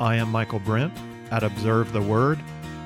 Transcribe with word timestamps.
I 0.00 0.16
am 0.16 0.32
Michael 0.32 0.60
Brent 0.60 0.94
at 1.30 1.42
Observe 1.42 1.92
the 1.92 2.00
Word, 2.00 2.38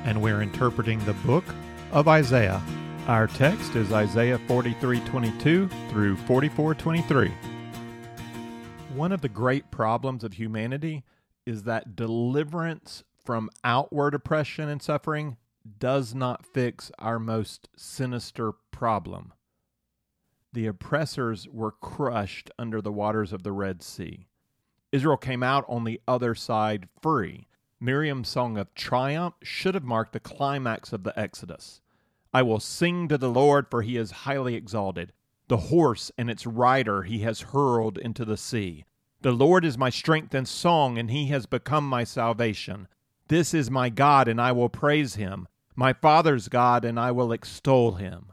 and 0.03 0.21
we're 0.21 0.43
interpreting 0.43 0.99
the 1.05 1.13
book 1.13 1.45
of 1.93 2.09
Isaiah. 2.09 2.61
Our 3.07 3.29
text 3.29 3.77
is 3.77 3.93
Isaiah 3.93 4.41
43:22 4.49 5.69
through 5.91 6.17
44:23. 6.17 7.33
One 8.97 9.13
of 9.13 9.21
the 9.21 9.29
great 9.29 9.71
problems 9.71 10.25
of 10.25 10.33
humanity 10.33 11.05
is 11.47 11.63
that 11.63 11.95
deliverance 11.95 13.05
from 13.25 13.49
outward 13.63 14.15
oppression 14.15 14.69
and 14.69 14.83
suffering 14.83 15.37
does 15.79 16.17
not 16.17 16.45
fix 16.45 16.91
our 16.99 17.21
most 17.21 17.69
sinister 17.77 18.51
problem. 18.73 19.33
The 20.53 20.67
oppressors 20.67 21.47
were 21.49 21.71
crushed 21.71 22.51
under 22.59 22.83
the 22.83 22.93
waters 22.93 23.33
of 23.33 23.45
the 23.45 23.53
Red 23.53 23.85
Sea. 23.85 24.27
Israel 24.95 25.17
came 25.17 25.43
out 25.43 25.65
on 25.69 25.83
the 25.83 26.01
other 26.07 26.37
side 26.37 26.89
free. 27.03 27.49
Miriam's 27.81 28.29
song 28.29 28.57
of 28.57 28.73
triumph 28.77 29.35
should 29.43 29.75
have 29.75 29.83
marked 29.83 30.13
the 30.13 30.21
climax 30.21 30.93
of 30.93 31.03
the 31.03 31.19
Exodus. 31.19 31.81
I 32.33 32.43
will 32.43 32.61
sing 32.61 33.09
to 33.09 33.19
the 33.19 33.29
Lord, 33.29 33.67
for 33.69 33.83
he 33.83 33.97
is 33.97 34.23
highly 34.23 34.55
exalted. 34.55 35.13
The 35.49 35.57
horse 35.57 36.13
and 36.17 36.31
its 36.31 36.47
rider 36.47 37.03
he 37.03 37.19
has 37.23 37.41
hurled 37.41 37.99
into 37.99 38.25
the 38.25 38.37
sea. 38.37 38.85
The 39.21 39.33
Lord 39.33 39.65
is 39.65 39.77
my 39.77 39.91
strength 39.91 40.33
and 40.33 40.47
song, 40.47 40.97
and 40.97 41.11
he 41.11 41.27
has 41.27 41.47
become 41.47 41.89
my 41.89 42.05
salvation. 42.05 42.87
This 43.27 43.53
is 43.53 43.73
my 43.73 43.89
God, 43.89 44.29
and 44.29 44.41
I 44.41 44.53
will 44.53 44.69
praise 44.69 45.17
him, 45.17 45.49
my 45.75 45.93
father's 45.93 46.47
God, 46.47 46.85
and 46.85 47.01
I 47.01 47.11
will 47.11 47.33
extol 47.33 47.97
him. 47.97 48.33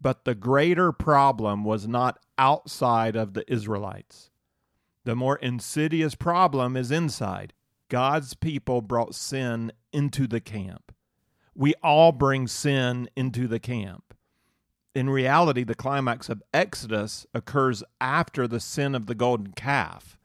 But 0.00 0.24
the 0.24 0.36
greater 0.36 0.92
problem 0.92 1.64
was 1.64 1.88
not 1.88 2.20
outside 2.38 3.16
of 3.16 3.34
the 3.34 3.50
Israelites. 3.52 4.30
The 5.06 5.14
more 5.14 5.36
insidious 5.36 6.16
problem 6.16 6.76
is 6.76 6.90
inside. 6.90 7.52
God's 7.88 8.34
people 8.34 8.80
brought 8.80 9.14
sin 9.14 9.70
into 9.92 10.26
the 10.26 10.40
camp. 10.40 10.92
We 11.54 11.74
all 11.80 12.10
bring 12.10 12.48
sin 12.48 13.08
into 13.14 13.46
the 13.46 13.60
camp. 13.60 14.14
In 14.96 15.08
reality, 15.08 15.62
the 15.62 15.76
climax 15.76 16.28
of 16.28 16.42
Exodus 16.52 17.24
occurs 17.32 17.84
after 18.00 18.48
the 18.48 18.58
sin 18.58 18.96
of 18.96 19.06
the 19.06 19.14
golden 19.14 19.52
calf. 19.52 20.18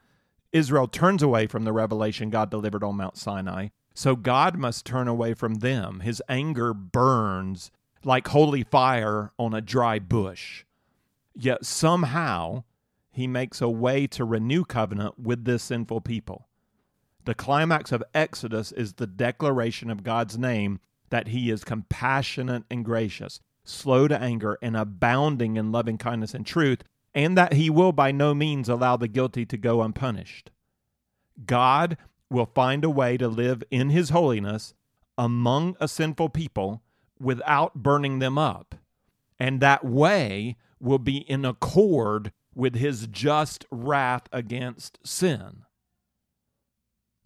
Israel 0.52 0.88
turns 0.88 1.22
away 1.22 1.46
from 1.46 1.64
the 1.64 1.74
revelation 1.74 2.32
God 2.32 2.50
delivered 2.50 2.84
on 2.84 2.98
Mount 2.98 3.18
Sinai, 3.18 3.68
so 3.94 4.16
God 4.16 4.58
must 4.58 4.84
turn 4.84 5.08
away 5.08 5.36
from 5.36 5.56
them. 5.56 6.00
His 6.00 6.24
anger 6.28 6.74
burns 6.74 7.70
like 8.04 8.30
holy 8.30 8.64
fire 8.64 9.32
on 9.38 9.54
a 9.54 9.62
dry 9.62 10.00
bush. 10.00 10.66
Yet 11.36 11.66
somehow, 11.66 12.64
he 13.12 13.28
makes 13.28 13.62
a 13.62 13.70
way 13.70 14.08
to 14.08 14.26
renew 14.26 14.64
covenant 14.64 15.20
with 15.20 15.44
this 15.44 15.64
sinful 15.64 16.02
people. 16.02 16.48
The 17.26 17.36
climax 17.36 17.92
of 17.92 18.04
Exodus 18.14 18.72
is 18.72 18.94
the 18.94 19.08
declaration 19.08 19.90
of 19.90 20.04
God's 20.04 20.38
name 20.38 20.80
that 21.10 21.28
he 21.28 21.52
is 21.52 21.64
compassionate 21.64 22.64
and 22.72 22.84
gracious, 22.84 23.40
slow 23.64 24.08
to 24.08 24.20
anger, 24.20 24.58
and 24.62 24.76
abounding 24.76 25.58
in 25.58 25.72
loving 25.72 25.98
kindness 25.98 26.34
and 26.34 26.46
truth, 26.46 26.84
and 27.14 27.38
that 27.38 27.54
he 27.54 27.70
will 27.70 27.92
by 27.92 28.12
no 28.12 28.34
means 28.34 28.70
allow 28.70 28.98
the 28.98 29.10
guilty 29.10 29.46
to 29.46 29.58
go 29.58 29.82
unpunished. 29.82 30.50
God 31.46 31.98
will 32.30 32.50
find 32.56 32.86
a 32.86 32.90
way 32.90 33.18
to 33.18 33.28
live 33.28 33.62
in 33.70 33.90
his 33.90 34.10
holiness 34.10 34.74
among 35.18 35.76
a 35.80 35.88
sinful 35.88 36.30
people 36.30 36.82
without 37.20 37.76
burning 37.76 38.20
them 38.20 38.38
up. 38.38 38.76
And 39.38 39.60
that 39.60 39.84
way 39.84 40.56
will 40.80 41.00
be 41.00 41.18
in 41.18 41.46
accord 41.46 42.32
with 42.56 42.76
his 42.76 43.08
just 43.08 43.66
wrath 43.72 44.24
against 44.32 45.00
sin. 45.06 45.64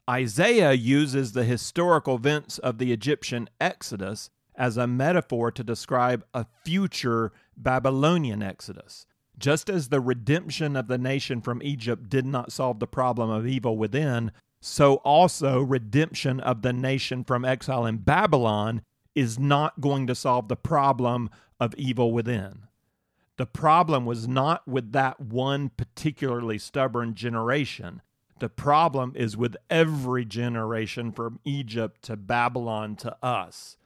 Isaiah 0.10 0.74
uses 0.74 1.32
the 1.32 1.44
historical 1.44 2.16
events 2.16 2.60
of 2.60 2.78
the 2.78 2.92
Egyptian 2.92 3.50
Exodus 3.60 4.30
as 4.56 4.78
a 4.78 4.88
metaphor 4.88 5.52
to 5.52 5.64
describe 5.64 6.24
a 6.34 6.46
future 6.64 7.32
Babylonian 7.58 8.44
Exodus. 8.44 9.06
Just 9.38 9.70
as 9.70 9.90
the 9.90 10.00
redemption 10.00 10.76
of 10.76 10.88
the 10.88 10.98
nation 10.98 11.42
from 11.42 11.62
Egypt 11.64 12.10
did 12.10 12.26
not 12.26 12.52
solve 12.52 12.80
the 12.80 12.88
problem 12.88 13.30
of 13.30 13.48
evil 13.48 13.78
within, 13.78 14.32
so 14.62 14.96
also 14.98 15.62
redemption 15.62 16.40
of 16.40 16.62
the 16.62 16.72
nation 16.72 17.24
from 17.24 17.44
exile 17.44 17.86
in 17.86 17.98
Babylon 17.98 18.82
is 19.14 19.38
not 19.40 19.82
going 19.82 20.08
to 20.08 20.16
solve 20.16 20.48
the 20.48 20.56
problem 20.56 21.30
of 21.60 21.74
evil 21.76 22.12
within. 22.12 22.68
The 23.38 23.46
problem 23.46 24.06
was 24.06 24.28
not 24.28 24.68
with 24.68 24.94
that 24.94 25.20
one 25.20 25.70
particularly 25.70 26.58
stubborn 26.58 27.16
generation. 27.16 28.02
The 28.40 28.50
problem 28.50 29.14
is 29.16 29.36
with 29.36 29.58
every 29.70 30.26
generation 30.26 31.12
from 31.12 31.40
Egypt 31.44 32.02
to 32.04 32.16
Babylon 32.16 32.96
to 32.98 33.16
us. 33.24 33.78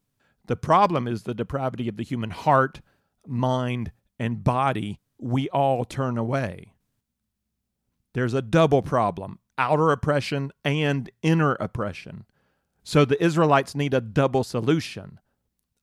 The 0.45 0.55
problem 0.55 1.07
is 1.07 1.23
the 1.23 1.33
depravity 1.33 1.87
of 1.87 1.97
the 1.97 2.03
human 2.03 2.31
heart, 2.31 2.81
mind, 3.27 3.91
and 4.19 4.43
body. 4.43 4.99
We 5.19 5.49
all 5.49 5.85
turn 5.85 6.17
away. 6.17 6.73
There's 8.13 8.33
a 8.33 8.41
double 8.41 8.81
problem 8.81 9.39
outer 9.57 9.91
oppression 9.91 10.51
and 10.63 11.11
inner 11.21 11.55
oppression. 11.55 12.23
So 12.83 13.03
the 13.03 13.21
Israelites 13.23 13.75
need 13.75 13.93
a 13.93 14.01
double 14.01 14.43
solution. 14.43 15.19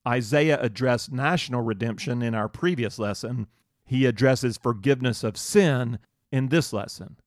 Isaiah 0.07 0.57
addressed 0.61 1.11
national 1.11 1.61
redemption 1.61 2.21
in 2.21 2.33
our 2.33 2.47
previous 2.47 2.97
lesson. 2.97 3.47
He 3.85 4.05
addresses 4.05 4.57
forgiveness 4.57 5.23
of 5.23 5.35
sin 5.37 5.99
in 6.31 6.47
this 6.47 6.71
lesson. 6.71 7.17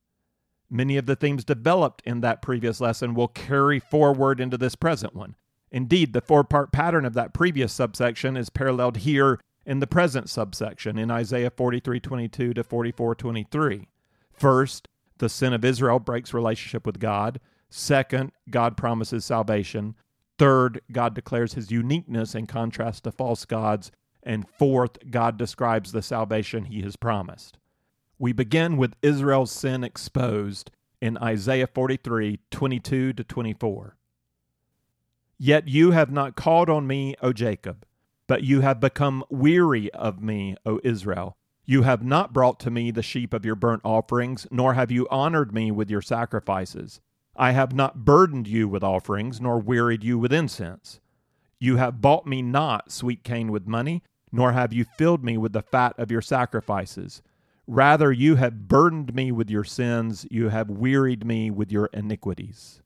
Many 0.70 0.96
of 0.96 1.06
the 1.06 1.16
themes 1.16 1.44
developed 1.44 2.00
in 2.06 2.20
that 2.20 2.42
previous 2.42 2.80
lesson 2.80 3.12
will 3.12 3.28
carry 3.28 3.80
forward 3.80 4.40
into 4.40 4.56
this 4.56 4.76
present 4.76 5.14
one. 5.14 5.36
Indeed, 5.70 6.12
the 6.12 6.20
four 6.20 6.42
part 6.42 6.72
pattern 6.72 7.04
of 7.04 7.14
that 7.14 7.34
previous 7.34 7.72
subsection 7.72 8.36
is 8.36 8.50
paralleled 8.50 8.98
here 8.98 9.40
in 9.66 9.80
the 9.80 9.86
present 9.86 10.30
subsection 10.30 10.98
in 10.98 11.10
Isaiah 11.10 11.50
43:22 11.50 12.54
to 12.54 12.64
44:23. 12.64 13.88
First, 14.32 14.88
the 15.18 15.28
sin 15.28 15.52
of 15.52 15.64
Israel 15.64 15.98
breaks 15.98 16.32
relationship 16.32 16.86
with 16.86 16.98
God. 16.98 17.40
Second, 17.68 18.32
God 18.48 18.76
promises 18.76 19.24
salvation. 19.24 19.94
Third, 20.40 20.80
God 20.90 21.12
declares 21.12 21.52
his 21.52 21.70
uniqueness 21.70 22.34
in 22.34 22.46
contrast 22.46 23.04
to 23.04 23.12
false 23.12 23.44
gods. 23.44 23.92
And 24.22 24.48
fourth, 24.48 24.96
God 25.10 25.36
describes 25.36 25.92
the 25.92 26.00
salvation 26.00 26.64
he 26.64 26.80
has 26.80 26.96
promised. 26.96 27.58
We 28.18 28.32
begin 28.32 28.78
with 28.78 28.96
Israel's 29.02 29.52
sin 29.52 29.84
exposed 29.84 30.70
in 30.98 31.18
Isaiah 31.18 31.66
43 31.66 32.38
22 32.50 33.12
to 33.12 33.22
24. 33.22 33.96
Yet 35.36 35.68
you 35.68 35.90
have 35.90 36.10
not 36.10 36.36
called 36.36 36.70
on 36.70 36.86
me, 36.86 37.16
O 37.20 37.34
Jacob, 37.34 37.84
but 38.26 38.42
you 38.42 38.62
have 38.62 38.80
become 38.80 39.22
weary 39.28 39.92
of 39.92 40.22
me, 40.22 40.56
O 40.64 40.80
Israel. 40.82 41.36
You 41.66 41.82
have 41.82 42.02
not 42.02 42.32
brought 42.32 42.58
to 42.60 42.70
me 42.70 42.90
the 42.90 43.02
sheep 43.02 43.34
of 43.34 43.44
your 43.44 43.56
burnt 43.56 43.82
offerings, 43.84 44.46
nor 44.50 44.72
have 44.72 44.90
you 44.90 45.06
honored 45.10 45.52
me 45.52 45.70
with 45.70 45.90
your 45.90 46.00
sacrifices. 46.00 47.02
I 47.40 47.52
have 47.52 47.74
not 47.74 48.04
burdened 48.04 48.46
you 48.46 48.68
with 48.68 48.84
offerings, 48.84 49.40
nor 49.40 49.58
wearied 49.58 50.04
you 50.04 50.18
with 50.18 50.30
incense. 50.30 51.00
You 51.58 51.76
have 51.76 52.02
bought 52.02 52.26
me 52.26 52.42
not, 52.42 52.92
sweet 52.92 53.24
cane, 53.24 53.50
with 53.50 53.66
money, 53.66 54.02
nor 54.30 54.52
have 54.52 54.74
you 54.74 54.84
filled 54.84 55.24
me 55.24 55.38
with 55.38 55.54
the 55.54 55.62
fat 55.62 55.94
of 55.98 56.10
your 56.10 56.20
sacrifices. 56.20 57.22
Rather, 57.66 58.12
you 58.12 58.36
have 58.36 58.68
burdened 58.68 59.14
me 59.14 59.32
with 59.32 59.48
your 59.48 59.64
sins, 59.64 60.26
you 60.30 60.50
have 60.50 60.68
wearied 60.68 61.24
me 61.24 61.50
with 61.50 61.72
your 61.72 61.86
iniquities. 61.94 62.82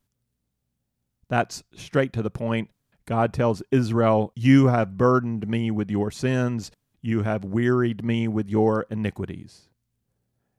That's 1.29 1.65
straight 1.75 2.13
to 2.13 2.23
the 2.23 2.31
point. 2.31 2.71
God 3.07 3.33
tells 3.33 3.61
Israel, 3.73 4.31
You 4.37 4.69
have 4.69 4.97
burdened 4.97 5.49
me 5.49 5.73
with 5.73 5.91
your 5.91 6.13
sins, 6.13 6.71
you 7.03 7.25
have 7.25 7.45
wearied 7.45 8.05
me 8.05 8.29
with 8.29 8.49
your 8.49 8.87
iniquities. 8.89 9.69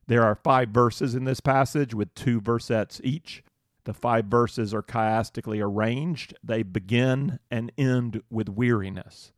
There 0.07 0.23
are 0.23 0.35
five 0.35 0.67
verses 0.67 1.15
in 1.15 1.23
this 1.23 1.39
passage 1.39 1.93
with 1.93 2.13
two 2.13 2.41
versets 2.41 2.99
each. 3.01 3.41
The 3.85 3.93
five 3.93 4.25
verses 4.25 4.73
are 4.73 4.81
chiastically 4.81 5.63
arranged. 5.63 6.33
They 6.43 6.63
begin 6.63 7.39
and 7.51 7.71
end 7.77 8.21
with 8.31 8.49
weariness. 8.49 9.31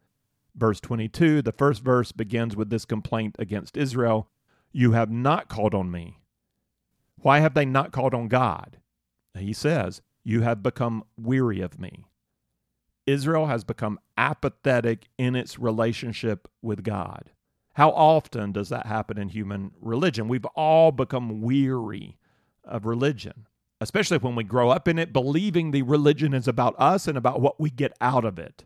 Verse 0.56 0.80
22, 0.80 1.42
the 1.42 1.52
first 1.52 1.84
verse 1.84 2.12
begins 2.12 2.56
with 2.56 2.70
this 2.70 2.86
complaint 2.86 3.36
against 3.38 3.78
Israel 3.78 4.30
You 4.72 4.94
have 4.94 5.12
not 5.12 5.50
called 5.50 5.76
on 5.76 5.92
me. 5.92 6.20
Why 7.18 7.40
have 7.40 7.54
they 7.54 7.66
not 7.66 7.92
called 7.92 8.14
on 8.14 8.30
God? 8.30 8.78
He 9.38 9.54
says, 9.54 10.02
You 10.24 10.42
have 10.42 10.64
become 10.64 11.04
weary 11.18 11.60
of 11.62 11.80
me. 11.80 12.06
Israel 13.06 13.48
has 13.48 13.64
become 13.64 14.00
apathetic 14.18 15.10
in 15.18 15.36
its 15.36 15.60
relationship 15.60 16.48
with 16.62 16.84
God. 16.84 17.32
How 17.74 17.92
often 17.92 18.54
does 18.54 18.70
that 18.70 18.86
happen 18.86 19.18
in 19.18 19.30
human 19.30 19.72
religion? 19.80 20.28
We've 20.28 20.46
all 20.56 20.92
become 20.92 21.42
weary 21.42 22.18
of 22.64 22.86
religion 22.86 23.46
especially 23.80 24.18
when 24.18 24.36
we 24.36 24.44
grow 24.44 24.70
up 24.70 24.88
in 24.88 24.98
it, 24.98 25.14
believing 25.14 25.72
the 25.72 25.84
religion 25.84 26.34
is 26.34 26.48
about 26.48 26.76
us 26.80 27.08
and 27.08 27.18
about 27.18 27.42
what 27.42 27.60
we 27.60 27.70
get 27.70 27.94
out 28.02 28.26
of 28.26 28.40
it. 28.40 28.66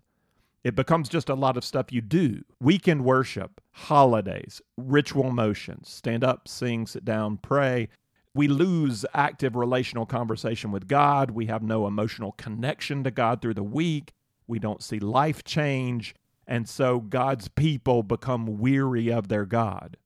It 0.63 0.75
becomes 0.75 1.09
just 1.09 1.29
a 1.29 1.35
lot 1.35 1.57
of 1.57 1.65
stuff 1.65 1.91
you 1.91 2.01
do. 2.01 2.43
Weekend 2.59 3.03
worship, 3.03 3.59
holidays, 3.71 4.61
ritual 4.77 5.31
motions, 5.31 5.89
stand 5.89 6.23
up, 6.23 6.47
sing, 6.47 6.85
sit 6.85 7.03
down, 7.03 7.37
pray. 7.37 7.89
we 8.33 8.47
lose 8.47 9.05
active 9.13 9.55
relational 9.55 10.05
conversation 10.05 10.71
with 10.71 10.87
God. 10.87 11.31
We 11.31 11.47
have 11.47 11.63
no 11.63 11.85
emotional 11.87 12.31
connection 12.33 13.03
to 13.03 13.11
God 13.11 13.41
through 13.41 13.55
the 13.55 13.63
week. 13.63 14.13
We 14.47 14.59
don't 14.59 14.83
see 14.83 14.99
life 14.99 15.43
change. 15.43 16.15
And 16.47 16.67
so 16.69 16.99
God's 16.99 17.47
people 17.47 18.03
become 18.03 18.59
weary 18.59 19.11
of 19.11 19.27
their 19.27 19.45
God. 19.45 19.97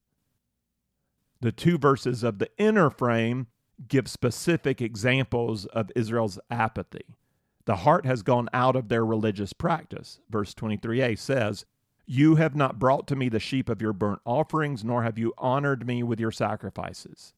The 1.41 1.51
two 1.51 1.77
verses 1.77 2.23
of 2.23 2.39
the 2.39 2.49
inner 2.57 2.89
frame 2.89 3.47
give 3.87 4.09
specific 4.09 4.81
examples 4.81 5.65
of 5.67 5.91
Israel's 5.95 6.39
apathy. 6.49 7.05
The 7.65 7.77
heart 7.77 8.05
has 8.05 8.21
gone 8.21 8.49
out 8.53 8.75
of 8.75 8.89
their 8.89 9.05
religious 9.05 9.53
practice. 9.53 10.19
Verse 10.29 10.53
23a 10.53 11.17
says, 11.17 11.65
You 12.05 12.35
have 12.35 12.55
not 12.55 12.79
brought 12.79 13.07
to 13.07 13.15
me 13.15 13.29
the 13.29 13.39
sheep 13.39 13.69
of 13.69 13.81
your 13.81 13.93
burnt 13.93 14.21
offerings, 14.25 14.83
nor 14.83 15.03
have 15.03 15.17
you 15.17 15.33
honored 15.37 15.85
me 15.85 16.03
with 16.03 16.19
your 16.19 16.31
sacrifices. 16.31 17.33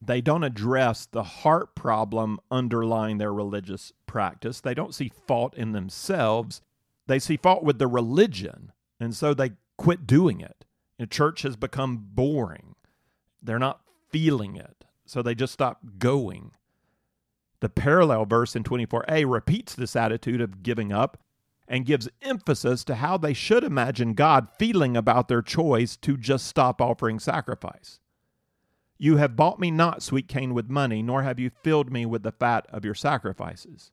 They 0.00 0.20
don't 0.20 0.44
address 0.44 1.06
the 1.06 1.22
heart 1.22 1.74
problem 1.74 2.38
underlying 2.50 3.16
their 3.16 3.32
religious 3.32 3.92
practice. 4.06 4.60
They 4.60 4.74
don't 4.74 4.94
see 4.94 5.10
fault 5.26 5.54
in 5.54 5.72
themselves. 5.72 6.60
They 7.06 7.18
see 7.18 7.38
fault 7.38 7.64
with 7.64 7.78
the 7.78 7.86
religion, 7.86 8.72
and 9.00 9.16
so 9.16 9.32
they 9.32 9.52
quit 9.78 10.06
doing 10.06 10.40
it. 10.40 10.66
The 10.98 11.06
church 11.06 11.42
has 11.42 11.56
become 11.56 12.08
boring. 12.12 12.74
They're 13.42 13.58
not 13.58 13.80
feeling 14.10 14.56
it, 14.56 14.84
so 15.04 15.22
they 15.22 15.34
just 15.34 15.52
stop 15.52 15.80
going. 15.98 16.52
The 17.60 17.68
parallel 17.68 18.26
verse 18.26 18.54
in 18.54 18.64
24a 18.64 19.30
repeats 19.30 19.74
this 19.74 19.96
attitude 19.96 20.40
of 20.40 20.62
giving 20.62 20.92
up 20.92 21.18
and 21.68 21.86
gives 21.86 22.08
emphasis 22.22 22.84
to 22.84 22.96
how 22.96 23.16
they 23.16 23.32
should 23.32 23.64
imagine 23.64 24.14
God 24.14 24.48
feeling 24.58 24.96
about 24.96 25.28
their 25.28 25.42
choice 25.42 25.96
to 25.98 26.16
just 26.16 26.46
stop 26.46 26.80
offering 26.80 27.18
sacrifice. 27.18 27.98
You 28.98 29.16
have 29.16 29.36
bought 29.36 29.58
me 29.58 29.70
not, 29.70 30.02
sweet 30.02 30.28
cane, 30.28 30.54
with 30.54 30.70
money, 30.70 31.02
nor 31.02 31.22
have 31.22 31.38
you 31.38 31.50
filled 31.50 31.92
me 31.92 32.06
with 32.06 32.22
the 32.22 32.32
fat 32.32 32.66
of 32.70 32.84
your 32.84 32.94
sacrifices. 32.94 33.90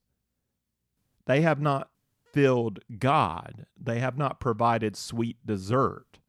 They 1.26 1.42
have 1.42 1.60
not 1.60 1.90
filled 2.32 2.80
God, 3.00 3.66
they 3.80 4.00
have 4.00 4.18
not 4.18 4.40
provided 4.40 4.96
sweet 4.96 5.38
dessert. 5.46 6.20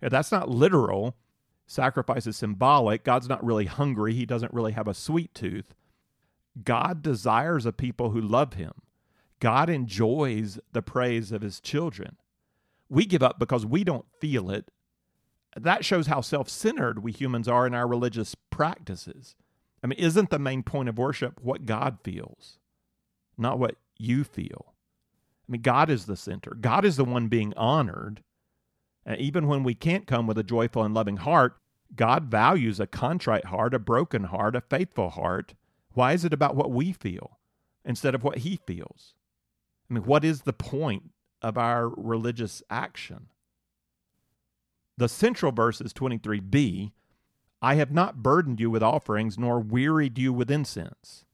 If 0.00 0.10
that's 0.10 0.32
not 0.32 0.48
literal. 0.48 1.16
Sacrifice 1.72 2.26
is 2.26 2.36
symbolic. 2.36 3.04
God's 3.04 3.28
not 3.28 3.44
really 3.44 3.66
hungry, 3.66 4.14
He 4.14 4.26
doesn't 4.26 4.54
really 4.54 4.72
have 4.72 4.88
a 4.88 4.94
sweet 4.94 5.34
tooth. 5.34 5.74
God 6.62 7.02
desires 7.02 7.64
a 7.64 7.72
people 7.72 8.10
who 8.10 8.20
love 8.20 8.54
Him. 8.54 8.72
God 9.40 9.70
enjoys 9.70 10.60
the 10.72 10.82
praise 10.82 11.32
of 11.32 11.42
His 11.42 11.60
children. 11.60 12.16
We 12.88 13.06
give 13.06 13.22
up 13.22 13.38
because 13.38 13.64
we 13.64 13.84
don't 13.84 14.04
feel 14.20 14.50
it 14.50 14.70
that 15.60 15.84
shows 15.84 16.06
how 16.06 16.20
self 16.20 16.48
centered 16.48 17.02
we 17.02 17.12
humans 17.12 17.48
are 17.48 17.66
in 17.66 17.74
our 17.74 17.86
religious 17.86 18.34
practices. 18.50 19.34
I 19.82 19.86
mean, 19.86 19.98
isn't 19.98 20.30
the 20.30 20.38
main 20.38 20.62
point 20.62 20.88
of 20.88 20.98
worship 20.98 21.40
what 21.42 21.66
God 21.66 21.98
feels, 22.02 22.58
not 23.36 23.58
what 23.58 23.76
you 23.98 24.24
feel? 24.24 24.74
I 25.48 25.52
mean, 25.52 25.62
God 25.62 25.90
is 25.90 26.06
the 26.06 26.16
center, 26.16 26.56
God 26.58 26.84
is 26.84 26.96
the 26.96 27.04
one 27.04 27.28
being 27.28 27.52
honored. 27.56 28.22
And 29.04 29.20
even 29.20 29.48
when 29.48 29.64
we 29.64 29.74
can't 29.74 30.06
come 30.06 30.28
with 30.28 30.38
a 30.38 30.44
joyful 30.44 30.84
and 30.84 30.94
loving 30.94 31.16
heart, 31.16 31.56
God 31.94 32.24
values 32.24 32.80
a 32.80 32.86
contrite 32.86 33.46
heart, 33.46 33.74
a 33.74 33.78
broken 33.78 34.24
heart, 34.24 34.56
a 34.56 34.60
faithful 34.60 35.10
heart. 35.10 35.54
Why 35.92 36.12
is 36.12 36.24
it 36.24 36.32
about 36.32 36.56
what 36.56 36.70
we 36.70 36.92
feel 36.92 37.38
instead 37.84 38.14
of 38.14 38.24
what 38.24 38.38
He 38.38 38.58
feels? 38.66 39.14
I 39.90 39.94
mean, 39.94 40.04
what 40.04 40.24
is 40.24 40.42
the 40.42 40.52
point 40.52 41.10
of 41.42 41.58
our 41.58 41.88
religious 41.88 42.62
action? 42.70 43.28
The 44.96 45.08
central 45.08 45.52
verse 45.52 45.80
is 45.80 45.92
23b 45.92 46.92
I 47.64 47.76
have 47.76 47.92
not 47.92 48.24
burdened 48.24 48.58
you 48.58 48.70
with 48.70 48.82
offerings, 48.82 49.38
nor 49.38 49.60
wearied 49.60 50.18
you 50.18 50.32
with 50.32 50.50
incense. 50.50 51.24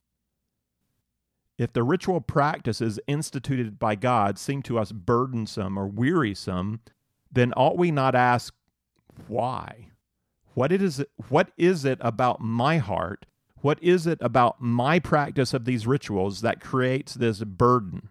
If 1.57 1.73
the 1.73 1.83
ritual 1.83 2.21
practices 2.21 3.01
instituted 3.07 3.79
by 3.79 3.95
God 3.95 4.39
seem 4.39 4.63
to 4.65 4.79
us 4.79 4.93
burdensome 4.93 5.79
or 5.79 5.87
wearisome, 5.87 6.81
then 7.33 7.53
ought 7.55 7.79
we 7.79 7.91
not 7.91 8.15
ask 8.15 8.55
why? 9.27 9.88
What 10.59 10.73
it 10.73 10.83
is 10.83 11.05
what 11.29 11.53
is 11.57 11.85
it 11.85 11.99
about 12.01 12.41
my 12.41 12.79
heart? 12.79 13.27
What 13.61 13.81
is 13.81 14.09
it 14.09 14.19
about 14.21 14.61
my 14.61 14.99
practice 14.99 15.55
of 15.55 15.67
these 15.67 15.87
rituals 15.87 16.41
that 16.41 16.61
creates 16.61 17.15
this 17.15 17.45
burden? 17.45 18.09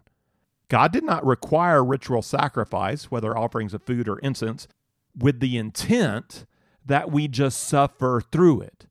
God 0.70 0.90
did 0.90 1.04
not 1.04 1.26
require 1.26 1.84
ritual 1.84 2.22
sacrifice, 2.22 3.10
whether 3.10 3.36
offerings 3.36 3.74
of 3.74 3.82
food 3.82 4.08
or 4.08 4.18
incense, 4.20 4.66
with 5.14 5.40
the 5.40 5.58
intent 5.58 6.46
that 6.86 7.12
we 7.12 7.28
just 7.28 7.64
suffer 7.64 8.22
through 8.32 8.62
it. 8.62 8.86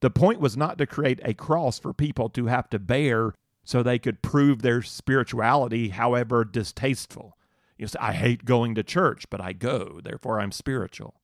The 0.00 0.08
point 0.08 0.40
was 0.40 0.56
not 0.56 0.78
to 0.78 0.86
create 0.86 1.20
a 1.22 1.34
cross 1.34 1.78
for 1.78 1.92
people 1.92 2.30
to 2.30 2.46
have 2.46 2.70
to 2.70 2.78
bear 2.78 3.34
so 3.62 3.82
they 3.82 3.98
could 3.98 4.22
prove 4.22 4.62
their 4.62 4.80
spirituality, 4.80 5.90
however 5.90 6.46
distasteful. 6.46 7.36
You 7.76 7.88
say, 7.88 7.98
I 8.00 8.12
hate 8.12 8.46
going 8.46 8.74
to 8.76 8.82
church, 8.82 9.26
but 9.28 9.42
I 9.42 9.52
go, 9.52 10.00
therefore 10.02 10.40
I'm 10.40 10.50
spiritual. 10.50 11.21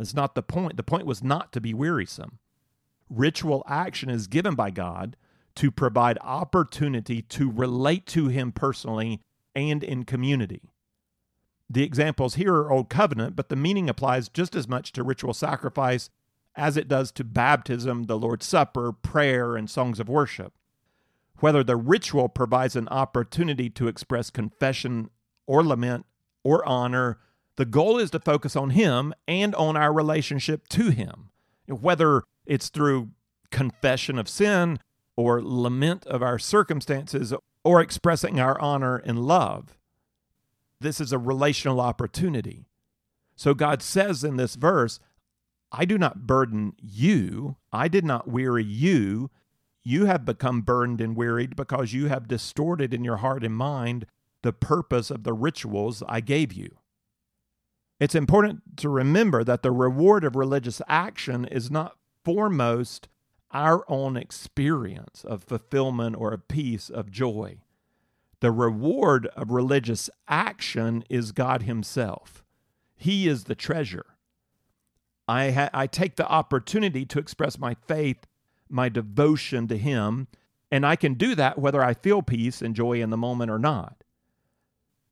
That's 0.00 0.14
not 0.14 0.34
the 0.34 0.42
point. 0.42 0.78
The 0.78 0.82
point 0.82 1.04
was 1.04 1.22
not 1.22 1.52
to 1.52 1.60
be 1.60 1.74
wearisome. 1.74 2.38
Ritual 3.10 3.62
action 3.68 4.08
is 4.08 4.28
given 4.28 4.54
by 4.54 4.70
God 4.70 5.14
to 5.56 5.70
provide 5.70 6.16
opportunity 6.22 7.20
to 7.20 7.50
relate 7.50 8.06
to 8.06 8.28
Him 8.28 8.50
personally 8.50 9.20
and 9.54 9.84
in 9.84 10.04
community. 10.04 10.70
The 11.68 11.82
examples 11.82 12.36
here 12.36 12.54
are 12.54 12.72
Old 12.72 12.88
Covenant, 12.88 13.36
but 13.36 13.50
the 13.50 13.56
meaning 13.56 13.90
applies 13.90 14.30
just 14.30 14.56
as 14.56 14.66
much 14.66 14.92
to 14.92 15.02
ritual 15.02 15.34
sacrifice 15.34 16.08
as 16.56 16.78
it 16.78 16.88
does 16.88 17.12
to 17.12 17.22
baptism, 17.22 18.04
the 18.04 18.18
Lord's 18.18 18.46
Supper, 18.46 18.92
prayer, 18.92 19.54
and 19.54 19.68
songs 19.68 20.00
of 20.00 20.08
worship. 20.08 20.54
Whether 21.40 21.62
the 21.62 21.76
ritual 21.76 22.30
provides 22.30 22.74
an 22.74 22.88
opportunity 22.88 23.68
to 23.68 23.86
express 23.86 24.30
confession 24.30 25.10
or 25.46 25.62
lament 25.62 26.06
or 26.42 26.66
honor, 26.66 27.18
the 27.60 27.66
goal 27.66 27.98
is 27.98 28.10
to 28.10 28.18
focus 28.18 28.56
on 28.56 28.70
Him 28.70 29.12
and 29.28 29.54
on 29.54 29.76
our 29.76 29.92
relationship 29.92 30.66
to 30.68 30.88
Him. 30.88 31.28
Whether 31.68 32.22
it's 32.46 32.70
through 32.70 33.10
confession 33.50 34.18
of 34.18 34.30
sin 34.30 34.78
or 35.14 35.42
lament 35.42 36.06
of 36.06 36.22
our 36.22 36.38
circumstances 36.38 37.34
or 37.62 37.82
expressing 37.82 38.40
our 38.40 38.58
honor 38.62 38.96
and 38.96 39.26
love. 39.26 39.76
This 40.80 41.02
is 41.02 41.12
a 41.12 41.18
relational 41.18 41.82
opportunity. 41.82 42.64
So 43.36 43.52
God 43.52 43.82
says 43.82 44.24
in 44.24 44.38
this 44.38 44.54
verse, 44.54 44.98
I 45.70 45.84
do 45.84 45.98
not 45.98 46.26
burden 46.26 46.72
you. 46.80 47.56
I 47.74 47.88
did 47.88 48.06
not 48.06 48.26
weary 48.26 48.64
you. 48.64 49.28
You 49.82 50.06
have 50.06 50.24
become 50.24 50.62
burdened 50.62 51.02
and 51.02 51.14
wearied 51.14 51.56
because 51.56 51.92
you 51.92 52.08
have 52.08 52.26
distorted 52.26 52.94
in 52.94 53.04
your 53.04 53.18
heart 53.18 53.44
and 53.44 53.54
mind 53.54 54.06
the 54.40 54.54
purpose 54.54 55.10
of 55.10 55.24
the 55.24 55.34
rituals 55.34 56.02
I 56.08 56.20
gave 56.20 56.54
you. 56.54 56.79
It's 58.00 58.14
important 58.14 58.78
to 58.78 58.88
remember 58.88 59.44
that 59.44 59.62
the 59.62 59.70
reward 59.70 60.24
of 60.24 60.34
religious 60.34 60.80
action 60.88 61.44
is 61.44 61.70
not 61.70 61.96
foremost 62.24 63.08
our 63.50 63.84
own 63.88 64.16
experience 64.16 65.22
of 65.24 65.44
fulfillment 65.44 66.16
or 66.18 66.32
of 66.32 66.48
peace, 66.48 66.88
of 66.88 67.10
joy. 67.10 67.58
The 68.40 68.52
reward 68.52 69.26
of 69.36 69.50
religious 69.50 70.08
action 70.26 71.04
is 71.10 71.32
God 71.32 71.62
Himself. 71.62 72.42
He 72.96 73.28
is 73.28 73.44
the 73.44 73.54
treasure. 73.54 74.06
I, 75.28 75.50
ha- 75.50 75.70
I 75.74 75.86
take 75.86 76.16
the 76.16 76.28
opportunity 76.28 77.04
to 77.04 77.18
express 77.18 77.58
my 77.58 77.74
faith, 77.86 78.26
my 78.70 78.88
devotion 78.88 79.68
to 79.68 79.76
Him, 79.76 80.26
and 80.70 80.86
I 80.86 80.96
can 80.96 81.14
do 81.14 81.34
that 81.34 81.58
whether 81.58 81.84
I 81.84 81.92
feel 81.92 82.22
peace 82.22 82.62
and 82.62 82.74
joy 82.74 83.02
in 83.02 83.10
the 83.10 83.16
moment 83.18 83.50
or 83.50 83.58
not. 83.58 84.04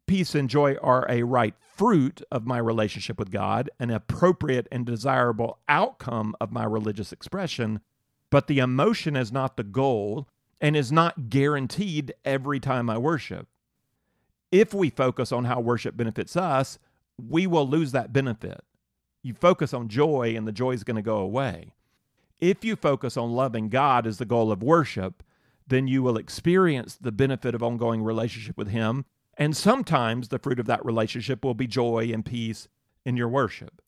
Peace 0.08 0.34
and 0.34 0.48
joy 0.48 0.74
are 0.82 1.06
a 1.10 1.22
right 1.22 1.54
fruit 1.60 2.22
of 2.32 2.46
my 2.46 2.56
relationship 2.56 3.18
with 3.18 3.30
God, 3.30 3.68
an 3.78 3.90
appropriate 3.90 4.66
and 4.72 4.86
desirable 4.86 5.58
outcome 5.68 6.34
of 6.40 6.50
my 6.50 6.64
religious 6.64 7.12
expression, 7.12 7.80
but 8.30 8.46
the 8.46 8.58
emotion 8.58 9.16
is 9.16 9.30
not 9.30 9.58
the 9.58 9.62
goal, 9.62 10.26
and 10.62 10.74
is 10.74 10.90
not 10.90 11.28
guaranteed 11.28 12.14
every 12.24 12.58
time 12.58 12.88
I 12.88 12.96
worship. 12.96 13.48
If 14.50 14.72
we 14.72 14.88
focus 14.88 15.30
on 15.30 15.44
how 15.44 15.60
worship 15.60 15.94
benefits 15.94 16.38
us, 16.38 16.78
we 17.18 17.46
will 17.46 17.68
lose 17.68 17.92
that 17.92 18.10
benefit. 18.10 18.62
You 19.22 19.34
focus 19.34 19.74
on 19.74 19.88
joy, 19.88 20.34
and 20.34 20.48
the 20.48 20.52
joy 20.52 20.72
is 20.72 20.84
going 20.84 20.96
to 20.96 21.02
go 21.02 21.18
away. 21.18 21.74
If 22.40 22.64
you 22.64 22.76
focus 22.76 23.18
on 23.18 23.32
loving 23.32 23.68
God 23.68 24.06
as 24.06 24.16
the 24.16 24.24
goal 24.24 24.50
of 24.50 24.62
worship, 24.62 25.22
then 25.66 25.86
you 25.86 26.02
will 26.02 26.16
experience 26.16 26.96
the 26.96 27.12
benefit 27.12 27.54
of 27.54 27.62
ongoing 27.62 28.02
relationship 28.02 28.56
with 28.56 28.68
Him. 28.68 29.04
And 29.38 29.56
sometimes 29.56 30.28
the 30.28 30.40
fruit 30.40 30.58
of 30.58 30.66
that 30.66 30.84
relationship 30.84 31.44
will 31.44 31.54
be 31.54 31.68
joy 31.68 32.10
and 32.12 32.24
peace 32.24 32.66
in 33.04 33.16
your 33.16 33.28
worship. 33.28 33.80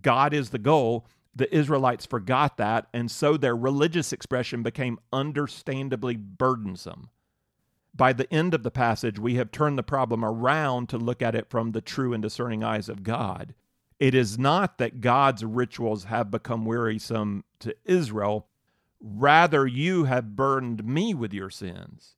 God 0.00 0.32
is 0.32 0.50
the 0.50 0.58
goal, 0.58 1.06
the 1.34 1.54
Israelites 1.54 2.06
forgot 2.06 2.56
that, 2.56 2.88
and 2.94 3.10
so 3.10 3.36
their 3.36 3.54
religious 3.54 4.12
expression 4.12 4.62
became 4.62 4.98
understandably 5.12 6.16
burdensome. 6.16 7.10
By 7.94 8.14
the 8.14 8.32
end 8.32 8.54
of 8.54 8.62
the 8.62 8.70
passage, 8.70 9.18
we 9.18 9.34
have 9.34 9.52
turned 9.52 9.76
the 9.76 9.82
problem 9.82 10.24
around 10.24 10.88
to 10.88 10.98
look 10.98 11.20
at 11.20 11.34
it 11.34 11.50
from 11.50 11.72
the 11.72 11.82
true 11.82 12.14
and 12.14 12.22
discerning 12.22 12.64
eyes 12.64 12.88
of 12.88 13.02
God. 13.02 13.54
It 13.98 14.14
is 14.14 14.38
not 14.38 14.78
that 14.78 15.00
God's 15.00 15.44
rituals 15.44 16.04
have 16.04 16.30
become 16.30 16.64
wearisome 16.64 17.44
to 17.60 17.74
Israel. 17.84 18.48
Rather, 19.00 19.66
you 19.66 20.04
have 20.04 20.36
burdened 20.36 20.84
me 20.84 21.14
with 21.14 21.32
your 21.32 21.50
sins. 21.50 22.15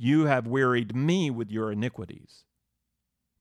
You 0.00 0.26
have 0.26 0.46
wearied 0.46 0.94
me 0.94 1.28
with 1.28 1.50
your 1.50 1.72
iniquities. 1.72 2.44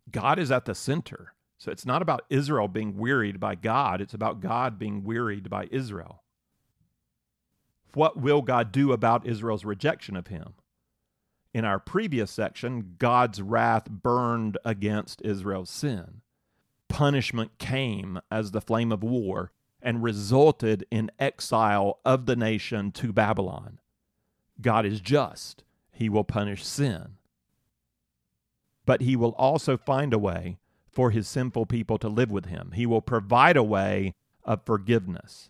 God 0.09 0.39
is 0.39 0.51
at 0.51 0.65
the 0.65 0.73
center. 0.73 1.35
So 1.59 1.71
it's 1.71 1.85
not 1.85 2.01
about 2.01 2.25
Israel 2.31 2.67
being 2.67 2.97
wearied 2.97 3.39
by 3.39 3.53
God, 3.53 4.01
it's 4.01 4.15
about 4.15 4.41
God 4.41 4.79
being 4.79 5.03
wearied 5.03 5.49
by 5.51 5.67
Israel. 5.71 6.23
What 7.93 8.17
will 8.17 8.41
God 8.41 8.71
do 8.71 8.91
about 8.91 9.27
Israel's 9.27 9.65
rejection 9.65 10.15
of 10.15 10.27
him? 10.27 10.55
In 11.53 11.63
our 11.63 11.79
previous 11.79 12.31
section, 12.31 12.95
God's 12.97 13.41
wrath 13.41 13.89
burned 13.89 14.57
against 14.65 15.21
Israel's 15.21 15.69
sin. 15.69 16.21
Punishment 16.89 17.57
came 17.59 18.19
as 18.31 18.51
the 18.51 18.61
flame 18.61 18.91
of 18.91 19.03
war 19.03 19.51
and 19.81 20.03
resulted 20.03 20.85
in 20.89 21.11
exile 21.19 21.99
of 22.03 22.25
the 22.25 22.35
nation 22.35 22.91
to 22.93 23.13
Babylon. 23.13 23.79
God 24.59 24.85
is 24.85 24.99
just, 25.01 25.63
he 25.97 26.09
will 26.09 26.23
punish 26.23 26.63
sin. 26.63 27.17
But 28.85 29.01
he 29.01 29.15
will 29.15 29.31
also 29.31 29.77
find 29.77 30.13
a 30.13 30.19
way 30.19 30.59
for 30.91 31.09
his 31.09 31.27
sinful 31.27 31.65
people 31.65 31.97
to 31.97 32.07
live 32.07 32.29
with 32.29 32.45
him. 32.45 32.71
He 32.75 32.85
will 32.85 33.01
provide 33.01 33.57
a 33.57 33.63
way 33.63 34.13
of 34.43 34.63
forgiveness. 34.63 35.49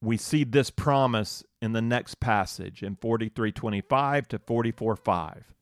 We 0.00 0.18
see 0.18 0.44
this 0.44 0.70
promise 0.70 1.42
in 1.62 1.72
the 1.72 1.82
next 1.82 2.20
passage 2.20 2.82
in 2.82 2.96
43:25 2.96 4.28
to 4.28 4.38
44:5. 4.38 5.54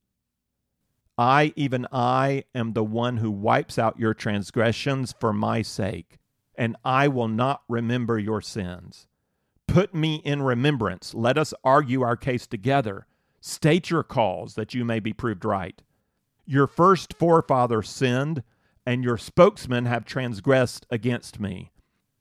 I 1.17 1.53
even 1.57 1.87
I 1.93 2.45
am 2.55 2.73
the 2.73 2.85
one 2.85 3.19
who 3.19 3.31
wipes 3.31 3.79
out 3.79 3.99
your 3.99 4.13
transgressions 4.13 5.15
for 5.19 5.33
my 5.33 5.63
sake, 5.63 6.19
and 6.57 6.77
I 6.85 7.07
will 7.09 7.29
not 7.29 7.63
remember 7.69 8.19
your 8.19 8.41
sins. 8.41 9.07
Put 9.69 9.95
me 9.95 10.17
in 10.17 10.43
remembrance. 10.43 11.15
Let 11.15 11.39
us 11.39 11.55
argue 11.63 12.03
our 12.03 12.17
case 12.17 12.47
together. 12.47 13.07
State 13.41 13.91
your 13.91 14.03
cause 14.03 14.55
that 14.55 14.75
you 14.75 14.85
may 14.85 15.01
be 15.01 15.13
proved 15.13 15.45
right. 15.45 15.83
Your 16.45 16.67
first 16.67 17.15
forefather 17.15 17.83
sinned, 17.83 18.43
and 18.85 19.03
your 19.03 19.19
spokesmen 19.19 19.87
have 19.87 20.05
transgressed 20.05 20.87
against 20.91 21.41
me. 21.41 21.73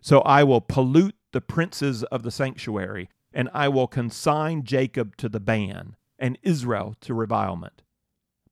So 0.01 0.21
I 0.21 0.43
will 0.43 0.61
pollute 0.61 1.15
the 1.31 1.41
princes 1.41 2.03
of 2.03 2.23
the 2.23 2.31
sanctuary, 2.31 3.09
and 3.33 3.49
I 3.53 3.67
will 3.69 3.87
consign 3.87 4.63
Jacob 4.63 5.15
to 5.17 5.29
the 5.29 5.39
ban, 5.39 5.95
and 6.17 6.37
Israel 6.41 6.95
to 7.01 7.13
revilement. 7.13 7.81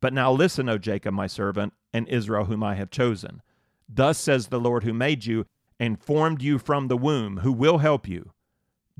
But 0.01 0.13
now 0.13 0.31
listen, 0.31 0.67
O 0.67 0.77
Jacob, 0.77 1.13
my 1.13 1.27
servant, 1.27 1.73
and 1.93 2.07
Israel, 2.09 2.45
whom 2.45 2.63
I 2.63 2.75
have 2.75 2.89
chosen. 2.89 3.41
Thus 3.87 4.17
says 4.17 4.47
the 4.47 4.59
Lord 4.59 4.83
who 4.83 4.93
made 4.93 5.25
you 5.25 5.45
and 5.79 6.01
formed 6.01 6.41
you 6.41 6.59
from 6.59 6.87
the 6.87 6.97
womb, 6.97 7.37
who 7.37 7.51
will 7.51 7.77
help 7.77 8.07
you. 8.07 8.31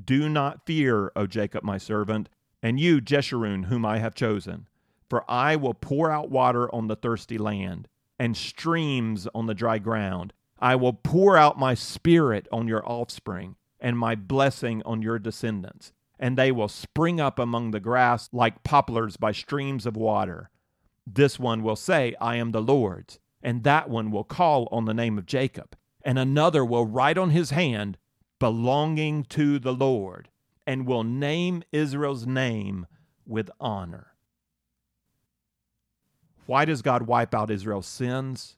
Do 0.02 0.28
not 0.28 0.64
fear, 0.66 1.12
O 1.14 1.26
Jacob, 1.26 1.62
my 1.62 1.78
servant, 1.78 2.28
and 2.64 2.80
you, 2.80 2.98
Jeshurun, 2.98 3.66
whom 3.66 3.84
I 3.84 3.98
have 3.98 4.14
chosen. 4.14 4.66
For 5.10 5.30
I 5.30 5.54
will 5.54 5.74
pour 5.74 6.10
out 6.10 6.30
water 6.30 6.74
on 6.74 6.88
the 6.88 6.96
thirsty 6.96 7.36
land, 7.36 7.88
and 8.18 8.34
streams 8.34 9.28
on 9.34 9.44
the 9.44 9.54
dry 9.54 9.78
ground. 9.78 10.32
I 10.58 10.74
will 10.76 10.94
pour 10.94 11.36
out 11.36 11.58
my 11.58 11.74
spirit 11.74 12.48
on 12.50 12.66
your 12.66 12.82
offspring, 12.88 13.56
and 13.78 13.98
my 13.98 14.14
blessing 14.14 14.82
on 14.86 15.02
your 15.02 15.18
descendants, 15.18 15.92
and 16.18 16.38
they 16.38 16.50
will 16.50 16.68
spring 16.68 17.20
up 17.20 17.38
among 17.38 17.70
the 17.70 17.80
grass 17.80 18.30
like 18.32 18.62
poplars 18.62 19.18
by 19.18 19.32
streams 19.32 19.84
of 19.84 19.94
water. 19.94 20.48
This 21.06 21.38
one 21.38 21.62
will 21.62 21.76
say, 21.76 22.14
I 22.18 22.36
am 22.36 22.52
the 22.52 22.62
Lord's, 22.62 23.18
and 23.42 23.62
that 23.64 23.90
one 23.90 24.10
will 24.10 24.24
call 24.24 24.68
on 24.72 24.86
the 24.86 24.94
name 24.94 25.18
of 25.18 25.26
Jacob, 25.26 25.76
and 26.02 26.18
another 26.18 26.64
will 26.64 26.86
write 26.86 27.18
on 27.18 27.28
his 27.28 27.50
hand, 27.50 27.98
belonging 28.38 29.24
to 29.24 29.58
the 29.58 29.74
Lord, 29.74 30.30
and 30.66 30.86
will 30.86 31.04
name 31.04 31.62
Israel's 31.72 32.26
name 32.26 32.86
with 33.26 33.50
honor. 33.60 34.08
Why 36.46 36.64
does 36.64 36.82
God 36.82 37.02
wipe 37.02 37.34
out 37.34 37.50
Israel's 37.50 37.86
sins? 37.86 38.56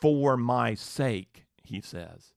For 0.00 0.36
my 0.36 0.74
sake, 0.74 1.46
he 1.62 1.80
says. 1.80 2.32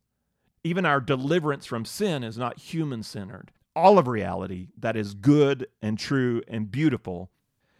Even 0.64 0.86
our 0.86 1.02
deliverance 1.02 1.66
from 1.66 1.86
sin 1.86 2.24
is 2.24 2.38
not 2.38 2.60
human 2.60 3.04
centered. 3.04 3.52
All 3.76 3.98
of 3.98 4.08
reality 4.08 4.68
that 4.78 4.96
is 4.96 5.14
good 5.14 5.68
and 5.82 5.98
true 5.98 6.42
and 6.48 6.72
beautiful 6.72 7.32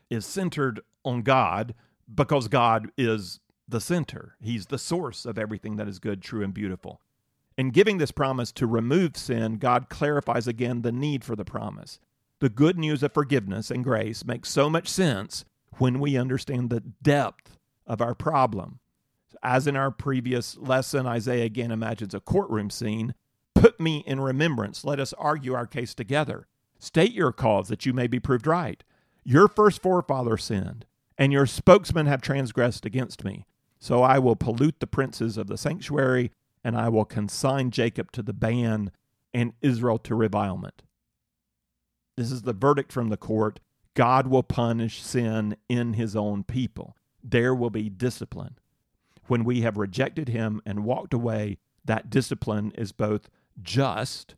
is 0.10 0.26
centered 0.26 0.82
on 1.04 1.22
God 1.22 1.74
because 2.14 2.48
God 2.48 2.92
is 2.98 3.40
the 3.68 3.82
center. 3.82 4.36
He's 4.42 4.68
the 4.68 4.78
source 4.78 5.26
of 5.26 5.38
everything 5.38 5.76
that 5.76 5.88
is 5.88 6.00
good, 6.00 6.22
true, 6.22 6.44
and 6.44 6.54
beautiful. 6.54 7.02
In 7.60 7.72
giving 7.72 7.98
this 7.98 8.14
promise 8.14 8.54
to 8.54 8.66
remove 8.66 9.18
sin, 9.18 9.58
God 9.58 9.90
clarifies 9.90 10.48
again 10.48 10.82
the 10.82 10.94
need 10.94 11.26
for 11.26 11.36
the 11.36 11.44
promise. 11.44 12.00
The 12.40 12.48
good 12.48 12.80
news 12.80 13.04
of 13.04 13.14
forgiveness 13.14 13.70
and 13.70 13.84
grace 13.84 14.24
makes 14.24 14.50
so 14.50 14.70
much 14.70 14.88
sense 14.88 15.44
when 15.78 16.00
we 16.00 16.16
understand 16.16 16.70
the 16.70 16.80
depth 16.80 17.58
of 17.86 18.00
our 18.00 18.16
problem. 18.16 18.80
As 19.44 19.68
in 19.68 19.76
our 19.76 19.92
previous 19.92 20.56
lesson, 20.56 21.06
Isaiah 21.06 21.44
again 21.44 21.70
imagines 21.70 22.14
a 22.14 22.22
courtroom 22.22 22.70
scene. 22.70 23.14
Put 23.54 23.78
me 23.78 24.06
in 24.08 24.22
remembrance. 24.22 24.86
Let 24.86 25.02
us 25.02 25.12
argue 25.18 25.54
our 25.54 25.68
case 25.68 25.94
together. 25.94 26.48
State 26.80 27.12
your 27.12 27.34
cause 27.34 27.68
that 27.68 27.86
you 27.86 27.92
may 27.92 28.08
be 28.08 28.22
proved 28.22 28.48
right. 28.48 28.82
Your 29.26 29.50
first 29.50 29.82
forefather 29.82 30.38
sinned, 30.38 30.86
and 31.18 31.34
your 31.34 31.46
spokesmen 31.46 32.06
have 32.06 32.22
transgressed 32.22 32.86
against 32.86 33.26
me. 33.26 33.46
So 33.80 34.02
I 34.02 34.18
will 34.18 34.38
pollute 34.38 34.80
the 34.80 34.88
princes 34.88 35.38
of 35.38 35.48
the 35.48 35.58
sanctuary, 35.58 36.32
and 36.64 36.78
I 36.78 36.90
will 36.90 37.06
consign 37.06 37.72
Jacob 37.72 38.12
to 38.14 38.22
the 38.22 38.34
ban 38.34 38.92
and 39.34 39.54
Israel 39.62 39.98
to 40.00 40.16
revilement. 40.16 40.84
This 42.18 42.32
is 42.32 42.42
the 42.42 42.54
verdict 42.54 42.92
from 42.92 43.10
the 43.10 43.18
court. 43.18 43.60
God 43.94 44.28
will 44.28 44.44
punish 44.44 45.02
sin 45.02 45.56
in 45.68 45.94
his 45.94 46.16
own 46.16 46.44
people. 46.44 46.96
There 47.24 47.56
will 47.56 47.70
be 47.70 47.90
discipline. 47.90 48.58
When 49.28 49.44
we 49.44 49.62
have 49.62 49.78
rejected 49.78 50.30
him 50.30 50.62
and 50.66 50.84
walked 50.84 51.14
away, 51.14 51.60
that 51.86 52.10
discipline 52.10 52.72
is 52.76 52.92
both 52.92 53.30
just 53.62 54.36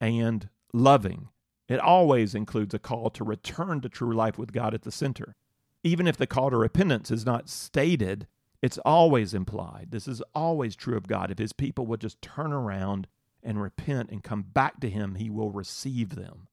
and 0.00 0.48
loving. 0.72 1.28
It 1.68 1.80
always 1.80 2.34
includes 2.34 2.74
a 2.74 2.78
call 2.78 3.10
to 3.10 3.24
return 3.24 3.80
to 3.80 3.88
true 3.88 4.14
life 4.14 4.38
with 4.38 4.52
God 4.52 4.74
at 4.74 4.82
the 4.82 4.92
center. 4.92 5.34
Even 5.82 6.06
if 6.06 6.16
the 6.16 6.26
call 6.26 6.50
to 6.50 6.56
repentance 6.56 7.10
is 7.10 7.24
not 7.24 7.48
stated, 7.48 8.26
it's 8.64 8.78
always 8.78 9.34
implied. 9.34 9.88
This 9.90 10.08
is 10.08 10.22
always 10.34 10.74
true 10.74 10.96
of 10.96 11.06
God. 11.06 11.30
If 11.30 11.36
his 11.36 11.52
people 11.52 11.84
would 11.84 12.00
just 12.00 12.22
turn 12.22 12.50
around 12.50 13.08
and 13.42 13.60
repent 13.60 14.08
and 14.08 14.24
come 14.24 14.40
back 14.40 14.80
to 14.80 14.88
him, 14.88 15.16
he 15.16 15.28
will 15.28 15.50
receive 15.50 16.14
them. 16.16 16.48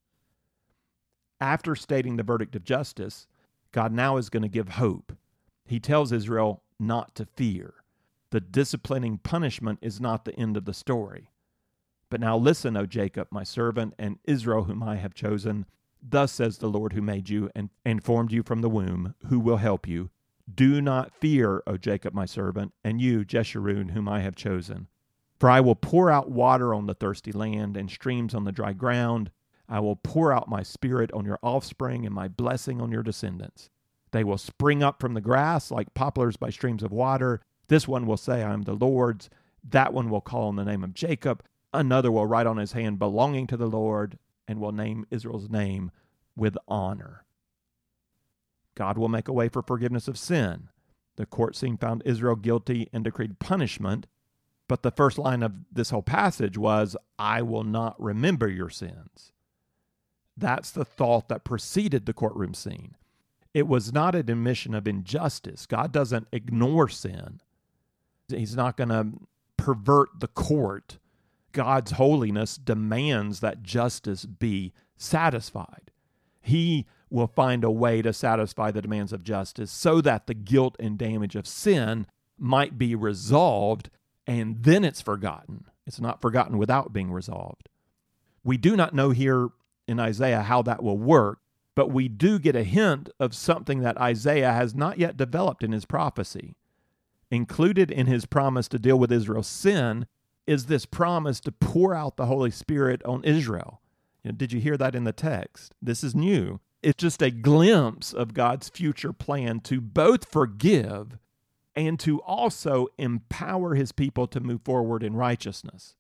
After 1.40 1.74
stating 1.74 2.18
the 2.18 2.24
verdict 2.24 2.54
of 2.54 2.66
justice, 2.66 3.28
God 3.72 3.94
now 3.94 4.18
is 4.18 4.30
going 4.30 4.44
to 4.44 4.50
give 4.50 4.68
hope. 4.68 5.14
He 5.66 5.80
tells 5.80 6.12
Israel 6.12 6.64
not 6.78 7.16
to 7.16 7.26
fear. 7.26 7.76
The 8.32 8.42
disciplining 8.42 9.18
punishment 9.18 9.80
is 9.82 10.02
not 10.02 10.26
the 10.26 10.38
end 10.38 10.58
of 10.58 10.66
the 10.66 10.74
story. 10.74 11.32
But 12.10 12.20
now 12.20 12.36
listen, 12.36 12.76
O 12.76 12.86
Jacob, 12.86 13.30
my 13.32 13.46
servant, 13.46 13.94
and 13.98 14.20
Israel, 14.26 14.66
whom 14.66 14.84
I 14.84 14.98
have 14.98 15.14
chosen. 15.14 15.66
Thus 16.04 16.34
says 16.34 16.58
the 16.58 16.68
Lord 16.68 16.92
who 16.92 17.02
made 17.02 17.30
you 17.30 17.50
and, 17.56 17.70
and 17.86 18.04
formed 18.04 18.34
you 18.34 18.44
from 18.44 18.60
the 18.60 18.70
womb, 18.70 19.16
who 19.30 19.40
will 19.40 19.58
help 19.58 19.88
you. 19.88 20.10
Do 20.56 20.82
not 20.82 21.14
fear, 21.14 21.62
O 21.68 21.78
Jacob, 21.78 22.14
my 22.14 22.26
servant, 22.26 22.74
and 22.84 23.00
you, 23.00 23.24
Jeshurun, 23.24 23.92
whom 23.92 24.10
I 24.10 24.22
have 24.22 24.36
chosen. 24.36 24.88
For 25.40 25.50
I 25.50 25.60
will 25.60 25.76
pour 25.76 26.12
out 26.12 26.32
water 26.32 26.74
on 26.74 26.88
the 26.88 26.94
thirsty 26.94 27.32
land 27.32 27.78
and 27.78 27.90
streams 27.90 28.34
on 28.34 28.44
the 28.44 28.52
dry 28.52 28.74
ground. 28.74 29.32
I 29.70 29.80
will 29.80 29.96
pour 29.96 30.34
out 30.34 30.50
my 30.50 30.64
spirit 30.64 31.12
on 31.14 31.26
your 31.26 31.40
offspring 31.42 32.06
and 32.06 32.14
my 32.14 32.28
blessing 32.28 32.82
on 32.82 32.92
your 32.92 33.04
descendants. 33.04 33.70
They 34.12 34.24
will 34.24 34.38
spring 34.38 34.84
up 34.84 35.00
from 35.00 35.14
the 35.14 35.22
grass 35.22 35.72
like 35.72 35.94
poplars 35.94 36.38
by 36.38 36.50
streams 36.50 36.84
of 36.84 36.92
water. 36.92 37.42
This 37.68 37.88
one 37.88 38.06
will 38.06 38.18
say, 38.18 38.44
I 38.44 38.54
am 38.54 38.64
the 38.64 38.74
Lord's. 38.74 39.30
That 39.64 39.94
one 39.94 40.10
will 40.10 40.22
call 40.22 40.48
on 40.48 40.58
the 40.58 40.66
name 40.66 40.84
of 40.84 40.94
Jacob. 40.94 41.44
Another 41.74 42.12
will 42.12 42.26
write 42.26 42.48
on 42.48 42.58
his 42.58 42.74
hand, 42.74 43.00
belonging 43.00 43.48
to 43.48 43.58
the 43.58 43.68
Lord, 43.68 44.18
and 44.48 44.60
will 44.60 44.74
name 44.74 45.06
Israel's 45.10 45.50
name 45.50 45.92
with 46.36 46.58
honor. 46.68 47.24
God 48.76 48.98
will 48.98 49.10
make 49.10 49.28
a 49.28 49.34
way 49.34 49.50
for 49.50 49.62
forgiveness 49.62 50.08
of 50.08 50.18
sin. 50.18 50.70
The 51.18 51.26
court 51.26 51.56
scene 51.56 51.78
found 51.78 52.04
Israel 52.06 52.36
guilty 52.36 52.90
and 52.94 53.04
decreed 53.04 53.40
punishment. 53.40 54.08
But 54.68 54.84
the 54.84 54.92
first 54.92 55.18
line 55.18 55.44
of 55.44 55.54
this 55.72 55.90
whole 55.90 56.02
passage 56.02 56.58
was, 56.58 56.96
I 57.20 57.42
will 57.42 57.66
not 57.66 58.02
remember 58.02 58.48
your 58.48 58.70
sins. 58.70 59.34
That's 60.38 60.72
the 60.72 60.86
thought 60.86 61.28
that 61.28 61.44
preceded 61.44 62.06
the 62.06 62.14
courtroom 62.14 62.54
scene. 62.54 62.96
It 63.54 63.68
was 63.68 63.92
not 63.92 64.16
an 64.16 64.30
admission 64.30 64.74
of 64.74 64.88
injustice. 64.88 65.66
God 65.66 65.92
doesn't 65.92 66.28
ignore 66.32 66.88
sin, 66.88 67.42
He's 68.30 68.56
not 68.56 68.78
going 68.78 68.90
to 68.90 69.10
pervert 69.58 70.22
the 70.22 70.30
court 70.30 71.00
God's 71.52 71.92
holiness 71.92 72.58
demands 72.58 73.40
that 73.40 73.64
justice 73.64 74.26
be 74.26 74.74
satisfied. 74.98 75.92
He 76.42 76.86
will 77.12 77.28
find 77.28 77.64
a 77.64 77.72
way 77.72 78.02
to 78.02 78.14
satisfy 78.14 78.72
the 78.72 78.82
demands 78.82 79.14
of 79.14 79.24
justice 79.24 79.72
so 79.72 80.02
that 80.02 80.28
the 80.28 80.34
guilt 80.34 80.76
and 80.80 80.98
damage 80.98 81.36
of 81.36 81.46
sin 81.46 82.08
might 82.38 82.78
be 82.78 82.96
resolved 82.96 83.90
and 84.26 84.64
then 84.64 84.84
it's 84.84 85.02
forgotten. 85.02 85.66
It's 85.86 86.00
not 86.00 86.22
forgotten 86.22 86.58
without 86.58 86.94
being 86.94 87.12
resolved. 87.12 87.70
We 88.44 88.58
do 88.58 88.76
not 88.76 88.94
know 88.94 89.10
here 89.10 89.50
in 89.88 90.00
Isaiah 90.00 90.42
how 90.42 90.62
that 90.64 90.82
will 90.82 90.98
work, 90.98 91.40
but 91.76 91.92
we 91.92 92.08
do 92.08 92.40
get 92.40 92.56
a 92.56 92.64
hint 92.64 93.10
of 93.20 93.36
something 93.36 93.82
that 93.82 93.98
Isaiah 93.98 94.54
has 94.54 94.74
not 94.74 94.98
yet 94.98 95.18
developed 95.18 95.64
in 95.64 95.72
his 95.72 95.86
prophecy. 95.86 96.56
Included 97.30 97.92
in 97.92 98.08
his 98.08 98.26
promise 98.26 98.68
to 98.70 98.80
deal 98.80 98.98
with 98.98 99.12
Israel's 99.12 99.48
sin 99.48 100.06
is 100.48 100.66
this 100.66 100.86
promise 100.86 101.40
to 101.42 101.52
pour 101.52 101.94
out 101.94 102.18
the 102.18 102.26
Holy 102.26 102.52
Spirit 102.52 103.04
on 103.06 103.24
Israel. 103.24 103.82
You 104.24 104.32
know, 104.32 104.38
did 104.38 104.52
you 104.52 104.60
hear 104.60 104.78
that 104.78 104.96
in 104.96 105.04
the 105.04 105.14
text? 105.14 105.74
This 105.82 106.04
is 106.04 106.16
new. 106.16 106.60
It's 106.82 107.02
just 107.02 107.22
a 107.22 107.30
glimpse 107.30 108.12
of 108.12 108.34
God's 108.34 108.70
future 108.70 109.14
plan 109.14 109.60
to 109.62 109.80
both 109.80 110.26
forgive 110.26 111.18
and 111.76 112.00
to 112.00 112.20
also 112.22 112.88
empower 112.98 113.76
his 113.76 113.92
people 113.92 114.28
to 114.28 114.40
move 114.40 114.62
forward 114.64 115.04
in 115.04 115.16
righteousness. 115.16 115.96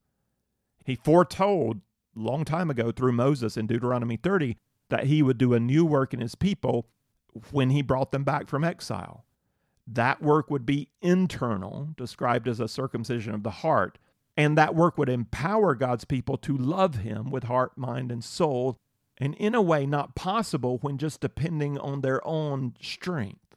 He 0.83 0.95
foretold 0.95 1.81
long 2.15 2.43
time 2.43 2.69
ago 2.69 2.91
through 2.91 3.13
Moses 3.13 3.57
in 3.57 3.67
Deuteronomy 3.67 4.17
30 4.17 4.57
that 4.89 5.05
he 5.05 5.23
would 5.23 5.37
do 5.37 5.53
a 5.53 5.59
new 5.59 5.85
work 5.85 6.13
in 6.13 6.19
his 6.19 6.35
people 6.35 6.87
when 7.51 7.69
he 7.69 7.81
brought 7.81 8.11
them 8.11 8.23
back 8.23 8.47
from 8.47 8.63
exile. 8.63 9.25
That 9.87 10.21
work 10.21 10.49
would 10.49 10.65
be 10.65 10.89
internal, 11.01 11.89
described 11.95 12.47
as 12.47 12.59
a 12.59 12.67
circumcision 12.67 13.33
of 13.33 13.43
the 13.43 13.49
heart, 13.51 13.97
and 14.35 14.57
that 14.57 14.75
work 14.75 14.97
would 14.97 15.09
empower 15.09 15.75
God's 15.75 16.05
people 16.05 16.37
to 16.37 16.57
love 16.57 16.95
him 16.95 17.29
with 17.29 17.45
heart, 17.45 17.77
mind, 17.77 18.11
and 18.11 18.23
soul, 18.23 18.77
and 19.21 19.35
in 19.35 19.53
a 19.53 19.61
way 19.61 19.85
not 19.85 20.15
possible 20.15 20.79
when 20.79 20.97
just 20.97 21.21
depending 21.21 21.77
on 21.77 22.01
their 22.01 22.25
own 22.27 22.73
strength. 22.81 23.55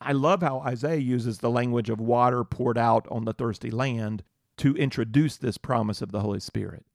I 0.00 0.12
love 0.12 0.42
how 0.42 0.60
Isaiah 0.60 0.98
uses 0.98 1.38
the 1.38 1.50
language 1.50 1.90
of 1.90 2.00
water 2.00 2.44
poured 2.44 2.78
out 2.78 3.08
on 3.10 3.24
the 3.24 3.32
thirsty 3.32 3.70
land 3.70 4.22
to 4.58 4.76
introduce 4.76 5.36
this 5.36 5.58
promise 5.58 6.00
of 6.00 6.12
the 6.12 6.20
Holy 6.20 6.38
Spirit. 6.38 6.86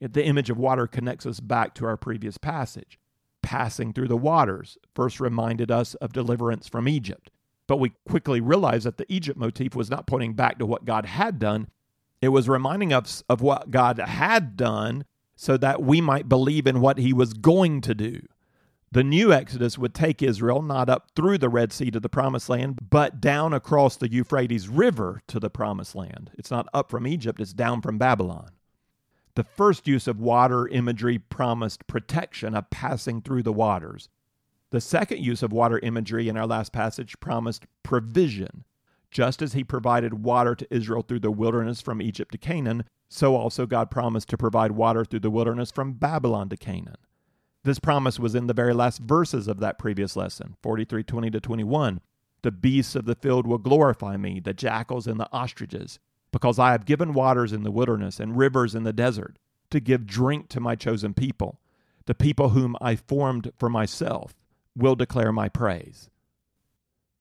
The 0.00 0.24
image 0.24 0.50
of 0.50 0.58
water 0.58 0.86
connects 0.86 1.24
us 1.24 1.40
back 1.40 1.74
to 1.76 1.86
our 1.86 1.96
previous 1.96 2.36
passage. 2.36 2.98
Passing 3.42 3.92
through 3.92 4.08
the 4.08 4.16
waters 4.16 4.76
first 4.94 5.18
reminded 5.18 5.70
us 5.70 5.94
of 5.96 6.12
deliverance 6.12 6.68
from 6.68 6.88
Egypt. 6.88 7.30
But 7.68 7.78
we 7.78 7.92
quickly 8.06 8.40
realized 8.40 8.84
that 8.84 8.98
the 8.98 9.10
Egypt 9.10 9.38
motif 9.38 9.74
was 9.74 9.90
not 9.90 10.06
pointing 10.06 10.34
back 10.34 10.58
to 10.58 10.66
what 10.66 10.84
God 10.84 11.06
had 11.06 11.38
done. 11.38 11.68
It 12.20 12.28
was 12.28 12.48
reminding 12.48 12.92
us 12.92 13.22
of 13.30 13.40
what 13.40 13.70
God 13.70 13.98
had 13.98 14.56
done 14.56 15.04
so 15.40 15.56
that 15.56 15.82
we 15.82 16.02
might 16.02 16.28
believe 16.28 16.66
in 16.66 16.82
what 16.82 16.98
he 16.98 17.14
was 17.14 17.32
going 17.32 17.80
to 17.80 17.94
do. 17.94 18.20
The 18.92 19.02
new 19.02 19.32
Exodus 19.32 19.78
would 19.78 19.94
take 19.94 20.22
Israel 20.22 20.60
not 20.60 20.90
up 20.90 21.12
through 21.16 21.38
the 21.38 21.48
Red 21.48 21.72
Sea 21.72 21.90
to 21.92 21.98
the 21.98 22.10
Promised 22.10 22.50
Land, 22.50 22.90
but 22.90 23.22
down 23.22 23.54
across 23.54 23.96
the 23.96 24.12
Euphrates 24.12 24.68
River 24.68 25.22
to 25.28 25.40
the 25.40 25.48
Promised 25.48 25.94
Land. 25.94 26.30
It's 26.36 26.50
not 26.50 26.68
up 26.74 26.90
from 26.90 27.06
Egypt, 27.06 27.40
it's 27.40 27.54
down 27.54 27.80
from 27.80 27.96
Babylon. 27.96 28.50
The 29.34 29.44
first 29.44 29.88
use 29.88 30.06
of 30.06 30.20
water 30.20 30.68
imagery 30.68 31.18
promised 31.18 31.86
protection 31.86 32.54
of 32.54 32.68
passing 32.68 33.22
through 33.22 33.44
the 33.44 33.50
waters. 33.50 34.10
The 34.72 34.80
second 34.82 35.24
use 35.24 35.42
of 35.42 35.54
water 35.54 35.78
imagery 35.78 36.28
in 36.28 36.36
our 36.36 36.46
last 36.46 36.70
passage 36.70 37.18
promised 37.18 37.64
provision. 37.82 38.64
Just 39.10 39.40
as 39.40 39.54
he 39.54 39.64
provided 39.64 40.22
water 40.22 40.54
to 40.54 40.66
Israel 40.70 41.00
through 41.00 41.20
the 41.20 41.30
wilderness 41.30 41.80
from 41.80 42.02
Egypt 42.02 42.32
to 42.32 42.38
Canaan, 42.38 42.84
so 43.10 43.36
also 43.36 43.66
God 43.66 43.90
promised 43.90 44.28
to 44.28 44.38
provide 44.38 44.72
water 44.72 45.04
through 45.04 45.20
the 45.20 45.30
wilderness 45.30 45.70
from 45.70 45.94
Babylon 45.94 46.48
to 46.48 46.56
Canaan. 46.56 46.96
This 47.64 47.80
promise 47.80 48.18
was 48.18 48.34
in 48.34 48.46
the 48.46 48.54
very 48.54 48.72
last 48.72 49.00
verses 49.00 49.48
of 49.48 49.60
that 49.60 49.78
previous 49.78 50.16
lesson, 50.16 50.56
43 50.62 51.02
20 51.02 51.30
to 51.30 51.40
21. 51.40 52.00
The 52.42 52.52
beasts 52.52 52.94
of 52.94 53.04
the 53.04 53.16
field 53.16 53.46
will 53.46 53.58
glorify 53.58 54.16
me, 54.16 54.40
the 54.40 54.54
jackals 54.54 55.06
and 55.06 55.20
the 55.20 55.28
ostriches, 55.30 55.98
because 56.32 56.58
I 56.58 56.70
have 56.72 56.86
given 56.86 57.12
waters 57.12 57.52
in 57.52 57.64
the 57.64 57.70
wilderness 57.70 58.18
and 58.18 58.38
rivers 58.38 58.74
in 58.74 58.84
the 58.84 58.92
desert 58.94 59.38
to 59.70 59.80
give 59.80 60.06
drink 60.06 60.48
to 60.50 60.60
my 60.60 60.74
chosen 60.74 61.12
people. 61.12 61.60
The 62.06 62.14
people 62.14 62.50
whom 62.50 62.76
I 62.80 62.96
formed 62.96 63.52
for 63.58 63.68
myself 63.68 64.34
will 64.74 64.94
declare 64.94 65.32
my 65.32 65.48
praise. 65.48 66.08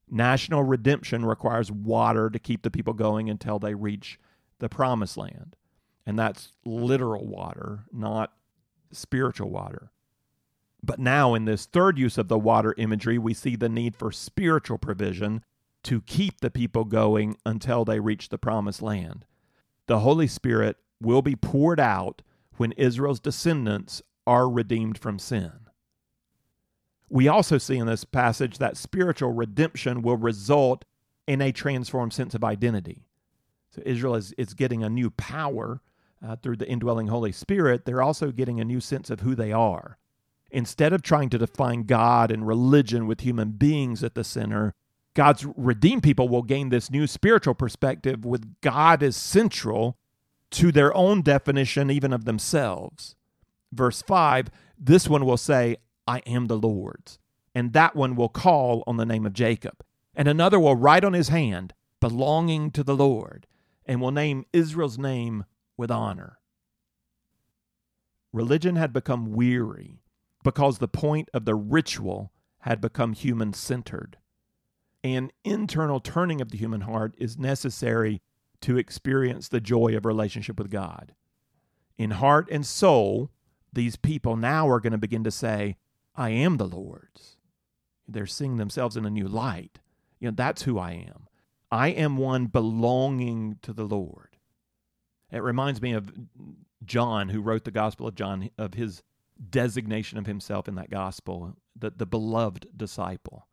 National 0.09 0.63
redemption 0.63 1.25
requires 1.25 1.71
water 1.71 2.29
to 2.29 2.39
keep 2.39 2.61
the 2.61 2.71
people 2.71 2.93
going 2.93 3.29
until 3.29 3.59
they 3.59 3.73
reach 3.73 4.19
the 4.59 4.69
promised 4.69 5.17
land. 5.17 5.55
And 6.09 6.17
that's 6.17 6.53
literal 6.65 7.27
water, 7.27 7.85
not 7.93 8.33
spiritual 8.91 9.51
water. 9.51 9.91
But 10.81 10.97
now, 10.97 11.35
in 11.35 11.45
this 11.45 11.67
third 11.67 11.99
use 11.99 12.17
of 12.17 12.29
the 12.29 12.39
water 12.39 12.73
imagery, 12.79 13.19
we 13.19 13.35
see 13.35 13.55
the 13.55 13.69
need 13.69 13.95
for 13.95 14.11
spiritual 14.11 14.79
provision 14.79 15.43
to 15.83 16.01
keep 16.01 16.41
the 16.41 16.49
people 16.49 16.83
going 16.83 17.37
until 17.45 17.85
they 17.85 17.99
reach 17.99 18.29
the 18.29 18.39
promised 18.39 18.81
land. 18.81 19.23
The 19.85 19.99
Holy 19.99 20.25
Spirit 20.25 20.77
will 20.99 21.21
be 21.21 21.35
poured 21.35 21.79
out 21.79 22.23
when 22.57 22.71
Israel's 22.71 23.19
descendants 23.19 24.01
are 24.25 24.49
redeemed 24.49 24.97
from 24.97 25.19
sin. 25.19 25.51
We 27.07 27.27
also 27.27 27.59
see 27.59 27.77
in 27.77 27.85
this 27.85 28.03
passage 28.03 28.57
that 28.57 28.77
spiritual 28.77 29.33
redemption 29.33 30.01
will 30.01 30.17
result 30.17 30.85
in 31.27 31.39
a 31.39 31.51
transformed 31.51 32.13
sense 32.13 32.33
of 32.33 32.43
identity. 32.43 33.05
So 33.69 33.83
Israel 33.85 34.15
is, 34.15 34.33
is 34.39 34.55
getting 34.55 34.83
a 34.83 34.89
new 34.89 35.11
power 35.11 35.83
uh, 36.25 36.35
through 36.37 36.57
the 36.57 36.67
indwelling 36.67 37.07
Holy 37.07 37.31
Spirit. 37.31 37.85
They're 37.85 38.01
also 38.01 38.31
getting 38.31 38.59
a 38.59 38.65
new 38.65 38.79
sense 38.79 39.09
of 39.09 39.21
who 39.21 39.35
they 39.35 39.51
are. 39.51 39.97
Instead 40.51 40.93
of 40.93 41.01
trying 41.01 41.29
to 41.29 41.37
define 41.37 41.83
God 41.83 42.31
and 42.31 42.47
religion 42.47 43.05
with 43.05 43.21
human 43.21 43.51
beings 43.51 44.03
at 44.03 44.15
the 44.15 44.23
center, 44.23 44.73
God's 45.13 45.45
redeemed 45.55 46.03
people 46.03 46.27
will 46.27 46.41
gain 46.41 46.69
this 46.69 46.89
new 46.89 47.05
spiritual 47.07 47.53
perspective 47.53 48.25
with 48.25 48.55
God 48.61 49.03
as 49.03 49.15
central 49.15 49.97
to 50.51 50.71
their 50.71 50.95
own 50.95 51.21
definition, 51.21 51.91
even 51.91 52.13
of 52.13 52.25
themselves. 52.25 53.15
Verse 53.71 54.01
5 54.01 54.49
this 54.79 55.09
one 55.09 55.25
will 55.25 55.37
say, 55.37 55.75
I 56.07 56.19
am 56.19 56.47
the 56.47 56.57
Lord's. 56.57 57.19
And 57.53 57.73
that 57.73 57.95
one 57.95 58.15
will 58.15 58.29
call 58.29 58.83
on 58.87 58.95
the 58.97 59.05
name 59.05 59.25
of 59.25 59.33
Jacob. 59.33 59.83
And 60.15 60.27
another 60.27 60.59
will 60.59 60.75
write 60.75 61.03
on 61.03 61.13
his 61.13 61.27
hand, 61.27 61.73
belonging 61.99 62.71
to 62.71 62.83
the 62.83 62.95
Lord, 62.95 63.45
and 63.85 63.99
will 63.99 64.11
name 64.11 64.45
Israel's 64.53 64.97
name 64.97 65.43
with 65.79 65.89
honor. 65.89 66.37
Religion 68.33 68.75
had 68.75 68.91
become 68.91 69.31
weary 69.31 70.03
because 70.43 70.77
the 70.77 70.89
point 70.89 71.29
of 71.33 71.45
the 71.45 71.55
ritual 71.55 72.31
had 72.59 72.81
become 72.81 73.13
human 73.13 73.53
centered. 73.53 74.17
An 75.05 75.31
internal 75.45 76.01
turning 76.01 76.41
of 76.41 76.51
the 76.51 76.57
human 76.57 76.81
heart 76.81 77.15
is 77.17 77.39
necessary 77.39 78.21
to 78.59 78.77
experience 78.77 79.47
the 79.47 79.61
joy 79.61 79.95
of 79.95 80.05
relationship 80.05 80.59
with 80.59 80.69
God. 80.69 81.15
In 81.97 82.11
heart 82.11 82.49
and 82.51 82.65
soul, 82.65 83.31
these 83.71 83.95
people 83.95 84.35
now 84.35 84.67
are 84.69 84.81
going 84.81 84.91
to 84.91 84.97
begin 84.97 85.23
to 85.23 85.31
say, 85.31 85.77
I 86.13 86.31
am 86.31 86.57
the 86.57 86.67
Lord's. 86.67 87.37
They're 88.05 88.27
seeing 88.27 88.57
themselves 88.57 88.97
in 88.97 89.05
a 89.05 89.09
new 89.09 89.29
light. 89.29 89.79
You 90.19 90.27
know, 90.27 90.35
that's 90.35 90.63
who 90.63 90.77
I 90.77 90.91
am. 90.91 91.27
I 91.71 91.89
am 91.89 92.17
one 92.17 92.47
belonging 92.47 93.59
to 93.61 93.71
the 93.71 93.85
Lord. 93.85 94.35
It 95.31 95.43
reminds 95.43 95.81
me 95.81 95.93
of 95.93 96.11
John, 96.83 97.29
who 97.29 97.41
wrote 97.41 97.65
the 97.65 97.71
Gospel 97.71 98.07
of 98.07 98.15
John, 98.15 98.49
of 98.57 98.73
his 98.73 99.03
designation 99.49 100.17
of 100.17 100.25
himself 100.25 100.67
in 100.67 100.75
that 100.75 100.89
gospel, 100.89 101.55
the, 101.75 101.91
the 101.91 102.05
beloved 102.05 102.67
disciple. 102.75 103.47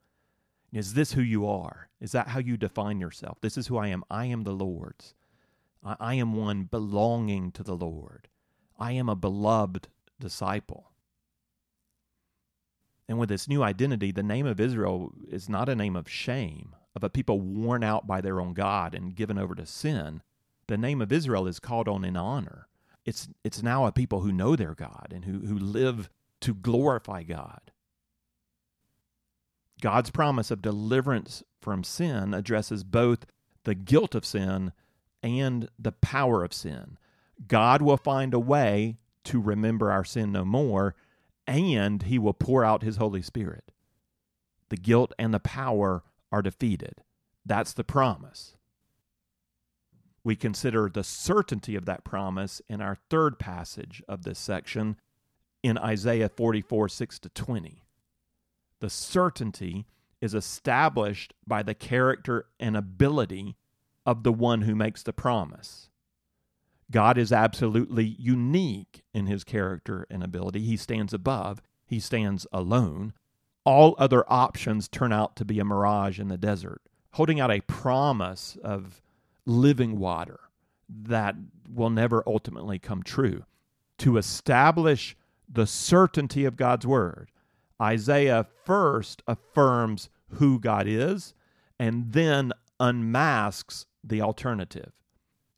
Is 0.72 0.94
this 0.94 1.12
who 1.12 1.22
you 1.22 1.46
are? 1.46 1.88
Is 2.00 2.12
that 2.12 2.28
how 2.28 2.40
you 2.40 2.56
define 2.56 3.00
yourself? 3.00 3.38
This 3.40 3.56
is 3.56 3.68
who 3.68 3.76
I 3.76 3.88
am. 3.88 4.04
I 4.10 4.26
am 4.26 4.42
the 4.42 4.52
Lord's. 4.52 5.14
I, 5.84 5.96
I 6.00 6.14
am 6.14 6.34
one 6.34 6.64
belonging 6.64 7.52
to 7.52 7.62
the 7.62 7.76
Lord. 7.76 8.28
I 8.78 8.92
am 8.92 9.08
a 9.08 9.16
beloved 9.16 9.88
disciple. 10.18 10.90
And 13.08 13.18
with 13.18 13.28
this 13.28 13.48
new 13.48 13.62
identity, 13.62 14.10
the 14.10 14.22
name 14.22 14.46
of 14.46 14.58
Israel 14.58 15.12
is 15.30 15.48
not 15.48 15.68
a 15.68 15.76
name 15.76 15.94
of 15.94 16.10
shame, 16.10 16.74
of 16.94 17.04
a 17.04 17.10
people 17.10 17.40
worn 17.40 17.84
out 17.84 18.06
by 18.06 18.20
their 18.20 18.40
own 18.40 18.52
God 18.52 18.94
and 18.94 19.14
given 19.14 19.38
over 19.38 19.54
to 19.54 19.64
sin. 19.64 20.22
The 20.68 20.76
name 20.76 21.00
of 21.00 21.12
Israel 21.12 21.46
is 21.46 21.60
called 21.60 21.88
on 21.88 22.04
in 22.04 22.16
honor 22.16 22.66
it's 23.06 23.28
it's 23.44 23.62
now 23.62 23.86
a 23.86 23.92
people 23.92 24.20
who 24.20 24.32
know 24.32 24.56
their 24.56 24.74
God 24.74 25.12
and 25.14 25.24
who, 25.24 25.46
who 25.46 25.58
live 25.58 26.10
to 26.40 26.52
glorify 26.52 27.22
God. 27.22 27.70
God's 29.80 30.10
promise 30.10 30.50
of 30.50 30.60
deliverance 30.60 31.42
from 31.60 31.84
sin 31.84 32.34
addresses 32.34 32.82
both 32.82 33.26
the 33.64 33.74
guilt 33.74 34.14
of 34.14 34.26
sin 34.26 34.72
and 35.22 35.68
the 35.78 35.92
power 35.92 36.44
of 36.44 36.52
sin. 36.52 36.98
God 37.46 37.80
will 37.80 37.96
find 37.96 38.34
a 38.34 38.40
way 38.40 38.96
to 39.24 39.40
remember 39.40 39.90
our 39.90 40.04
sin 40.04 40.32
no 40.32 40.44
more, 40.44 40.94
and 41.46 42.02
he 42.04 42.18
will 42.18 42.32
pour 42.32 42.64
out 42.64 42.82
his 42.82 42.96
Holy 42.96 43.22
Spirit. 43.22 43.70
The 44.68 44.76
guilt 44.76 45.12
and 45.18 45.32
the 45.32 45.40
power 45.40 46.02
are 46.32 46.42
defeated. 46.42 47.02
That's 47.44 47.72
the 47.72 47.84
promise 47.84 48.55
we 50.26 50.34
consider 50.34 50.90
the 50.92 51.04
certainty 51.04 51.76
of 51.76 51.84
that 51.84 52.02
promise 52.02 52.60
in 52.68 52.80
our 52.80 52.96
third 53.08 53.38
passage 53.38 54.02
of 54.08 54.24
this 54.24 54.40
section 54.40 54.96
in 55.62 55.78
Isaiah 55.78 56.28
44 56.28 56.88
6 56.88 57.20
to 57.20 57.28
20. 57.28 57.84
The 58.80 58.90
certainty 58.90 59.86
is 60.20 60.34
established 60.34 61.32
by 61.46 61.62
the 61.62 61.76
character 61.76 62.46
and 62.58 62.76
ability 62.76 63.56
of 64.04 64.24
the 64.24 64.32
one 64.32 64.62
who 64.62 64.74
makes 64.74 65.04
the 65.04 65.12
promise. 65.12 65.90
God 66.90 67.18
is 67.18 67.30
absolutely 67.30 68.16
unique 68.18 69.04
in 69.14 69.26
his 69.26 69.44
character 69.44 70.08
and 70.10 70.24
ability. 70.24 70.62
He 70.62 70.76
stands 70.76 71.14
above, 71.14 71.62
he 71.86 72.00
stands 72.00 72.48
alone. 72.50 73.12
All 73.64 73.94
other 73.96 74.24
options 74.26 74.88
turn 74.88 75.12
out 75.12 75.36
to 75.36 75.44
be 75.44 75.60
a 75.60 75.64
mirage 75.64 76.18
in 76.18 76.26
the 76.26 76.36
desert, 76.36 76.82
holding 77.12 77.38
out 77.38 77.52
a 77.52 77.60
promise 77.60 78.58
of 78.64 79.02
living 79.46 79.98
water 79.98 80.40
that 80.88 81.36
will 81.72 81.90
never 81.90 82.22
ultimately 82.26 82.78
come 82.78 83.02
true. 83.02 83.44
To 83.98 84.18
establish 84.18 85.16
the 85.48 85.66
certainty 85.66 86.44
of 86.44 86.56
God's 86.56 86.86
word, 86.86 87.30
Isaiah 87.80 88.46
first 88.64 89.22
affirms 89.26 90.10
who 90.32 90.58
God 90.58 90.86
is 90.86 91.34
and 91.78 92.12
then 92.12 92.52
unmasks 92.78 93.86
the 94.02 94.20
alternative. 94.20 94.92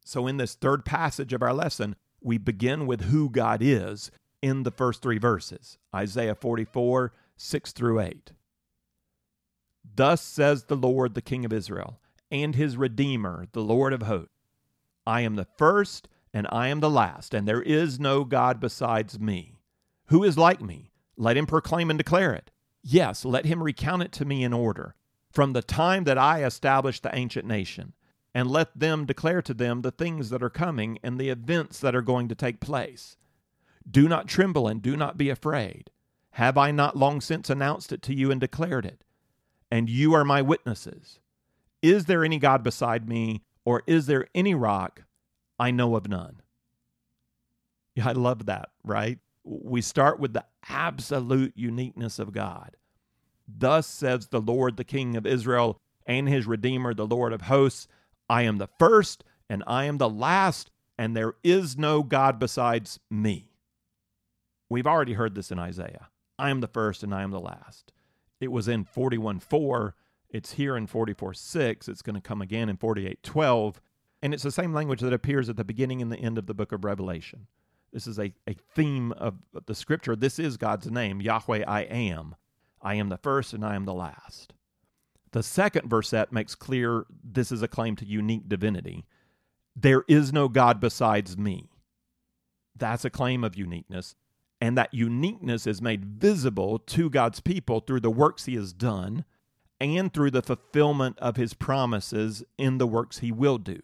So, 0.04 0.26
in 0.26 0.36
this 0.36 0.54
third 0.54 0.84
passage 0.84 1.32
of 1.32 1.42
our 1.42 1.52
lesson, 1.52 1.96
we 2.20 2.38
begin 2.38 2.86
with 2.86 3.02
who 3.02 3.28
God 3.28 3.60
is 3.62 4.10
in 4.40 4.62
the 4.62 4.70
first 4.70 5.02
three 5.02 5.18
verses 5.18 5.78
Isaiah 5.94 6.34
44, 6.34 7.12
6 7.36 7.72
through 7.72 8.00
8. 8.00 8.32
Thus 9.94 10.20
says 10.20 10.64
the 10.64 10.76
Lord, 10.76 11.14
the 11.14 11.22
King 11.22 11.44
of 11.44 11.52
Israel, 11.52 12.00
and 12.30 12.54
his 12.54 12.76
Redeemer, 12.76 13.46
the 13.52 13.62
Lord 13.62 13.92
of 13.92 14.02
hosts 14.02 14.32
I 15.06 15.22
am 15.22 15.36
the 15.36 15.46
first 15.56 16.08
and 16.34 16.46
I 16.52 16.68
am 16.68 16.80
the 16.80 16.90
last, 16.90 17.32
and 17.32 17.48
there 17.48 17.62
is 17.62 17.98
no 17.98 18.24
God 18.24 18.60
besides 18.60 19.18
me. 19.18 19.54
Who 20.08 20.22
is 20.22 20.36
like 20.36 20.60
me? 20.60 20.92
Let 21.16 21.36
him 21.36 21.46
proclaim 21.46 21.90
and 21.90 21.98
declare 21.98 22.34
it. 22.34 22.50
Yes, 22.82 23.24
let 23.24 23.46
him 23.46 23.62
recount 23.62 24.02
it 24.02 24.12
to 24.12 24.24
me 24.24 24.44
in 24.44 24.52
order. 24.52 24.94
From 25.30 25.52
the 25.52 25.62
time 25.62 26.04
that 26.04 26.18
I 26.18 26.44
established 26.44 27.02
the 27.02 27.14
ancient 27.14 27.46
nation, 27.46 27.94
and 28.34 28.50
let 28.50 28.78
them 28.78 29.06
declare 29.06 29.42
to 29.42 29.54
them 29.54 29.82
the 29.82 29.90
things 29.90 30.30
that 30.30 30.42
are 30.42 30.50
coming 30.50 30.98
and 31.02 31.18
the 31.18 31.30
events 31.30 31.80
that 31.80 31.94
are 31.96 32.02
going 32.02 32.28
to 32.28 32.34
take 32.34 32.60
place. 32.60 33.16
Do 33.90 34.08
not 34.08 34.28
tremble 34.28 34.68
and 34.68 34.82
do 34.82 34.96
not 34.96 35.16
be 35.16 35.30
afraid. 35.30 35.90
Have 36.32 36.58
I 36.58 36.70
not 36.70 36.96
long 36.96 37.20
since 37.20 37.50
announced 37.50 37.92
it 37.92 38.02
to 38.02 38.14
you 38.14 38.30
and 38.30 38.40
declared 38.40 38.84
it? 38.84 39.02
And 39.70 39.88
you 39.88 40.14
are 40.14 40.24
my 40.24 40.42
witnesses. 40.42 41.20
Is 41.82 42.06
there 42.06 42.24
any 42.24 42.38
God 42.38 42.62
beside 42.62 43.08
me, 43.08 43.42
or 43.64 43.82
is 43.86 44.06
there 44.06 44.26
any 44.34 44.54
rock? 44.54 45.04
I 45.58 45.70
know 45.70 45.96
of 45.96 46.08
none. 46.08 46.42
Yeah, 47.94 48.08
I 48.08 48.12
love 48.12 48.46
that, 48.46 48.70
right? 48.84 49.18
We 49.44 49.80
start 49.80 50.20
with 50.20 50.32
the 50.32 50.44
absolute 50.68 51.52
uniqueness 51.56 52.18
of 52.18 52.32
God. 52.32 52.76
Thus 53.46 53.86
says 53.86 54.28
the 54.28 54.40
Lord, 54.40 54.76
the 54.76 54.84
King 54.84 55.16
of 55.16 55.26
Israel, 55.26 55.80
and 56.06 56.28
his 56.28 56.46
Redeemer, 56.46 56.94
the 56.94 57.06
Lord 57.06 57.32
of 57.32 57.42
hosts 57.42 57.88
I 58.28 58.42
am 58.42 58.58
the 58.58 58.68
first 58.78 59.24
and 59.48 59.64
I 59.66 59.84
am 59.84 59.98
the 59.98 60.08
last, 60.08 60.70
and 60.98 61.16
there 61.16 61.34
is 61.42 61.78
no 61.78 62.02
God 62.02 62.38
besides 62.38 63.00
me. 63.10 63.50
We've 64.68 64.86
already 64.86 65.14
heard 65.14 65.34
this 65.34 65.50
in 65.50 65.58
Isaiah. 65.58 66.08
I 66.38 66.50
am 66.50 66.60
the 66.60 66.68
first 66.68 67.02
and 67.02 67.14
I 67.14 67.22
am 67.22 67.30
the 67.30 67.40
last. 67.40 67.92
It 68.40 68.52
was 68.52 68.68
in 68.68 68.84
41 68.84 69.40
4. 69.40 69.94
It's 70.30 70.52
here 70.52 70.76
in 70.76 70.86
44 70.86 71.34
6. 71.34 71.88
It's 71.88 72.02
going 72.02 72.14
to 72.14 72.20
come 72.20 72.42
again 72.42 72.68
in 72.68 72.76
48 72.76 73.22
12. 73.22 73.80
And 74.20 74.34
it's 74.34 74.42
the 74.42 74.50
same 74.50 74.74
language 74.74 75.00
that 75.00 75.12
appears 75.12 75.48
at 75.48 75.56
the 75.56 75.64
beginning 75.64 76.02
and 76.02 76.10
the 76.10 76.18
end 76.18 76.38
of 76.38 76.46
the 76.46 76.54
book 76.54 76.72
of 76.72 76.84
Revelation. 76.84 77.46
This 77.92 78.06
is 78.06 78.18
a, 78.18 78.32
a 78.46 78.54
theme 78.74 79.12
of 79.12 79.36
the 79.66 79.74
scripture. 79.74 80.14
This 80.14 80.38
is 80.38 80.56
God's 80.56 80.90
name 80.90 81.20
Yahweh, 81.20 81.64
I 81.66 81.82
am. 81.82 82.34
I 82.82 82.94
am 82.94 83.08
the 83.08 83.16
first 83.16 83.52
and 83.52 83.64
I 83.64 83.74
am 83.74 83.84
the 83.84 83.94
last. 83.94 84.52
The 85.32 85.42
second 85.42 85.88
verset 85.88 86.32
makes 86.32 86.54
clear 86.54 87.06
this 87.22 87.52
is 87.52 87.62
a 87.62 87.68
claim 87.68 87.96
to 87.96 88.06
unique 88.06 88.48
divinity. 88.48 89.04
There 89.76 90.04
is 90.08 90.32
no 90.32 90.48
God 90.48 90.80
besides 90.80 91.36
me. 91.36 91.68
That's 92.76 93.04
a 93.04 93.10
claim 93.10 93.44
of 93.44 93.56
uniqueness. 93.56 94.14
And 94.60 94.76
that 94.76 94.94
uniqueness 94.94 95.66
is 95.66 95.82
made 95.82 96.04
visible 96.04 96.78
to 96.80 97.10
God's 97.10 97.40
people 97.40 97.80
through 97.80 98.00
the 98.00 98.10
works 98.10 98.46
he 98.46 98.54
has 98.54 98.72
done 98.72 99.24
and 99.80 100.12
through 100.12 100.30
the 100.30 100.42
fulfillment 100.42 101.18
of 101.18 101.36
his 101.36 101.54
promises 101.54 102.44
in 102.56 102.78
the 102.78 102.86
works 102.86 103.18
he 103.18 103.32
will 103.32 103.58
do. 103.58 103.80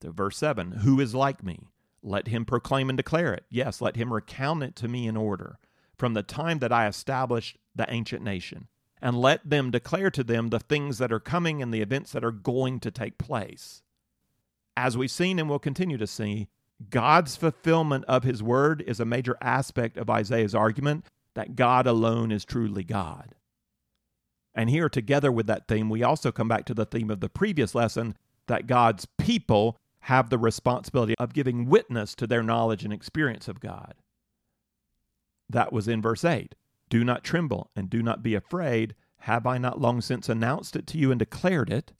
To 0.00 0.10
verse 0.10 0.36
7 0.36 0.72
Who 0.82 1.00
is 1.00 1.14
like 1.14 1.42
me? 1.42 1.68
Let 2.02 2.28
him 2.28 2.44
proclaim 2.44 2.88
and 2.88 2.96
declare 2.96 3.34
it. 3.34 3.44
Yes, 3.50 3.80
let 3.80 3.96
him 3.96 4.12
recount 4.12 4.62
it 4.62 4.76
to 4.76 4.88
me 4.88 5.06
in 5.08 5.16
order, 5.16 5.58
from 5.96 6.14
the 6.14 6.22
time 6.22 6.60
that 6.60 6.72
I 6.72 6.86
established 6.86 7.58
the 7.74 7.90
ancient 7.90 8.22
nation 8.22 8.68
and 9.02 9.18
let 9.20 9.48
them 9.48 9.70
declare 9.70 10.10
to 10.10 10.24
them 10.24 10.48
the 10.48 10.58
things 10.58 10.98
that 10.98 11.12
are 11.12 11.20
coming 11.20 11.62
and 11.62 11.72
the 11.72 11.82
events 11.82 12.12
that 12.12 12.24
are 12.24 12.32
going 12.32 12.80
to 12.80 12.90
take 12.90 13.18
place. 13.18 13.82
As 14.76 14.96
we've 14.96 15.10
seen 15.10 15.38
and 15.38 15.48
will 15.48 15.58
continue 15.58 15.98
to 15.98 16.06
see, 16.06 16.48
God's 16.90 17.36
fulfillment 17.36 18.04
of 18.06 18.24
his 18.24 18.42
word 18.42 18.82
is 18.86 19.00
a 19.00 19.04
major 19.04 19.36
aspect 19.40 19.96
of 19.96 20.10
Isaiah's 20.10 20.54
argument 20.54 21.06
that 21.34 21.56
God 21.56 21.86
alone 21.86 22.30
is 22.30 22.44
truly 22.44 22.84
God. 22.84 23.34
And 24.56 24.70
here, 24.70 24.88
together 24.88 25.30
with 25.30 25.46
that 25.46 25.68
theme, 25.68 25.90
we 25.90 26.02
also 26.02 26.32
come 26.32 26.48
back 26.48 26.64
to 26.64 26.74
the 26.74 26.86
theme 26.86 27.10
of 27.10 27.20
the 27.20 27.28
previous 27.28 27.74
lesson 27.74 28.16
that 28.46 28.66
God's 28.66 29.06
people 29.18 29.76
have 30.00 30.30
the 30.30 30.38
responsibility 30.38 31.14
of 31.18 31.34
giving 31.34 31.66
witness 31.66 32.14
to 32.14 32.26
their 32.26 32.42
knowledge 32.42 32.82
and 32.82 32.92
experience 32.92 33.48
of 33.48 33.60
God. 33.60 33.94
That 35.50 35.72
was 35.72 35.86
in 35.86 36.00
verse 36.00 36.24
8. 36.24 36.54
Do 36.88 37.04
not 37.04 37.22
tremble 37.22 37.70
and 37.76 37.90
do 37.90 38.02
not 38.02 38.22
be 38.22 38.34
afraid. 38.34 38.94
Have 39.20 39.46
I 39.46 39.58
not 39.58 39.80
long 39.80 40.00
since 40.00 40.28
announced 40.28 40.74
it 40.74 40.86
to 40.88 40.98
you 40.98 41.10
and 41.10 41.18
declared 41.18 41.70
it? 41.70 41.92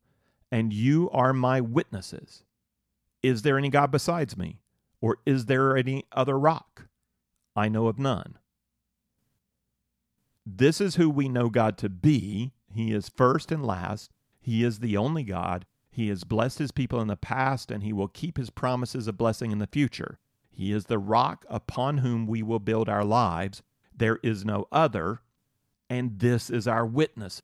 And 0.51 0.73
you 0.73 1.11
are 1.11 1.33
my 1.33 1.61
witnesses. 1.61 2.43
Is 3.23 3.43
there 3.43 3.59
any 3.59 3.69
God 3.69 3.91
besides 3.91 4.37
me? 4.37 4.61
Or 5.01 5.19
is 5.27 5.47
there 5.47 5.77
any 5.77 6.05
other 6.13 6.39
rock? 6.39 6.87
I 7.55 7.69
know 7.69 7.89
of 7.89 7.99
none. 7.99 8.39
This 10.47 10.81
is 10.81 10.95
who 10.95 11.11
we 11.11 11.29
know 11.29 11.51
God 11.51 11.77
to 11.79 11.89
be. 11.89 12.53
He 12.73 12.93
is 12.93 13.09
first 13.09 13.51
and 13.51 13.67
last. 13.67 14.13
He 14.41 14.63
is 14.63 14.79
the 14.79 14.97
only 14.97 15.25
God. 15.25 15.67
He 15.91 16.09
has 16.09 16.23
blessed 16.23 16.61
his 16.61 16.71
people 16.71 17.01
in 17.01 17.09
the 17.09 17.17
past, 17.17 17.73
and 17.73 17.83
he 17.83 17.93
will 17.93 18.07
keep 18.07 18.37
his 18.37 18.51
promises 18.51 19.09
of 19.09 19.19
blessing 19.19 19.51
in 19.51 19.59
the 19.59 19.67
future. 19.67 20.19
He 20.53 20.73
is 20.73 20.85
the 20.85 20.99
rock 20.99 21.45
upon 21.49 21.99
whom 21.99 22.27
we 22.27 22.43
will 22.43 22.61
build 22.61 22.89
our 22.89 23.05
lives, 23.05 23.63
there 23.95 24.19
is 24.23 24.45
no 24.45 24.67
other, 24.71 25.21
and 25.91 26.19
this 26.19 26.51
is 26.51 26.69
our 26.69 26.87
witness. 26.87 27.43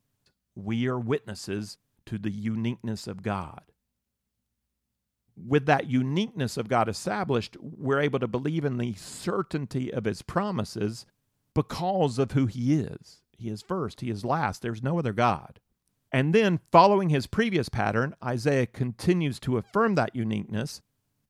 We 0.54 0.86
are 0.86 0.98
witnesses 0.98 1.78
to 2.06 2.18
the 2.18 2.30
uniqueness 2.30 3.06
of 3.06 3.22
God. 3.22 3.62
With 5.34 5.66
that 5.66 5.86
uniqueness 5.86 6.56
of 6.56 6.68
God 6.68 6.88
established, 6.88 7.56
we're 7.58 8.00
able 8.00 8.18
to 8.18 8.28
believe 8.28 8.64
in 8.64 8.76
the 8.76 8.92
certainty 8.94 9.92
of 9.92 10.04
his 10.04 10.22
promises 10.22 11.06
because 11.54 12.18
of 12.18 12.32
who 12.32 12.46
he 12.46 12.74
is. 12.74 13.20
He 13.36 13.48
is 13.48 13.62
first, 13.62 14.00
he 14.00 14.10
is 14.10 14.24
last. 14.24 14.62
There's 14.62 14.82
no 14.82 14.98
other 14.98 15.12
God. 15.12 15.60
And 16.12 16.34
then, 16.34 16.60
following 16.70 17.08
his 17.08 17.26
previous 17.26 17.68
pattern, 17.68 18.14
Isaiah 18.22 18.66
continues 18.66 19.40
to 19.40 19.56
affirm 19.56 19.94
that 19.94 20.14
uniqueness 20.14 20.82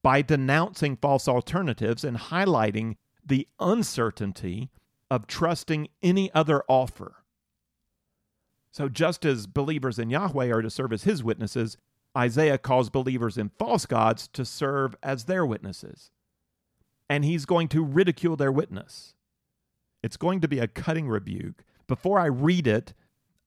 by 0.02 0.22
denouncing 0.22 0.96
false 0.96 1.28
alternatives 1.28 2.02
and 2.02 2.16
highlighting 2.16 2.96
the 3.24 3.46
uncertainty 3.60 4.70
of 5.08 5.28
trusting 5.28 5.88
any 6.02 6.32
other 6.34 6.64
offer. 6.66 7.22
So, 8.72 8.88
just 8.88 9.24
as 9.24 9.46
believers 9.46 9.98
in 9.98 10.10
Yahweh 10.10 10.50
are 10.50 10.62
to 10.62 10.70
serve 10.70 10.92
as 10.92 11.04
his 11.04 11.22
witnesses, 11.22 11.76
Isaiah 12.16 12.58
calls 12.58 12.90
believers 12.90 13.38
in 13.38 13.50
false 13.58 13.86
gods 13.86 14.28
to 14.28 14.44
serve 14.44 14.96
as 15.02 15.24
their 15.24 15.46
witnesses. 15.46 16.10
And 17.08 17.24
he's 17.24 17.44
going 17.44 17.68
to 17.68 17.84
ridicule 17.84 18.36
their 18.36 18.52
witness. 18.52 19.14
It's 20.02 20.16
going 20.16 20.40
to 20.40 20.48
be 20.48 20.58
a 20.58 20.68
cutting 20.68 21.08
rebuke. 21.08 21.64
Before 21.86 22.18
I 22.18 22.26
read 22.26 22.66
it, 22.66 22.94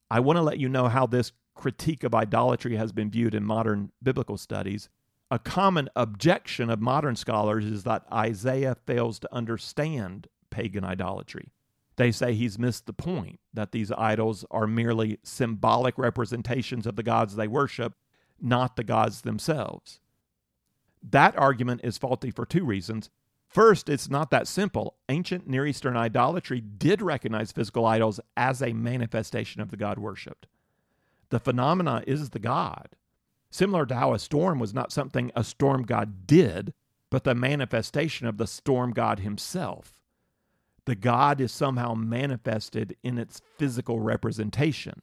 I 0.10 0.20
want 0.20 0.38
to 0.38 0.44
let 0.44 0.60
you 0.60 0.70
know 0.70 0.88
how 0.88 1.06
this 1.08 1.32
critique 1.56 2.04
of 2.04 2.14
idolatry 2.14 2.76
has 2.76 2.92
been 2.92 3.10
viewed 3.10 3.34
in 3.34 3.44
modern 3.44 3.92
biblical 4.04 4.38
studies. 4.38 4.90
A 5.32 5.40
common 5.40 5.90
objection 5.96 6.70
of 6.70 6.80
modern 6.80 7.16
scholars 7.16 7.66
is 7.66 7.84
that 7.84 8.06
Isaiah 8.14 8.76
fails 8.86 9.20
to 9.20 9.34
understand 9.34 10.28
pagan 10.50 10.84
idolatry. 10.84 11.52
They 11.98 12.12
say 12.12 12.34
he's 12.34 12.60
missed 12.60 12.86
the 12.86 12.94
point, 12.94 13.40
that 13.54 13.72
these 13.72 13.92
idols 13.92 14.46
are 14.52 14.68
merely 14.68 15.20
symbolic 15.24 15.98
representations 15.98 16.86
of 16.86 16.96
the 16.96 17.04
gods 17.04 17.36
they 17.36 17.48
worship, 17.48 17.94
not 18.40 18.76
the 18.76 18.84
gods 18.84 19.22
themselves. 19.22 20.00
That 21.02 21.38
argument 21.38 21.82
is 21.84 21.98
faulty 21.98 22.32
for 22.32 22.46
two 22.46 22.66
reasons. 22.66 23.10
First, 23.56 23.88
it's 23.88 24.10
not 24.10 24.32
that 24.32 24.50
simple. 24.50 24.98
Ancient 25.08 25.48
Near 25.48 25.66
Eastern 25.66 25.96
idolatry 25.96 26.60
did 26.60 27.02
recognize 27.02 27.54
physical 27.54 27.86
idols 27.86 28.20
as 28.36 28.62
a 28.62 28.74
manifestation 28.74 29.62
of 29.62 29.72
the 29.72 29.78
god 29.78 29.98
worshiped. 29.98 30.46
The 31.30 31.40
phenomena 31.40 32.04
is 32.06 32.32
the 32.32 32.40
god. 32.40 32.90
Similar 33.50 33.86
to 33.86 33.96
how 33.96 34.14
a 34.14 34.20
storm 34.20 34.60
was 34.60 34.74
not 34.74 34.92
something 34.92 35.32
a 35.38 35.46
storm 35.46 35.84
god 35.84 36.28
did, 36.28 36.74
but 37.10 37.24
the 37.24 37.34
manifestation 37.34 38.28
of 38.28 38.36
the 38.36 38.46
storm 38.46 38.92
god 38.92 39.20
himself 39.20 40.02
the 40.86 40.96
God 40.96 41.42
is 41.42 41.52
somehow 41.52 41.94
manifested 41.96 42.96
in 43.04 43.18
its 43.18 43.42
physical 43.58 44.00
representation. 44.00 45.02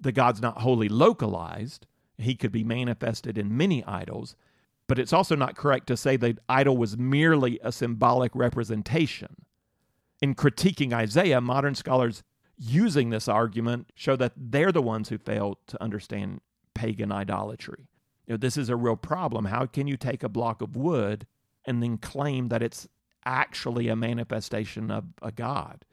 The 0.00 0.12
God's 0.12 0.42
not 0.42 0.62
wholly 0.62 0.88
localized, 0.88 1.86
He 2.18 2.34
could 2.34 2.52
be 2.52 2.64
manifested 2.64 3.38
in 3.38 3.56
many 3.56 3.84
idols, 3.84 4.34
but 4.86 4.98
it's 4.98 5.12
also 5.12 5.34
not 5.34 5.56
correct 5.56 5.86
to 5.88 5.96
say 5.96 6.16
the 6.16 6.38
idol 6.48 6.76
was 6.76 6.96
merely 6.96 7.58
a 7.62 7.72
symbolic 7.72 8.34
representation. 8.34 9.44
In 10.22 10.34
critiquing 10.34 10.92
Isaiah, 10.92 11.40
modern 11.40 11.74
scholars 11.74 12.22
using 12.58 13.10
this 13.10 13.28
argument 13.28 13.90
show 13.94 14.16
that 14.16 14.32
they're 14.36 14.72
the 14.72 14.82
ones 14.82 15.08
who 15.08 15.18
fail 15.18 15.58
to 15.66 15.82
understand 15.82 16.40
pagan 16.74 17.12
idolatry. 17.12 17.88
You 18.26 18.34
know, 18.34 18.38
this 18.38 18.56
is 18.56 18.68
a 18.68 18.76
real 18.76 18.96
problem. 18.96 19.46
How 19.46 19.66
can 19.66 19.86
you 19.86 19.96
take 19.96 20.22
a 20.22 20.28
block 20.28 20.62
of 20.62 20.76
wood 20.76 21.26
and 21.64 21.82
then 21.82 21.98
claim 21.98 22.48
that 22.48 22.62
it's 22.62 22.88
actually 23.24 23.88
a 23.88 23.96
manifestation 23.96 24.90
of 24.90 25.04
a 25.22 25.32
god? 25.32 25.84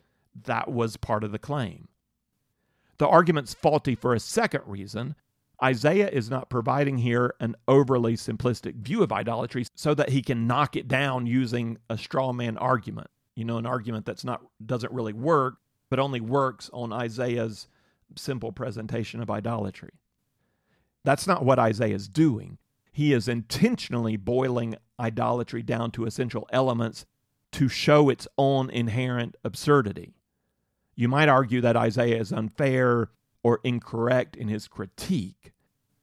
That 0.46 0.72
was 0.72 0.98
part 0.98 1.24
of 1.24 1.32
the 1.32 1.40
claim. 1.40 1.88
The 2.98 3.08
argument's 3.08 3.54
faulty 3.54 3.96
for 3.96 4.14
a 4.14 4.20
second 4.20 4.64
reason. 4.66 5.16
Isaiah 5.64 6.10
is 6.10 6.30
not 6.30 6.50
providing 6.50 6.98
here 6.98 7.36
an 7.40 7.56
overly 7.68 8.16
simplistic 8.16 8.76
view 8.76 9.02
of 9.02 9.14
idolatry 9.14 9.66
so 9.76 9.94
that 9.94 10.10
he 10.10 10.22
can 10.22 10.46
knock 10.46 10.76
it 10.76 10.90
down 10.90 11.26
using 11.26 11.78
a 11.90 11.98
straw 11.98 12.34
man 12.34 12.58
argument. 12.58 13.08
You 13.36 13.46
know, 13.46 13.58
an 13.58 13.66
argument 13.66 14.06
that's 14.06 14.26
not 14.26 14.42
doesn't 14.64 14.92
really 14.92 15.14
work, 15.14 15.56
but 15.90 16.00
only 16.00 16.20
works 16.20 16.70
on 16.74 16.92
Isaiah's 16.92 17.68
simple 18.18 18.52
presentation 18.52 19.22
of 19.22 19.32
idolatry. 19.32 19.92
That's 21.06 21.28
not 21.28 21.46
what 21.46 21.60
Isaiah 21.60 21.96
is 21.96 22.08
doing. 22.08 22.58
He 22.92 23.14
is 23.14 23.28
intentionally 23.28 24.18
boiling 24.18 24.76
idolatry 25.00 25.64
down 25.64 25.92
to 25.92 26.06
essential 26.06 26.48
elements 26.52 27.06
to 27.54 27.68
show 27.70 28.10
its 28.10 28.28
own 28.38 28.70
inherent 28.70 29.36
absurdity. 29.44 30.14
You 30.96 31.08
might 31.08 31.30
argue 31.30 31.62
that 31.62 31.76
Isaiah 31.76 32.20
is 32.20 32.32
unfair 32.32 33.10
or 33.42 33.60
incorrect 33.64 34.36
in 34.36 34.48
his 34.48 34.68
critique, 34.68 35.53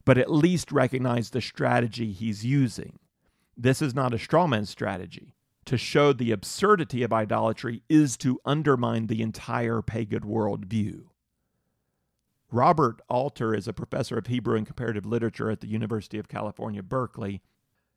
but 0.05 0.17
at 0.17 0.31
least 0.31 0.71
recognize 0.71 1.29
the 1.29 1.41
strategy 1.41 2.11
he's 2.11 2.45
using. 2.45 2.99
This 3.57 3.81
is 3.81 3.93
not 3.93 4.13
a 4.13 4.17
strawman 4.17 4.67
strategy 4.67 5.35
to 5.65 5.77
show 5.77 6.11
the 6.11 6.31
absurdity 6.31 7.03
of 7.03 7.13
idolatry 7.13 7.83
is 7.87 8.17
to 8.17 8.39
undermine 8.45 9.07
the 9.07 9.21
entire 9.21 9.81
pagan 9.81 10.21
worldview. 10.21 11.03
Robert 12.51 13.01
Alter 13.07 13.53
is 13.55 13.67
a 13.67 13.73
professor 13.73 14.17
of 14.17 14.27
Hebrew 14.27 14.57
and 14.57 14.65
comparative 14.65 15.05
literature 15.05 15.49
at 15.49 15.61
the 15.61 15.69
University 15.69 16.17
of 16.17 16.27
California, 16.27 16.83
Berkeley. 16.83 17.41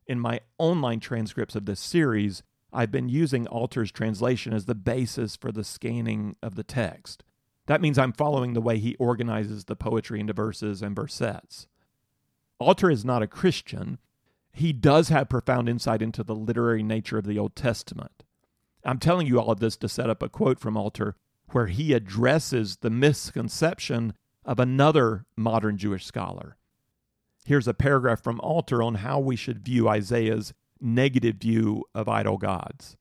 In 0.06 0.20
my 0.20 0.40
online 0.58 1.00
transcripts 1.00 1.56
of 1.56 1.66
this 1.66 1.80
series, 1.80 2.42
I've 2.72 2.92
been 2.92 3.08
using 3.08 3.46
Alter's 3.48 3.90
translation 3.90 4.52
as 4.52 4.66
the 4.66 4.74
basis 4.74 5.34
for 5.34 5.50
the 5.50 5.64
scanning 5.64 6.36
of 6.42 6.54
the 6.54 6.62
text. 6.62 7.24
That 7.66 7.80
means 7.80 7.98
I'm 7.98 8.12
following 8.12 8.52
the 8.52 8.60
way 8.60 8.78
he 8.78 8.94
organizes 8.96 9.64
the 9.64 9.76
poetry 9.76 10.20
into 10.20 10.34
verses 10.34 10.82
and 10.82 10.94
versets. 10.94 11.66
Alter 12.58 12.90
is 12.90 13.04
not 13.04 13.22
a 13.22 13.26
Christian, 13.26 13.98
he 14.52 14.72
does 14.72 15.08
have 15.08 15.28
profound 15.28 15.68
insight 15.68 16.00
into 16.00 16.22
the 16.22 16.34
literary 16.34 16.82
nature 16.82 17.18
of 17.18 17.26
the 17.26 17.38
Old 17.38 17.56
Testament. 17.56 18.22
I'm 18.84 18.98
telling 18.98 19.26
you 19.26 19.40
all 19.40 19.50
of 19.50 19.60
this 19.60 19.76
to 19.78 19.88
set 19.88 20.08
up 20.08 20.22
a 20.22 20.28
quote 20.28 20.60
from 20.60 20.76
Alter 20.76 21.16
where 21.50 21.66
he 21.66 21.92
addresses 21.92 22.76
the 22.76 22.90
misconception 22.90 24.14
of 24.44 24.60
another 24.60 25.24
modern 25.36 25.76
Jewish 25.76 26.04
scholar. 26.04 26.56
Here's 27.44 27.68
a 27.68 27.74
paragraph 27.74 28.22
from 28.22 28.40
Alter 28.40 28.82
on 28.82 28.96
how 28.96 29.18
we 29.18 29.36
should 29.36 29.64
view 29.64 29.88
Isaiah's 29.88 30.52
negative 30.80 31.36
view 31.36 31.84
of 31.94 32.08
idol 32.08 32.38
gods. 32.38 32.96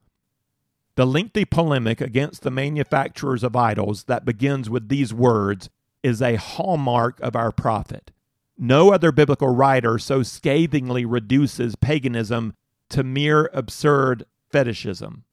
The 0.96 1.06
lengthy 1.08 1.46
polemic 1.46 2.02
against 2.02 2.44
the 2.44 2.52
manufacturers 2.52 3.44
of 3.44 3.56
idols 3.56 4.06
that 4.06 4.26
begins 4.26 4.70
with 4.70 4.90
these 4.90 5.14
words 5.14 5.70
is 6.04 6.22
a 6.22 6.36
hallmark 6.36 7.20
of 7.22 7.36
our 7.36 7.52
prophet. 7.52 8.12
No 8.58 8.92
other 8.92 9.12
biblical 9.12 9.50
writer 9.50 9.98
so 9.98 10.24
scathingly 10.24 11.06
reduces 11.06 11.76
paganism 11.76 12.54
to 12.90 13.04
mere 13.04 13.50
absurd 13.54 14.26
fetishism. 14.52 15.24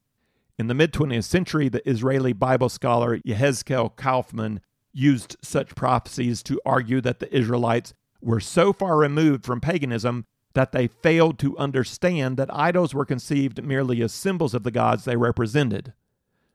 In 0.59 0.66
the 0.66 0.74
mid 0.74 0.92
20th 0.92 1.24
century, 1.24 1.68
the 1.68 1.87
Israeli 1.88 2.33
Bible 2.33 2.68
scholar 2.68 3.18
Yehezkel 3.18 3.96
Kaufmann 3.96 4.61
used 4.92 5.37
such 5.42 5.74
prophecies 5.74 6.42
to 6.42 6.61
argue 6.66 7.00
that 7.00 7.20
the 7.20 7.35
Israelites 7.35 7.94
were 8.20 8.40
so 8.40 8.72
far 8.72 8.96
removed 8.96 9.44
from 9.44 9.61
paganism 9.61 10.26
that 10.54 10.72
they 10.72 10.88
failed 10.88 11.38
to 11.38 11.56
understand 11.59 12.37
that 12.37 12.52
idols 12.52 12.92
were 12.92 13.04
conceived 13.04 13.62
merely 13.62 14.02
as 14.02 14.12
symbols 14.12 14.54
of 14.54 14.64
the 14.64 14.70
gods 14.70 15.04
they 15.04 15.16
represented. 15.16 15.92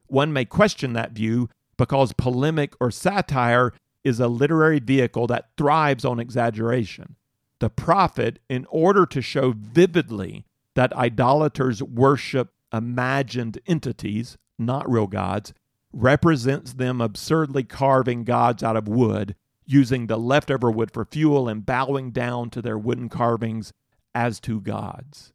One 0.08 0.34
may 0.34 0.46
question 0.46 0.94
that 0.94 1.14
view 1.14 1.50
because 1.78 2.14
polemic 2.14 2.74
or 2.80 2.92
satire 2.92 3.74
is 4.06 4.20
a 4.20 4.28
literary 4.28 4.80
vehicle 4.80 5.28
that 5.28 5.50
thrives 5.58 6.06
on 6.06 6.20
exaggeration. 6.20 7.16
The 7.60 7.72
prophet, 7.72 8.40
in 8.48 8.68
order 8.70 9.06
to 9.08 9.22
show 9.22 9.54
vividly 9.58 10.46
that 10.76 10.94
idolaters 10.94 11.82
worship 11.82 12.54
imagined 12.72 13.60
entities, 13.66 14.38
not 14.60 14.90
real 14.90 15.08
gods, 15.08 15.54
represents 15.92 16.74
them 16.74 17.02
absurdly 17.02 17.64
carving 17.64 18.24
gods 18.24 18.62
out 18.62 18.78
of 18.78 18.88
wood, 18.88 19.36
using 19.66 20.06
the 20.06 20.18
leftover 20.18 20.70
wood 20.70 20.92
for 20.92 21.06
fuel 21.06 21.50
and 21.50 21.66
bowing 21.66 22.12
down 22.12 22.52
to 22.52 22.62
their 22.62 22.78
wooden 22.78 23.10
carvings 23.10 23.74
as 24.14 24.40
to 24.42 24.62
gods. 24.62 25.34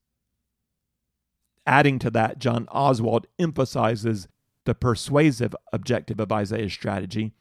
Adding 1.66 1.98
to 2.00 2.10
that, 2.10 2.38
John 2.38 2.66
Oswalt 2.66 3.24
emphasizes 3.38 4.28
the 4.64 4.74
persuasive 4.74 5.56
objective 5.72 6.20
of 6.20 6.30
Isaiah's 6.30 6.72
strategy 6.72 7.32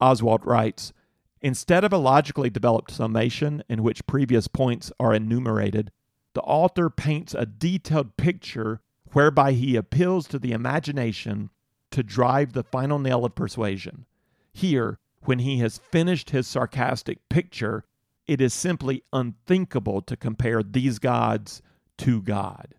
Oswalt 0.00 0.44
writes 0.44 0.92
Instead 1.40 1.84
of 1.84 1.92
a 1.92 1.98
logically 1.98 2.50
developed 2.50 2.90
summation 2.90 3.62
in 3.68 3.82
which 3.82 4.06
previous 4.06 4.48
points 4.48 4.90
are 4.98 5.14
enumerated, 5.14 5.92
the 6.34 6.40
author 6.42 6.90
paints 6.90 7.34
a 7.34 7.46
detailed 7.46 8.16
picture 8.16 8.80
whereby 9.12 9.52
he 9.52 9.76
appeals 9.76 10.26
to 10.28 10.38
the 10.38 10.52
imagination 10.52 11.50
to 11.90 12.02
drive 12.02 12.52
the 12.52 12.62
final 12.62 12.98
nail 12.98 13.24
of 13.24 13.34
persuasion. 13.34 14.04
Here, 14.52 14.98
when 15.22 15.38
he 15.40 15.58
has 15.58 15.78
finished 15.78 16.30
his 16.30 16.46
sarcastic 16.46 17.28
picture, 17.28 17.84
it 18.26 18.40
is 18.40 18.52
simply 18.52 19.02
unthinkable 19.12 20.02
to 20.02 20.16
compare 20.16 20.62
these 20.62 20.98
gods 20.98 21.62
to 21.98 22.20
God. 22.22 22.74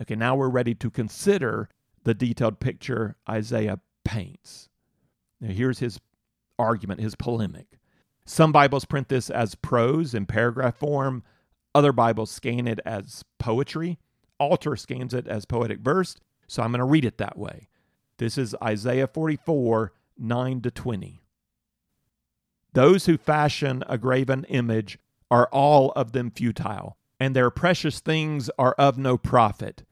Okay, 0.00 0.16
now 0.16 0.34
we're 0.34 0.48
ready 0.48 0.74
to 0.74 0.90
consider 0.90 1.68
the 2.02 2.14
detailed 2.14 2.58
picture 2.58 3.16
Isaiah 3.28 3.80
paints. 4.04 4.68
Now, 5.44 5.52
here's 5.52 5.78
his 5.78 6.00
argument, 6.58 7.02
his 7.02 7.14
polemic. 7.14 7.78
Some 8.24 8.50
Bibles 8.50 8.86
print 8.86 9.10
this 9.10 9.28
as 9.28 9.54
prose 9.54 10.14
in 10.14 10.24
paragraph 10.24 10.78
form, 10.78 11.22
other 11.74 11.92
Bibles 11.92 12.30
scan 12.30 12.66
it 12.66 12.80
as 12.86 13.24
poetry. 13.38 13.98
Alter 14.40 14.74
scans 14.74 15.12
it 15.12 15.28
as 15.28 15.44
poetic 15.44 15.80
verse, 15.80 16.16
so 16.46 16.62
I'm 16.62 16.70
going 16.70 16.78
to 16.78 16.84
read 16.84 17.04
it 17.04 17.18
that 17.18 17.36
way. 17.36 17.68
This 18.16 18.38
is 18.38 18.56
Isaiah 18.62 19.06
44, 19.06 19.92
9 20.16 20.60
to 20.62 20.70
20. 20.70 21.20
Those 22.72 23.04
who 23.04 23.18
fashion 23.18 23.84
a 23.86 23.98
graven 23.98 24.44
image 24.44 24.98
are 25.30 25.48
all 25.52 25.92
of 25.92 26.12
them 26.12 26.30
futile, 26.30 26.96
and 27.20 27.36
their 27.36 27.50
precious 27.50 28.00
things 28.00 28.48
are 28.58 28.74
of 28.78 28.96
no 28.96 29.18
profit. 29.18 29.84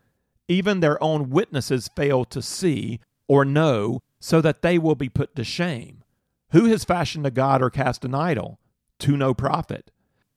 Even 0.49 0.81
their 0.81 1.03
own 1.03 1.29
witnesses 1.29 1.91
fail 1.95 2.25
to 2.25 2.41
see 2.41 3.01
or 3.29 3.45
know 3.45 4.01
so 4.23 4.41
that 4.41 4.63
they 4.63 4.79
will 4.79 4.95
be 4.95 5.09
put 5.09 5.35
to 5.35 5.43
shame. 5.43 6.05
Who 6.53 6.67
has 6.67 6.85
fashioned 6.85 7.27
a 7.27 7.31
god 7.31 7.61
or 7.61 7.71
cast 7.71 8.05
an 8.05 8.15
idol? 8.15 8.61
To 9.01 9.17
no 9.17 9.35
profit. 9.35 9.91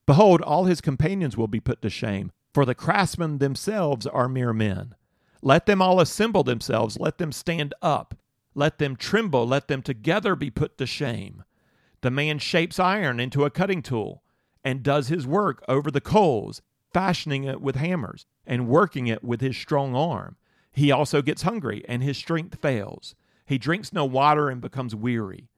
Behold, 0.08 0.42
all 0.42 0.66
his 0.66 0.82
companions 0.82 1.38
will 1.38 1.48
be 1.48 1.60
put 1.60 1.84
to 1.84 1.90
shame, 1.92 2.32
for 2.52 2.66
the 2.66 2.74
craftsmen 2.74 3.38
themselves 3.38 4.08
are 4.08 4.28
mere 4.28 4.54
men. 4.54 4.96
Let 5.44 5.68
them 5.68 5.84
all 5.84 6.02
assemble 6.02 6.44
themselves, 6.44 7.00
let 7.00 7.20
them 7.20 7.32
stand 7.32 7.76
up, 7.84 8.18
let 8.56 8.80
them 8.80 8.96
tremble, 8.96 9.46
let 9.46 9.68
them 9.68 9.84
together 9.84 10.36
be 10.36 10.50
put 10.50 10.80
to 10.80 10.88
shame. 10.88 11.44
The 12.02 12.10
man 12.10 12.40
shapes 12.40 12.80
iron 12.80 13.20
into 13.20 13.46
a 13.46 13.52
cutting 13.52 13.84
tool 13.84 14.24
and 14.64 14.82
does 14.82 15.10
his 15.10 15.28
work 15.28 15.64
over 15.68 15.92
the 15.92 16.02
coals, 16.02 16.64
fashioning 16.92 17.44
it 17.44 17.62
with 17.62 17.76
hammers 17.76 18.26
and 18.48 18.68
working 18.68 19.06
it 19.06 19.24
with 19.24 19.42
his 19.42 19.56
strong 19.56 19.96
arm. 19.96 20.38
He 20.72 20.92
also 20.92 21.22
gets 21.22 21.44
hungry, 21.44 21.86
and 21.88 22.02
his 22.02 22.18
strength 22.18 22.60
fails. 22.60 23.14
He 23.46 23.58
drinks 23.58 23.94
no 23.94 24.06
water 24.06 24.50
and 24.50 24.60
becomes 24.60 24.96
weary. 24.96 25.50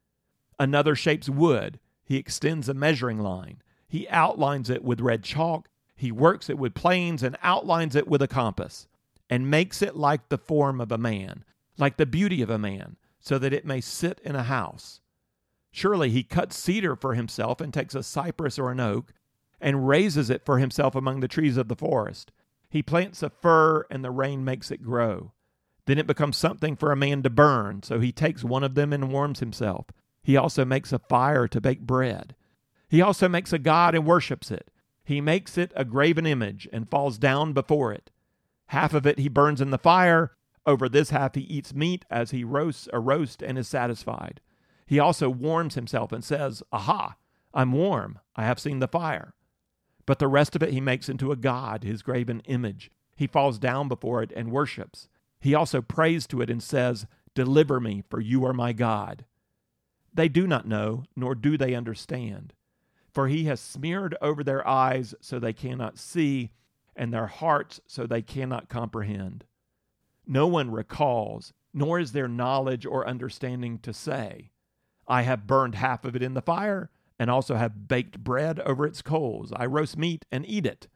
Another 0.59 0.95
shapes 0.95 1.29
wood. 1.29 1.79
He 2.03 2.17
extends 2.17 2.67
a 2.67 2.73
measuring 2.73 3.19
line. 3.19 3.61
He 3.87 4.07
outlines 4.09 4.69
it 4.69 4.83
with 4.83 4.99
red 4.99 5.23
chalk. 5.23 5.69
He 5.95 6.11
works 6.11 6.49
it 6.49 6.57
with 6.57 6.73
planes 6.73 7.23
and 7.23 7.37
outlines 7.41 7.95
it 7.95 8.07
with 8.07 8.21
a 8.21 8.27
compass, 8.27 8.87
and 9.29 9.49
makes 9.49 9.81
it 9.81 9.95
like 9.95 10.29
the 10.29 10.37
form 10.37 10.79
of 10.79 10.91
a 10.91 10.97
man, 10.97 11.43
like 11.77 11.97
the 11.97 12.05
beauty 12.05 12.41
of 12.41 12.49
a 12.49 12.59
man, 12.59 12.97
so 13.19 13.39
that 13.39 13.53
it 13.53 13.65
may 13.65 13.81
sit 13.81 14.19
in 14.23 14.35
a 14.35 14.43
house. 14.43 15.01
Surely 15.71 16.09
he 16.09 16.23
cuts 16.23 16.57
cedar 16.57 16.95
for 16.95 17.13
himself 17.13 17.61
and 17.61 17.73
takes 17.73 17.95
a 17.95 18.03
cypress 18.03 18.59
or 18.59 18.71
an 18.71 18.79
oak, 18.79 19.13
and 19.59 19.87
raises 19.87 20.29
it 20.29 20.45
for 20.45 20.59
himself 20.59 20.95
among 20.95 21.19
the 21.19 21.27
trees 21.27 21.57
of 21.57 21.67
the 21.67 21.75
forest. 21.75 22.31
He 22.69 22.83
plants 22.83 23.23
a 23.23 23.29
fir, 23.29 23.85
and 23.89 24.03
the 24.03 24.11
rain 24.11 24.43
makes 24.43 24.71
it 24.71 24.83
grow. 24.83 25.31
Then 25.87 25.97
it 25.97 26.05
becomes 26.05 26.35
something 26.35 26.75
for 26.75 26.91
a 26.91 26.97
man 26.97 27.23
to 27.23 27.29
burn, 27.29 27.81
so 27.81 27.99
he 27.99 28.11
takes 28.11 28.43
one 28.43 28.63
of 28.63 28.75
them 28.75 28.91
and 28.91 29.11
warms 29.11 29.39
himself. 29.39 29.85
He 30.21 30.35
also 30.35 30.65
makes 30.65 30.91
a 30.91 30.99
fire 30.99 31.47
to 31.47 31.61
bake 31.61 31.79
bread. 31.79 32.35
He 32.89 33.01
also 33.01 33.29
makes 33.29 33.53
a 33.53 33.57
god 33.57 33.95
and 33.95 34.05
worships 34.05 34.51
it. 34.51 34.69
He 35.05 35.21
makes 35.21 35.57
it 35.57 35.71
a 35.75 35.85
graven 35.85 36.25
image 36.25 36.67
and 36.73 36.89
falls 36.89 37.17
down 37.17 37.53
before 37.53 37.93
it. 37.93 38.11
Half 38.67 38.93
of 38.93 39.07
it 39.07 39.17
he 39.17 39.29
burns 39.29 39.61
in 39.61 39.71
the 39.71 39.77
fire. 39.77 40.33
Over 40.65 40.89
this 40.89 41.11
half 41.11 41.35
he 41.35 41.41
eats 41.41 41.73
meat 41.73 42.03
as 42.09 42.31
he 42.31 42.43
roasts 42.43 42.89
a 42.91 42.99
roast 42.99 43.41
and 43.41 43.57
is 43.57 43.69
satisfied. 43.69 44.41
He 44.85 44.99
also 44.99 45.29
warms 45.29 45.75
himself 45.75 46.11
and 46.11 46.23
says, 46.23 46.61
Aha, 46.73 47.15
I'm 47.53 47.71
warm. 47.71 48.19
I 48.35 48.43
have 48.43 48.59
seen 48.59 48.79
the 48.79 48.89
fire. 48.89 49.33
But 50.05 50.19
the 50.19 50.27
rest 50.27 50.53
of 50.53 50.63
it 50.63 50.73
he 50.73 50.81
makes 50.81 51.07
into 51.07 51.31
a 51.31 51.37
god, 51.37 51.85
his 51.85 52.01
graven 52.01 52.41
image. 52.41 52.91
He 53.15 53.27
falls 53.27 53.57
down 53.57 53.87
before 53.87 54.21
it 54.21 54.33
and 54.35 54.51
worships. 54.51 55.07
He 55.39 55.53
also 55.53 55.81
prays 55.81 56.27
to 56.27 56.41
it 56.41 56.49
and 56.49 56.61
says, 56.61 57.05
Deliver 57.33 57.79
me, 57.79 58.03
for 58.09 58.19
you 58.19 58.45
are 58.45 58.53
my 58.53 58.73
God. 58.73 59.25
They 60.13 60.27
do 60.27 60.47
not 60.47 60.67
know, 60.67 61.03
nor 61.15 61.35
do 61.35 61.57
they 61.57 61.75
understand. 61.75 62.53
For 63.13 63.27
he 63.27 63.45
has 63.45 63.59
smeared 63.59 64.15
over 64.21 64.43
their 64.43 64.67
eyes 64.67 65.13
so 65.21 65.39
they 65.39 65.53
cannot 65.53 65.97
see, 65.97 66.51
and 66.95 67.13
their 67.13 67.27
hearts 67.27 67.79
so 67.85 68.07
they 68.07 68.21
cannot 68.21 68.69
comprehend. 68.69 69.45
No 70.25 70.47
one 70.47 70.71
recalls, 70.71 71.53
nor 71.73 71.99
is 71.99 72.11
there 72.11 72.27
knowledge 72.27 72.85
or 72.85 73.07
understanding 73.07 73.79
to 73.79 73.93
say, 73.93 74.51
I 75.07 75.21
have 75.21 75.47
burned 75.47 75.75
half 75.75 76.03
of 76.03 76.15
it 76.15 76.23
in 76.23 76.33
the 76.33 76.41
fire, 76.41 76.89
and 77.19 77.29
also 77.29 77.55
have 77.55 77.87
baked 77.87 78.19
bread 78.19 78.59
over 78.61 78.85
its 78.85 79.01
coals. 79.01 79.53
I 79.55 79.65
roast 79.65 79.97
meat 79.97 80.25
and 80.31 80.47
eat 80.47 80.65
it. 80.65 80.87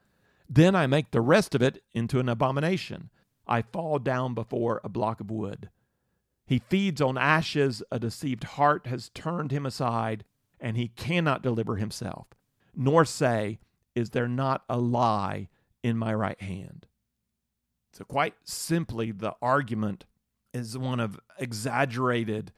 Then 0.50 0.76
I 0.76 0.86
make 0.86 1.12
the 1.12 1.22
rest 1.22 1.56
of 1.56 1.62
it 1.62 1.82
into 1.94 2.20
an 2.20 2.28
abomination. 2.28 3.10
I 3.52 3.64
fall 3.64 4.00
down 4.00 4.34
before 4.34 4.80
a 4.82 4.88
block 4.88 5.20
of 5.20 5.30
wood. 5.30 5.70
He 6.46 6.60
feeds 6.60 7.02
on 7.02 7.18
ashes. 7.18 7.84
A 7.92 8.00
deceived 8.00 8.46
heart 8.46 8.88
has 8.88 9.10
turned 9.10 9.52
him 9.52 9.66
aside, 9.66 10.24
and 10.58 10.78
he 10.78 10.88
cannot 10.88 11.44
deliver 11.44 11.76
himself, 11.76 12.28
nor 12.74 13.04
say, 13.04 13.60
Is 13.94 14.12
there 14.12 14.30
not 14.30 14.64
a 14.70 14.78
lie 14.78 15.50
in 15.84 15.98
my 15.98 16.14
right 16.14 16.42
hand? 16.42 16.88
So, 17.92 18.06
quite 18.06 18.36
simply, 18.46 19.12
the 19.12 19.36
argument 19.42 20.06
is 20.54 20.78
one 20.78 21.02
of 21.02 21.20
exaggerated 21.38 22.54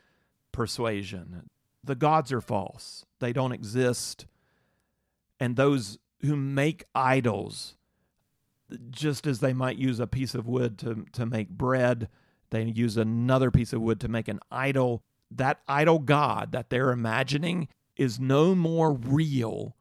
persuasion. 0.52 1.50
The 1.84 1.96
gods 1.96 2.32
are 2.32 2.40
false, 2.40 3.04
they 3.20 3.34
don't 3.34 3.52
exist. 3.52 4.28
And 5.40 5.56
those 5.56 5.98
who 6.22 6.36
make 6.36 6.86
idols, 6.94 7.78
just 8.90 9.28
as 9.28 9.40
they 9.40 9.54
might 9.54 9.78
use 9.78 10.00
a 10.00 10.08
piece 10.08 10.36
of 10.36 10.48
wood 10.48 10.78
to, 10.80 11.06
to 11.14 11.26
make 11.26 11.50
bread, 11.50 12.10
they 12.50 12.64
use 12.64 12.98
another 12.98 13.52
piece 13.52 13.74
of 13.74 13.82
wood 13.82 14.00
to 14.02 14.08
make 14.08 14.28
an 14.28 14.40
idol. 14.52 15.04
That 15.32 15.62
idol 15.68 16.00
god 16.00 16.52
that 16.52 16.70
they're 16.70 16.92
imagining 16.92 17.68
is 17.96 18.20
no 18.20 18.56
more 18.56 18.94
real 18.94 19.76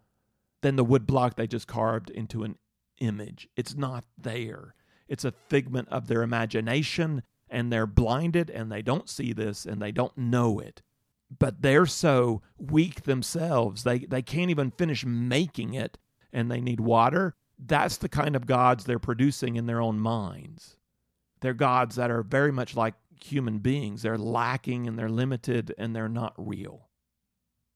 than 0.62 0.76
the 0.76 0.84
wood 0.84 1.06
block 1.06 1.36
they 1.36 1.46
just 1.46 1.66
carved 1.66 2.10
into 2.10 2.44
an 2.44 2.56
image. 3.00 3.48
It's 3.56 3.74
not 3.74 4.04
there. 4.16 4.74
It's 5.08 5.24
a 5.24 5.32
figment 5.32 5.88
of 5.90 6.06
their 6.06 6.22
imagination, 6.22 7.22
and 7.52 7.70
they're 7.70 7.86
blinded 7.86 8.48
and 8.48 8.72
they 8.72 8.82
don't 8.82 9.08
see 9.08 9.32
this 9.32 9.66
and 9.66 9.80
they 9.80 9.92
don't 9.92 10.16
know 10.16 10.58
it 10.58 10.82
but 11.38 11.62
they're 11.62 11.86
so 11.86 12.42
weak 12.58 13.02
themselves 13.02 13.84
they 13.84 14.00
they 14.00 14.22
can't 14.22 14.50
even 14.50 14.70
finish 14.70 15.04
making 15.04 15.74
it 15.74 15.98
and 16.32 16.50
they 16.50 16.60
need 16.60 16.80
water 16.80 17.34
that's 17.66 17.96
the 17.98 18.08
kind 18.08 18.36
of 18.36 18.46
gods 18.46 18.84
they're 18.84 18.98
producing 18.98 19.56
in 19.56 19.66
their 19.66 19.80
own 19.80 19.98
minds. 19.98 20.76
They're 21.40 21.54
gods 21.54 21.96
that 21.96 22.10
are 22.10 22.22
very 22.22 22.52
much 22.52 22.76
like 22.76 22.94
human 23.22 23.58
beings. 23.58 24.02
They're 24.02 24.18
lacking 24.18 24.86
and 24.86 24.98
they're 24.98 25.08
limited 25.08 25.74
and 25.78 25.94
they're 25.94 26.08
not 26.08 26.34
real. 26.36 26.88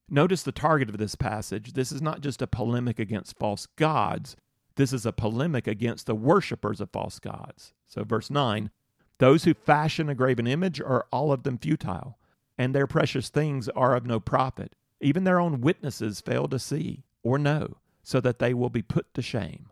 Notice 0.09 0.43
the 0.43 0.53
target 0.53 0.89
of 0.89 0.99
this 0.99 1.17
passage. 1.17 1.73
This 1.73 1.91
is 1.91 2.01
not 2.01 2.21
just 2.21 2.41
a 2.41 2.47
polemic 2.47 2.99
against 2.99 3.39
false 3.39 3.67
gods. 3.77 4.37
This 4.77 4.93
is 4.93 5.05
a 5.05 5.13
polemic 5.13 5.67
against 5.67 6.07
the 6.07 6.15
worshippers 6.15 6.81
of 6.81 6.91
false 6.91 7.19
gods. 7.19 7.73
So 7.87 8.05
verse 8.05 8.31
9 8.31 8.71
those 9.19 9.45
who 9.45 9.55
fashion 9.55 10.11
a 10.11 10.15
graven 10.15 10.47
image 10.47 10.79
are 10.79 11.07
all 11.11 11.33
of 11.33 11.43
them 11.43 11.57
futile 11.57 12.19
and 12.59 12.75
their 12.75 12.87
precious 12.87 13.29
things 13.29 13.69
are 13.71 13.95
of 13.95 14.07
no 14.07 14.21
profit. 14.21 14.75
Even 15.01 15.25
their 15.25 15.41
own 15.41 15.61
witnesses 15.61 16.21
fail 16.21 16.49
to 16.49 16.59
see 16.59 17.05
or 17.23 17.39
know, 17.39 17.77
so 18.03 18.21
that 18.21 18.39
they 18.39 18.55
will 18.55 18.71
be 18.71 18.83
put 18.83 19.13
to 19.15 19.23
shame. 19.23 19.69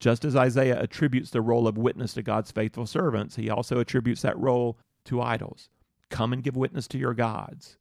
Just 0.00 0.24
as 0.24 0.34
Isaiah 0.34 0.80
attributes 0.80 1.30
the 1.30 1.42
role 1.42 1.68
of 1.68 1.76
witness 1.76 2.14
to 2.14 2.22
God's 2.22 2.50
faithful 2.50 2.86
servants, 2.86 3.36
he 3.36 3.50
also 3.50 3.78
attributes 3.78 4.22
that 4.22 4.38
role 4.38 4.78
to 5.04 5.20
idols. 5.20 5.68
Come 6.08 6.32
and 6.32 6.42
give 6.42 6.56
witness 6.56 6.88
to 6.88 6.98
your 6.98 7.12
gods. 7.12 7.76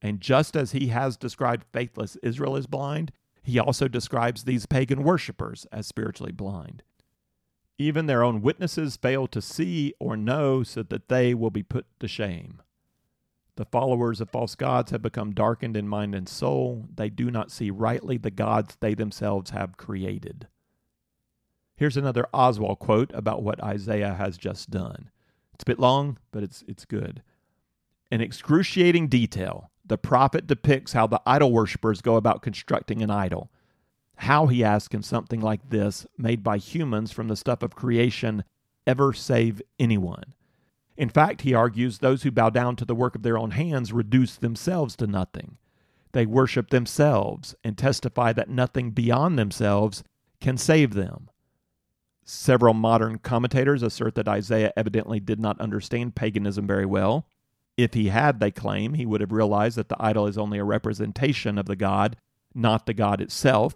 And 0.00 0.20
just 0.20 0.56
as 0.56 0.72
he 0.72 0.88
has 0.88 1.16
described 1.18 1.66
faithless 1.72 2.16
Israel 2.22 2.56
as 2.56 2.66
blind, 2.66 3.12
he 3.42 3.58
also 3.58 3.88
describes 3.88 4.44
these 4.44 4.64
pagan 4.64 5.02
worshippers 5.02 5.66
as 5.70 5.86
spiritually 5.86 6.32
blind. 6.32 6.82
Even 7.76 8.06
their 8.06 8.22
own 8.22 8.40
witnesses 8.40 8.96
fail 8.96 9.26
to 9.26 9.42
see 9.42 9.92
or 9.98 10.16
know, 10.16 10.62
so 10.62 10.82
that 10.82 11.08
they 11.08 11.34
will 11.34 11.50
be 11.50 11.62
put 11.62 11.86
to 12.00 12.08
shame. 12.08 12.62
The 13.56 13.66
followers 13.66 14.20
of 14.20 14.30
false 14.30 14.54
gods 14.54 14.92
have 14.92 15.02
become 15.02 15.32
darkened 15.32 15.76
in 15.76 15.88
mind 15.88 16.14
and 16.14 16.28
soul. 16.28 16.88
They 16.94 17.10
do 17.10 17.30
not 17.30 17.50
see 17.50 17.70
rightly 17.70 18.16
the 18.16 18.30
gods 18.30 18.76
they 18.80 18.94
themselves 18.94 19.50
have 19.50 19.76
created. 19.76 20.48
Here's 21.76 21.96
another 21.96 22.26
Oswalt 22.32 22.78
quote 22.78 23.10
about 23.14 23.42
what 23.42 23.62
Isaiah 23.62 24.14
has 24.14 24.36
just 24.36 24.70
done. 24.70 25.10
It's 25.54 25.62
a 25.62 25.66
bit 25.66 25.80
long, 25.80 26.18
but 26.32 26.42
it's, 26.42 26.64
it's 26.68 26.84
good. 26.84 27.22
In 28.10 28.20
excruciating 28.20 29.08
detail, 29.08 29.70
the 29.84 29.98
prophet 29.98 30.46
depicts 30.46 30.92
how 30.92 31.06
the 31.06 31.20
idol 31.26 31.52
worshippers 31.52 32.00
go 32.00 32.16
about 32.16 32.42
constructing 32.42 33.02
an 33.02 33.10
idol 33.10 33.50
how, 34.16 34.46
he 34.46 34.62
asks, 34.62 34.88
can 34.88 35.02
something 35.02 35.40
like 35.40 35.70
this, 35.70 36.06
made 36.16 36.42
by 36.42 36.58
humans 36.58 37.12
from 37.12 37.28
the 37.28 37.36
stuff 37.36 37.62
of 37.62 37.74
creation, 37.74 38.44
ever 38.86 39.12
save 39.12 39.60
anyone? 39.78 40.34
In 40.96 41.08
fact, 41.08 41.42
he 41.42 41.54
argues, 41.54 41.98
those 41.98 42.22
who 42.22 42.30
bow 42.30 42.50
down 42.50 42.76
to 42.76 42.84
the 42.84 42.94
work 42.94 43.16
of 43.16 43.22
their 43.22 43.36
own 43.36 43.50
hands 43.52 43.92
reduce 43.92 44.36
themselves 44.36 44.94
to 44.96 45.06
nothing. 45.06 45.58
They 46.12 46.26
worship 46.26 46.70
themselves 46.70 47.56
and 47.64 47.76
testify 47.76 48.32
that 48.34 48.48
nothing 48.48 48.92
beyond 48.92 49.36
themselves 49.36 50.04
can 50.40 50.56
save 50.56 50.94
them. 50.94 51.28
Several 52.24 52.72
modern 52.72 53.18
commentators 53.18 53.82
assert 53.82 54.14
that 54.14 54.28
Isaiah 54.28 54.72
evidently 54.76 55.20
did 55.20 55.38
not 55.38 55.60
understand 55.60 56.14
paganism 56.14 56.66
very 56.66 56.86
well. 56.86 57.26
If 57.76 57.94
he 57.94 58.08
had, 58.08 58.40
they 58.40 58.50
claim, 58.50 58.94
he 58.94 59.04
would 59.04 59.20
have 59.20 59.32
realized 59.32 59.76
that 59.76 59.88
the 59.88 60.02
idol 60.02 60.26
is 60.26 60.38
only 60.38 60.58
a 60.58 60.64
representation 60.64 61.58
of 61.58 61.66
the 61.66 61.76
God, 61.76 62.16
not 62.54 62.86
the 62.86 62.94
God 62.94 63.20
itself, 63.20 63.74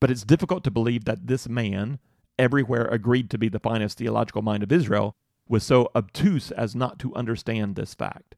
but 0.00 0.10
it's 0.10 0.24
difficult 0.24 0.64
to 0.64 0.70
believe 0.70 1.04
that 1.04 1.26
this 1.26 1.48
man, 1.48 1.98
everywhere 2.38 2.86
agreed 2.86 3.28
to 3.30 3.38
be 3.38 3.48
the 3.48 3.58
finest 3.58 3.98
theological 3.98 4.42
mind 4.42 4.62
of 4.62 4.72
Israel, 4.72 5.14
was 5.48 5.62
so 5.62 5.90
obtuse 5.94 6.50
as 6.50 6.74
not 6.74 6.98
to 7.00 7.14
understand 7.14 7.76
this 7.76 7.94
fact. 7.94 8.36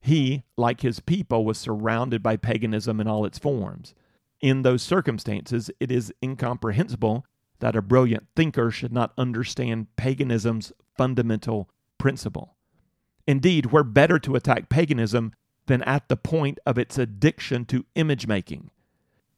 He, 0.00 0.44
like 0.56 0.80
his 0.80 0.98
people, 0.98 1.44
was 1.44 1.58
surrounded 1.58 2.22
by 2.22 2.36
paganism 2.36 3.00
in 3.00 3.06
all 3.06 3.24
its 3.24 3.38
forms. 3.38 3.94
In 4.40 4.62
those 4.62 4.82
circumstances, 4.82 5.70
it 5.78 5.92
is 5.92 6.12
incomprehensible 6.22 7.24
that 7.62 7.74
a 7.74 7.80
brilliant 7.82 8.26
thinker 8.36 8.70
should 8.70 8.92
not 8.92 9.14
understand 9.16 9.86
paganism's 9.96 10.72
fundamental 10.96 11.70
principle. 11.96 12.56
Indeed, 13.26 13.72
we're 13.72 13.82
better 13.82 14.18
to 14.18 14.36
attack 14.36 14.68
paganism 14.68 15.32
than 15.66 15.82
at 15.84 16.08
the 16.08 16.16
point 16.16 16.58
of 16.66 16.76
its 16.76 16.98
addiction 16.98 17.64
to 17.66 17.86
image 17.94 18.26
making 18.26 18.70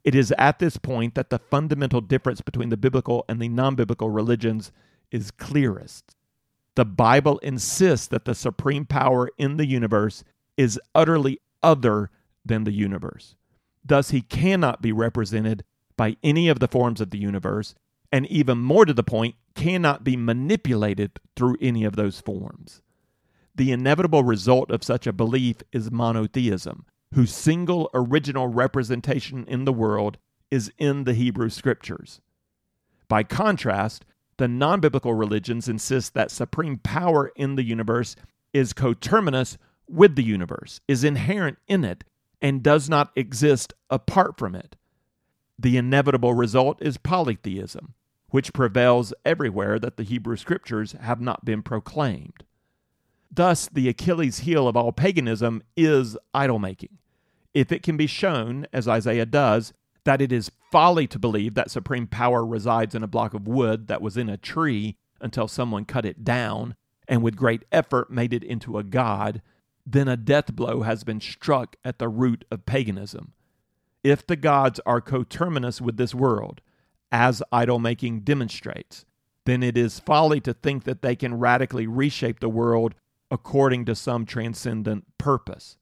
it 0.04 0.14
is 0.14 0.32
at 0.36 0.58
this 0.58 0.76
point 0.76 1.14
that 1.14 1.30
the 1.30 1.38
fundamental 1.38 2.02
difference 2.02 2.42
between 2.42 2.68
the 2.68 2.76
biblical 2.76 3.24
and 3.28 3.40
the 3.40 3.48
non 3.48 3.74
biblical 3.74 4.10
religions 4.10 4.70
is 5.10 5.30
clearest. 5.30 6.14
The 6.76 6.84
Bible 6.84 7.38
insists 7.38 8.06
that 8.08 8.26
the 8.26 8.34
supreme 8.34 8.84
power 8.84 9.30
in 9.38 9.56
the 9.56 9.66
universe 9.66 10.22
is 10.56 10.78
utterly 10.94 11.40
other 11.62 12.10
than 12.44 12.64
the 12.64 12.72
universe. 12.72 13.34
Thus, 13.84 14.10
he 14.10 14.20
cannot 14.20 14.82
be 14.82 14.92
represented 14.92 15.64
by 15.96 16.16
any 16.22 16.48
of 16.48 16.60
the 16.60 16.68
forms 16.68 17.00
of 17.00 17.10
the 17.10 17.18
universe, 17.18 17.74
and 18.14 18.28
even 18.28 18.58
more 18.58 18.84
to 18.84 18.94
the 18.94 19.02
point, 19.02 19.34
cannot 19.56 20.04
be 20.04 20.16
manipulated 20.16 21.18
through 21.34 21.56
any 21.60 21.82
of 21.82 21.96
those 21.96 22.20
forms. 22.20 22.80
The 23.56 23.72
inevitable 23.72 24.22
result 24.22 24.70
of 24.70 24.84
such 24.84 25.08
a 25.08 25.12
belief 25.12 25.56
is 25.72 25.90
monotheism, 25.90 26.86
whose 27.12 27.34
single 27.34 27.90
original 27.92 28.46
representation 28.46 29.44
in 29.48 29.64
the 29.64 29.72
world 29.72 30.18
is 30.48 30.70
in 30.78 31.02
the 31.02 31.14
Hebrew 31.14 31.48
Scriptures. 31.48 32.20
By 33.08 33.24
contrast, 33.24 34.04
the 34.36 34.46
non 34.46 34.78
biblical 34.78 35.14
religions 35.14 35.68
insist 35.68 36.14
that 36.14 36.30
supreme 36.30 36.78
power 36.78 37.32
in 37.34 37.56
the 37.56 37.64
universe 37.64 38.14
is 38.52 38.72
coterminous 38.72 39.58
with 39.88 40.14
the 40.14 40.22
universe, 40.22 40.80
is 40.86 41.02
inherent 41.02 41.58
in 41.66 41.82
it, 41.82 42.04
and 42.40 42.62
does 42.62 42.88
not 42.88 43.10
exist 43.16 43.74
apart 43.90 44.38
from 44.38 44.54
it. 44.54 44.76
The 45.58 45.76
inevitable 45.76 46.34
result 46.34 46.80
is 46.80 46.96
polytheism, 46.96 47.94
which 48.34 48.52
prevails 48.52 49.14
everywhere 49.24 49.78
that 49.78 49.96
the 49.96 50.02
Hebrew 50.02 50.36
Scriptures 50.36 50.96
have 51.00 51.20
not 51.20 51.44
been 51.44 51.62
proclaimed. 51.62 52.42
Thus, 53.30 53.68
the 53.68 53.88
Achilles 53.88 54.40
heel 54.40 54.66
of 54.66 54.76
all 54.76 54.90
paganism 54.90 55.62
is 55.76 56.18
idol 56.34 56.58
making. 56.58 56.98
if 57.54 57.70
it 57.70 57.84
can 57.84 57.96
be 57.96 58.08
shown, 58.08 58.66
as 58.72 58.88
Isaiah 58.88 59.24
does, 59.24 59.72
that 60.02 60.20
it 60.20 60.32
is 60.32 60.50
folly 60.72 61.06
to 61.06 61.18
believe 61.20 61.54
that 61.54 61.70
supreme 61.70 62.08
power 62.08 62.44
resides 62.44 62.96
in 62.96 63.04
a 63.04 63.06
block 63.06 63.34
of 63.34 63.46
wood 63.46 63.86
that 63.86 64.02
was 64.02 64.16
in 64.16 64.28
a 64.28 64.36
tree 64.36 64.96
until 65.20 65.46
someone 65.46 65.84
cut 65.84 66.04
it 66.04 66.24
down 66.24 66.74
and 67.06 67.22
with 67.22 67.36
great 67.36 67.64
effort 67.70 68.10
made 68.10 68.34
it 68.34 68.42
into 68.42 68.78
a 68.78 68.82
god, 68.82 69.42
then 69.86 70.08
a 70.08 70.16
death 70.16 70.56
blow 70.56 70.82
has 70.82 71.04
been 71.04 71.20
struck 71.20 71.76
at 71.84 72.00
the 72.00 72.08
root 72.08 72.44
of 72.50 72.66
paganism. 72.66 73.32
If 74.02 74.26
the 74.26 74.34
gods 74.34 74.80
are 74.84 75.00
coterminous 75.00 75.80
with 75.80 75.98
this 75.98 76.16
world, 76.16 76.60
as 77.14 77.44
idol 77.52 77.78
making 77.78 78.22
demonstrates, 78.22 79.04
then 79.46 79.62
it 79.62 79.78
is 79.78 80.00
folly 80.00 80.40
to 80.40 80.52
think 80.52 80.82
that 80.82 81.00
they 81.00 81.14
can 81.14 81.38
radically 81.38 81.86
reshape 81.86 82.40
the 82.40 82.48
world 82.48 82.96
according 83.30 83.84
to 83.84 83.94
some 83.94 84.26
transcendent 84.26 85.04
purpose. 85.16 85.76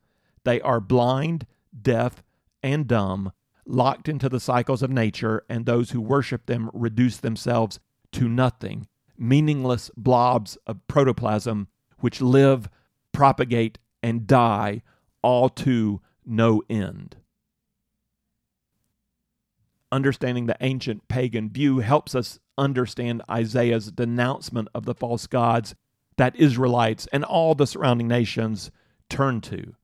They 0.45 0.61
are 0.61 0.79
blind, 0.79 1.47
deaf, 1.81 2.23
and 2.63 2.87
dumb, 2.87 3.33
locked 3.65 4.11
into 4.11 4.29
the 4.29 4.41
cycles 4.41 4.83
of 4.83 4.91
nature, 4.91 5.43
and 5.49 5.65
those 5.65 5.93
who 5.93 6.03
worship 6.03 6.45
them 6.45 6.69
reduce 6.75 7.17
themselves 7.17 7.81
to 8.13 8.29
nothing, 8.29 8.87
meaningless 9.17 9.91
blobs 9.97 10.59
of 10.67 10.87
protoplasm 10.87 11.67
which 12.01 12.21
live, 12.21 12.69
propagate, 13.13 13.79
and 14.03 14.27
die, 14.27 14.83
all 15.23 15.49
to 15.49 16.03
no 16.27 16.63
end. 16.69 17.17
Understanding 19.93 20.47
the 20.47 20.57
ancient 20.63 21.07
pagan 21.07 21.51
view 21.51 21.81
helps 21.81 22.15
us 22.15 22.41
understand 22.57 23.21
Isaiah's 23.31 23.93
denouncement 23.93 24.69
of 24.75 24.87
the 24.87 24.95
false 24.95 25.27
gods 25.27 25.75
that 26.17 26.35
Israelites 26.37 27.07
and 27.13 27.25
all 27.25 27.55
the 27.55 27.67
surrounding 27.67 28.09
nations 28.09 28.71
turn 29.11 29.43
to. 29.43 29.75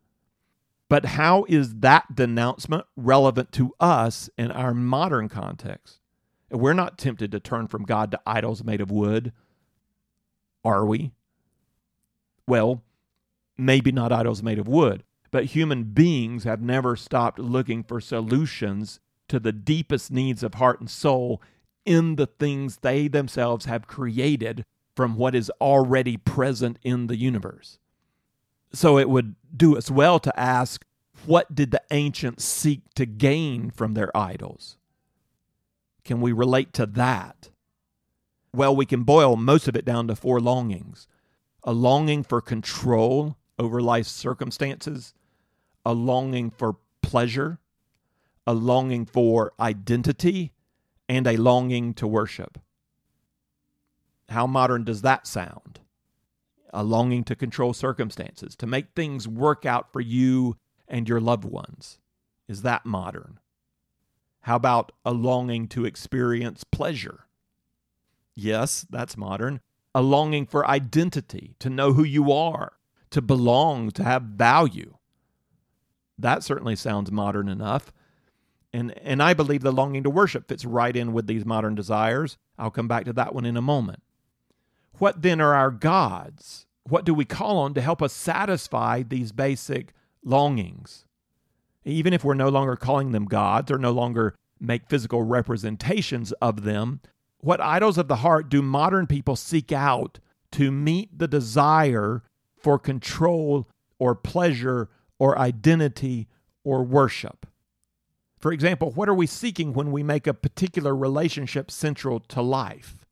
But 0.89 1.05
how 1.05 1.45
is 1.47 1.75
that 1.81 2.15
denouncement 2.15 2.87
relevant 2.97 3.53
to 3.53 3.75
us 3.79 4.31
in 4.39 4.51
our 4.51 4.73
modern 4.73 5.29
context? 5.29 6.01
We're 6.51 6.73
not 6.73 6.97
tempted 6.97 7.31
to 7.33 7.41
turn 7.41 7.69
from 7.69 7.85
God 7.85 8.11
to 8.13 8.21
idols 8.27 8.65
made 8.65 8.81
of 8.81 8.91
wood, 8.91 9.33
are 10.65 10.87
we? 10.87 11.13
Well, 12.47 12.83
maybe 13.59 13.93
not 13.93 14.13
idols 14.13 14.43
made 14.43 14.59
of 14.59 14.67
wood, 14.67 15.05
but 15.31 15.45
human 15.47 15.85
beings 15.85 16.45
have 16.45 16.63
never 16.63 16.97
stopped 16.97 17.39
looking 17.39 17.83
for 17.83 18.01
solutions 18.01 19.01
to 19.29 19.39
the 19.39 19.53
deepest 19.53 20.11
needs 20.11 20.43
of 20.43 20.55
heart 20.55 20.81
and 20.81 20.91
soul 20.91 21.43
in 21.85 22.16
the 22.16 22.26
things 22.26 22.79
they 22.79 23.09
themselves 23.09 23.64
have 23.64 23.87
created 23.87 24.64
from 24.95 25.16
what 25.16 25.35
is 25.35 25.51
already 25.61 26.16
present 26.16 26.79
in 26.83 27.07
the 27.07 27.16
universe. 27.16 27.79
So 28.72 28.99
it 28.99 29.09
would 29.09 29.37
do 29.57 29.76
us 29.76 29.91
well 29.91 30.18
to 30.20 30.39
ask 30.39 30.85
what 31.26 31.55
did 31.55 31.70
the 31.70 31.83
ancients 31.91 32.45
seek 32.45 32.83
to 32.95 33.07
gain 33.07 33.70
from 33.70 33.95
their 33.95 34.14
idols? 34.16 34.76
Can 36.05 36.20
we 36.20 36.33
relate 36.33 36.72
to 36.74 36.87
that? 36.87 37.51
Well, 38.55 38.74
we 38.74 38.87
can 38.87 39.03
boil 39.05 39.37
most 39.37 39.68
of 39.68 39.76
it 39.76 39.85
down 39.85 40.09
to 40.09 40.16
four 40.16 40.41
longings 40.41 41.07
a 41.64 41.72
longing 41.72 42.22
for 42.22 42.41
control 42.41 43.37
over 43.59 43.83
life's 43.83 44.11
circumstances, 44.11 45.12
a 45.85 45.93
longing 45.93 46.51
for 46.51 46.76
pleasure, 47.03 47.59
a 48.49 48.55
longing 48.55 49.05
for 49.05 49.53
identity, 49.61 50.55
and 51.07 51.26
a 51.26 51.36
longing 51.36 51.92
to 51.92 52.07
worship. 52.07 52.59
How 54.30 54.46
modern 54.46 54.84
does 54.84 55.03
that 55.03 55.26
sound? 55.26 55.80
A 56.72 56.82
longing 56.82 57.24
to 57.24 57.36
control 57.36 57.74
circumstances, 57.74 58.57
to 58.57 58.66
make 58.66 58.94
things 58.96 59.28
work 59.28 59.66
out 59.66 59.92
for 59.92 60.01
you 60.01 60.57
and 60.88 61.07
your 61.07 61.20
loved 61.20 61.44
ones. 61.44 61.99
Is 62.49 62.62
that 62.62 62.86
modern? 62.86 63.38
How 64.40 64.57
about 64.57 64.92
a 65.05 65.12
longing 65.12 65.68
to 65.68 65.84
experience 65.84 66.64
pleasure? 66.64 67.26
Yes, 68.34 68.86
that's 68.88 69.18
modern. 69.18 69.61
A 69.94 70.01
longing 70.01 70.46
for 70.46 70.66
identity, 70.66 71.55
to 71.59 71.68
know 71.68 71.92
who 71.92 72.03
you 72.03 72.32
are, 72.32 72.72
to 73.11 73.20
belong, 73.20 73.90
to 73.90 74.05
have 74.05 74.22
value. 74.22 74.96
That 76.16 76.42
certainly 76.42 76.76
sounds 76.76 77.12
modern 77.12 77.51
enough. 77.51 77.92
And, 78.73 78.97
and 78.99 79.23
I 79.23 79.33
believe 79.35 79.62
the 79.62 79.73
longing 79.73 80.03
to 80.03 80.11
worship 80.11 80.49
fits 80.49 80.64
right 80.64 80.95
in 80.95 81.12
with 81.12 81.27
these 81.27 81.45
modern 81.45 81.75
desires. 81.75 82.37
I'll 82.59 82.71
come 82.71 82.89
back 82.89 83.05
to 83.07 83.12
that 83.14 83.35
one 83.35 83.47
in 83.47 83.57
a 83.57 83.62
moment. 83.62 84.03
What 84.99 85.23
then 85.23 85.41
are 85.41 85.55
our 85.55 85.71
gods? 85.71 86.66
What 86.85 87.05
do 87.05 87.14
we 87.14 87.25
call 87.25 87.59
on 87.59 87.75
to 87.75 87.81
help 87.81 88.03
us 88.03 88.12
satisfy 88.12 89.03
these 89.03 89.33
basic 89.33 89.93
longings. 90.25 91.05
Even 91.85 92.12
if 92.12 92.25
we're 92.25 92.35
no 92.35 92.49
longer 92.49 92.77
calling 92.77 93.12
them 93.12 93.25
gods 93.25 93.71
or 93.71 93.79
no 93.79 93.93
longer 93.93 94.35
make 94.61 94.89
physical 94.89 95.23
representations 95.23 96.33
of 96.33 96.64
them, 96.64 97.01
what 97.39 97.61
idols 97.61 97.99
of 97.99 98.09
the 98.09 98.16
heart 98.16 98.49
do 98.49 98.61
modern 98.61 99.07
people 99.07 99.37
seek 99.37 99.73
out 99.73 100.19
to 100.53 100.71
meet 100.71 101.16
the 101.16 101.29
desire 101.29 102.23
for 102.57 102.79
control 102.79 103.69
or 103.99 104.14
pleasure 104.14 104.91
or 105.19 105.39
identity 105.39 106.29
or 106.64 106.83
worship? 106.83 107.47
For 108.39 108.53
example, 108.53 108.93
what 108.93 109.09
are 109.09 109.14
we 109.14 109.26
seeking 109.26 109.72
when 109.72 109.91
we 109.91 110.03
make 110.03 110.26
a 110.26 110.34
particular 110.34 110.95
relationship 110.95 111.70
central 111.70 112.20
to 112.20 112.41
life? 112.41 113.05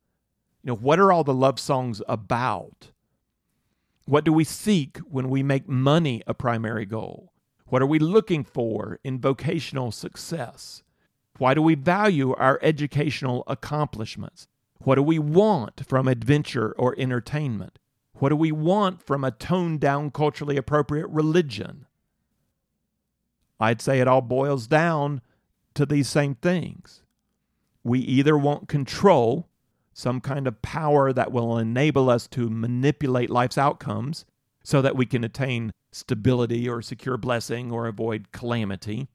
You 0.62 0.68
know, 0.68 0.76
what 0.76 1.00
are 1.00 1.12
all 1.12 1.24
the 1.24 1.34
love 1.34 1.58
songs 1.58 2.00
about? 2.08 2.90
What 4.04 4.24
do 4.24 4.32
we 4.32 4.44
seek 4.44 4.98
when 4.98 5.28
we 5.28 5.42
make 5.42 5.68
money 5.68 6.22
a 6.28 6.34
primary 6.34 6.86
goal? 6.86 7.32
What 7.66 7.82
are 7.82 7.86
we 7.86 7.98
looking 7.98 8.44
for 8.44 9.00
in 9.02 9.20
vocational 9.20 9.90
success? 9.90 10.84
Why 11.38 11.54
do 11.54 11.62
we 11.62 11.74
value 11.74 12.32
our 12.34 12.60
educational 12.62 13.42
accomplishments? 13.48 14.46
What 14.78 14.94
do 14.94 15.02
we 15.02 15.18
want 15.18 15.84
from 15.84 16.06
adventure 16.06 16.72
or 16.78 16.94
entertainment? 16.96 17.80
What 18.14 18.28
do 18.28 18.36
we 18.36 18.52
want 18.52 19.02
from 19.02 19.24
a 19.24 19.32
toned 19.32 19.80
down, 19.80 20.12
culturally 20.12 20.56
appropriate 20.56 21.08
religion? 21.08 21.85
I'd 23.58 23.80
say 23.80 24.00
it 24.00 24.08
all 24.08 24.22
boils 24.22 24.66
down 24.66 25.20
to 25.74 25.86
these 25.86 26.08
same 26.08 26.34
things. 26.34 27.02
We 27.82 28.00
either 28.00 28.36
want 28.36 28.68
control 28.68 29.48
some 29.96 30.20
kind 30.20 30.46
of 30.46 30.60
power 30.60 31.10
that 31.10 31.32
will 31.32 31.56
enable 31.56 32.10
us 32.10 32.26
to 32.28 32.50
manipulate 32.50 33.30
life's 33.30 33.56
outcomes 33.56 34.26
so 34.62 34.82
that 34.82 34.94
we 34.94 35.06
can 35.06 35.24
attain 35.24 35.72
stability 35.90 36.68
or 36.68 36.82
secure 36.82 37.16
blessing 37.16 37.72
or 37.72 37.86
avoid 37.86 38.30
calamity. 38.30 39.08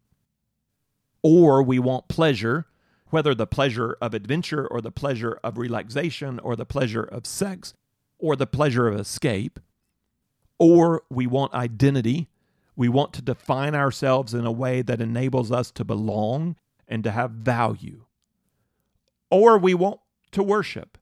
Or 1.21 1.61
we 1.61 1.77
want 1.77 2.07
pleasure, 2.07 2.65
whether 3.11 3.35
the 3.35 3.45
pleasure 3.45 3.95
of 4.01 4.15
adventure 4.15 4.65
or 4.65 4.81
the 4.81 4.89
pleasure 4.91 5.39
of 5.43 5.59
relaxation 5.59 6.39
or 6.39 6.55
the 6.55 6.65
pleasure 6.65 7.03
of 7.03 7.27
sex 7.27 7.75
or 8.17 8.35
the 8.35 8.47
pleasure 8.47 8.87
of 8.87 8.99
escape. 8.99 9.59
Or 10.57 11.03
we 11.11 11.27
want 11.27 11.53
identity. 11.53 12.30
We 12.81 12.89
want 12.89 13.13
to 13.13 13.21
define 13.21 13.75
ourselves 13.75 14.33
in 14.33 14.43
a 14.43 14.51
way 14.51 14.81
that 14.81 15.01
enables 15.01 15.51
us 15.51 15.69
to 15.73 15.85
belong 15.85 16.55
and 16.87 17.03
to 17.03 17.11
have 17.11 17.29
value. 17.29 18.05
Or 19.29 19.59
we 19.59 19.75
want 19.75 19.99
to 20.31 20.41
worship. 20.41 20.97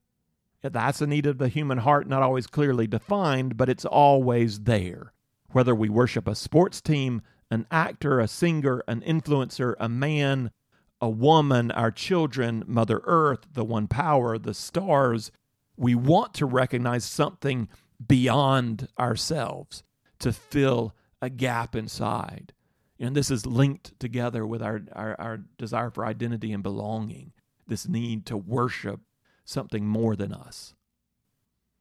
That's 0.61 0.99
a 0.99 1.07
need 1.07 1.25
of 1.25 1.37
the 1.37 1.47
human 1.47 1.77
heart, 1.77 2.05
not 2.05 2.21
always 2.21 2.47
clearly 2.47 2.85
defined, 2.85 3.55
but 3.55 3.69
it's 3.69 3.85
always 3.85 4.59
there. 4.63 5.13
Whether 5.53 5.73
we 5.73 5.87
worship 5.87 6.27
a 6.27 6.35
sports 6.35 6.81
team, 6.81 7.21
an 7.49 7.65
actor, 7.71 8.19
a 8.19 8.27
singer, 8.27 8.83
an 8.85 8.99
influencer, 8.99 9.75
a 9.79 9.87
man, 9.87 10.51
a 10.99 11.09
woman, 11.09 11.71
our 11.71 11.91
children, 11.91 12.65
Mother 12.67 12.99
Earth, 13.05 13.45
the 13.53 13.63
one 13.63 13.87
power, 13.87 14.37
the 14.37 14.53
stars, 14.53 15.31
we 15.77 15.95
want 15.95 16.33
to 16.33 16.45
recognize 16.45 17.05
something 17.05 17.69
beyond 18.05 18.89
ourselves 18.99 19.81
to 20.19 20.33
fill 20.33 20.93
a 21.21 21.29
gap 21.29 21.75
inside. 21.75 22.53
And 22.99 23.15
this 23.15 23.31
is 23.31 23.45
linked 23.45 23.97
together 23.99 24.45
with 24.45 24.61
our, 24.61 24.81
our, 24.93 25.15
our 25.19 25.37
desire 25.57 25.89
for 25.89 26.05
identity 26.05 26.51
and 26.51 26.61
belonging, 26.61 27.31
this 27.67 27.87
need 27.87 28.25
to 28.25 28.37
worship 28.37 28.99
something 29.45 29.85
more 29.85 30.15
than 30.15 30.33
us. 30.33 30.75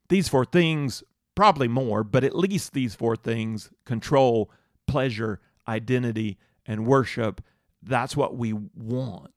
These 0.09 0.28
four 0.28 0.45
things, 0.45 1.03
probably 1.34 1.68
more, 1.68 2.05
but 2.05 2.24
at 2.24 2.36
least 2.36 2.72
these 2.72 2.95
four 2.95 3.16
things 3.16 3.70
control 3.84 4.51
pleasure, 4.86 5.41
identity, 5.66 6.39
and 6.66 6.86
worship. 6.86 7.43
That's 7.82 8.16
what 8.16 8.36
we 8.36 8.53
want 8.53 9.32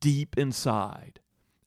deep 0.00 0.36
inside. 0.38 1.20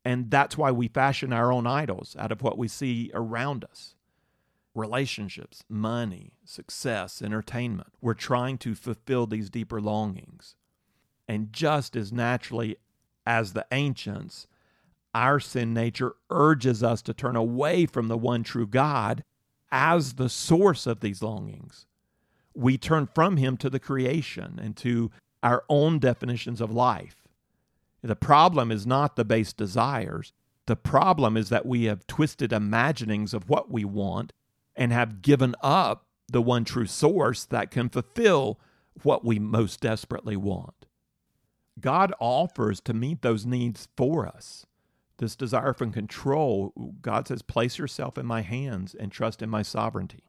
And 0.05 0.31
that's 0.31 0.57
why 0.57 0.71
we 0.71 0.87
fashion 0.87 1.33
our 1.33 1.51
own 1.51 1.67
idols 1.67 2.15
out 2.17 2.31
of 2.31 2.41
what 2.41 2.57
we 2.57 2.67
see 2.67 3.11
around 3.13 3.65
us 3.65 3.95
relationships, 4.79 5.63
money, 5.69 6.33
success, 6.45 7.21
entertainment. 7.21 7.93
We're 8.01 8.13
trying 8.15 8.57
to 8.59 8.75
fulfill 8.75 9.27
these 9.27 9.49
deeper 9.49 9.79
longings. 9.81 10.55
And 11.27 11.53
just 11.53 11.95
as 11.95 12.11
naturally 12.11 12.77
as 13.25 13.53
the 13.53 13.67
ancients, 13.71 14.47
our 15.13 15.39
sin 15.39 15.73
nature 15.73 16.15
urges 16.29 16.81
us 16.81 17.01
to 17.03 17.13
turn 17.13 17.35
away 17.35 17.85
from 17.85 18.07
the 18.07 18.17
one 18.17 18.43
true 18.43 18.67
God 18.67 19.23
as 19.71 20.13
the 20.13 20.29
source 20.29 20.87
of 20.87 21.01
these 21.01 21.21
longings. 21.21 21.85
we 22.55 22.77
turn 22.77 23.07
from 23.07 23.37
Him 23.37 23.57
to 23.57 23.69
the 23.69 23.79
creation 23.79 24.59
and 24.61 24.75
to 24.77 25.11
our 25.41 25.63
own 25.69 25.99
definitions 25.99 26.59
of 26.61 26.71
life. 26.71 27.27
The 28.01 28.15
problem 28.15 28.71
is 28.71 28.85
not 28.87 29.15
the 29.15 29.25
base 29.25 29.53
desires. 29.53 30.33
The 30.65 30.75
problem 30.75 31.37
is 31.37 31.49
that 31.49 31.65
we 31.65 31.85
have 31.85 32.07
twisted 32.07 32.51
imaginings 32.53 33.33
of 33.33 33.49
what 33.49 33.71
we 33.71 33.85
want 33.85 34.33
and 34.75 34.91
have 34.91 35.21
given 35.21 35.55
up 35.61 36.05
the 36.31 36.41
one 36.41 36.63
true 36.63 36.85
source 36.85 37.45
that 37.45 37.71
can 37.71 37.89
fulfill 37.89 38.59
what 39.03 39.25
we 39.25 39.39
most 39.39 39.79
desperately 39.81 40.35
want. 40.35 40.85
God 41.79 42.13
offers 42.19 42.79
to 42.81 42.93
meet 42.93 43.21
those 43.21 43.45
needs 43.45 43.87
for 43.95 44.27
us. 44.27 44.65
This 45.17 45.35
desire 45.35 45.73
for 45.73 45.87
control, 45.87 46.73
God 47.01 47.27
says, 47.27 47.41
place 47.41 47.77
yourself 47.77 48.17
in 48.17 48.25
my 48.25 48.41
hands 48.41 48.95
and 48.95 49.11
trust 49.11 49.41
in 49.41 49.49
my 49.49 49.61
sovereignty. 49.61 50.23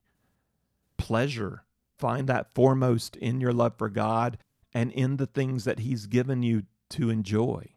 Pleasure, 0.96 1.64
find 1.98 2.28
that 2.28 2.54
foremost 2.54 3.16
in 3.16 3.40
your 3.40 3.52
love 3.52 3.74
for 3.78 3.88
God 3.88 4.38
and 4.72 4.90
in 4.92 5.16
the 5.16 5.26
things 5.26 5.64
that 5.64 5.80
He's 5.80 6.06
given 6.06 6.42
you 6.42 6.64
to 6.90 7.10
enjoy. 7.10 7.74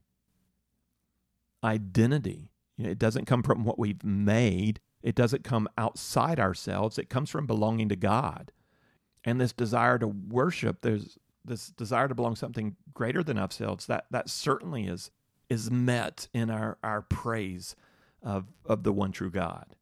Identity, 1.64 2.50
it 2.78 3.00
doesn't 3.00 3.26
come 3.26 3.44
from 3.44 3.64
what 3.64 3.80
we've 3.80 4.04
made, 4.04 4.80
it 5.04 5.16
doesn't 5.16 5.44
come 5.44 5.68
outside 5.78 6.40
ourselves, 6.40 6.98
it 6.98 7.10
comes 7.10 7.30
from 7.30 7.46
belonging 7.46 7.90
to 7.90 7.96
God. 7.96 8.52
And 9.26 9.40
this 9.40 9.54
desire 9.54 10.00
to 10.00 10.08
worship, 10.08 10.82
there's 10.82 11.18
this 11.46 11.68
desire 11.68 12.08
to 12.08 12.16
belong 12.16 12.34
to 12.34 12.40
something 12.40 12.78
greater 12.94 13.22
than 13.22 13.38
ourselves, 13.38 13.86
that, 13.88 14.06
that 14.12 14.30
certainly 14.30 14.88
is, 14.88 15.12
is 15.50 15.70
met 15.70 16.28
in 16.34 16.50
our, 16.50 16.78
our 16.82 17.02
praise 17.02 17.76
of, 18.22 18.46
of 18.66 18.84
the 18.84 18.94
one 18.94 19.12
true 19.12 19.30
God. 19.30 19.76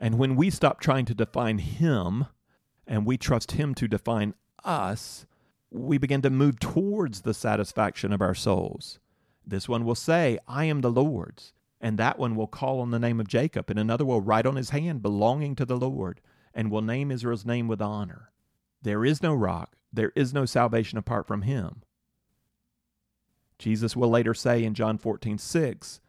And 0.00 0.18
when 0.18 0.36
we 0.36 0.50
stop 0.50 0.80
trying 0.80 1.04
to 1.06 1.14
define 1.14 1.58
Him 1.58 2.26
and 2.86 3.06
we 3.06 3.16
trust 3.16 3.52
Him 3.52 3.74
to 3.76 3.88
define 3.88 4.34
us, 4.64 5.24
we 5.70 5.98
begin 5.98 6.22
to 6.22 6.30
move 6.30 6.58
towards 6.58 7.22
the 7.22 7.34
satisfaction 7.34 8.12
of 8.12 8.20
our 8.20 8.34
souls. 8.34 8.98
This 9.46 9.68
one 9.68 9.84
will 9.84 9.94
say, 9.94 10.38
I 10.48 10.64
am 10.64 10.80
the 10.80 10.90
Lord's. 10.90 11.52
And 11.86 11.98
that 11.98 12.18
one 12.18 12.34
will 12.34 12.48
call 12.48 12.80
on 12.80 12.90
the 12.90 12.98
name 12.98 13.20
of 13.20 13.28
Jacob, 13.28 13.70
and 13.70 13.78
another 13.78 14.04
will 14.04 14.20
write 14.20 14.44
on 14.44 14.56
his 14.56 14.70
hand, 14.70 15.02
belonging 15.02 15.54
to 15.54 15.64
the 15.64 15.76
Lord, 15.76 16.20
and 16.52 16.68
will 16.68 16.82
name 16.82 17.12
Israel's 17.12 17.46
name 17.46 17.68
with 17.68 17.80
honor. 17.80 18.32
There 18.82 19.04
is 19.04 19.22
no 19.22 19.32
rock, 19.32 19.76
there 19.92 20.10
is 20.16 20.34
no 20.34 20.46
salvation 20.46 20.98
apart 20.98 21.28
from 21.28 21.42
him. 21.42 21.82
Jesus 23.60 23.94
will 23.94 24.10
later 24.10 24.34
say 24.34 24.64
in 24.64 24.74
John 24.74 24.98
14, 24.98 25.38
6, 25.38 26.00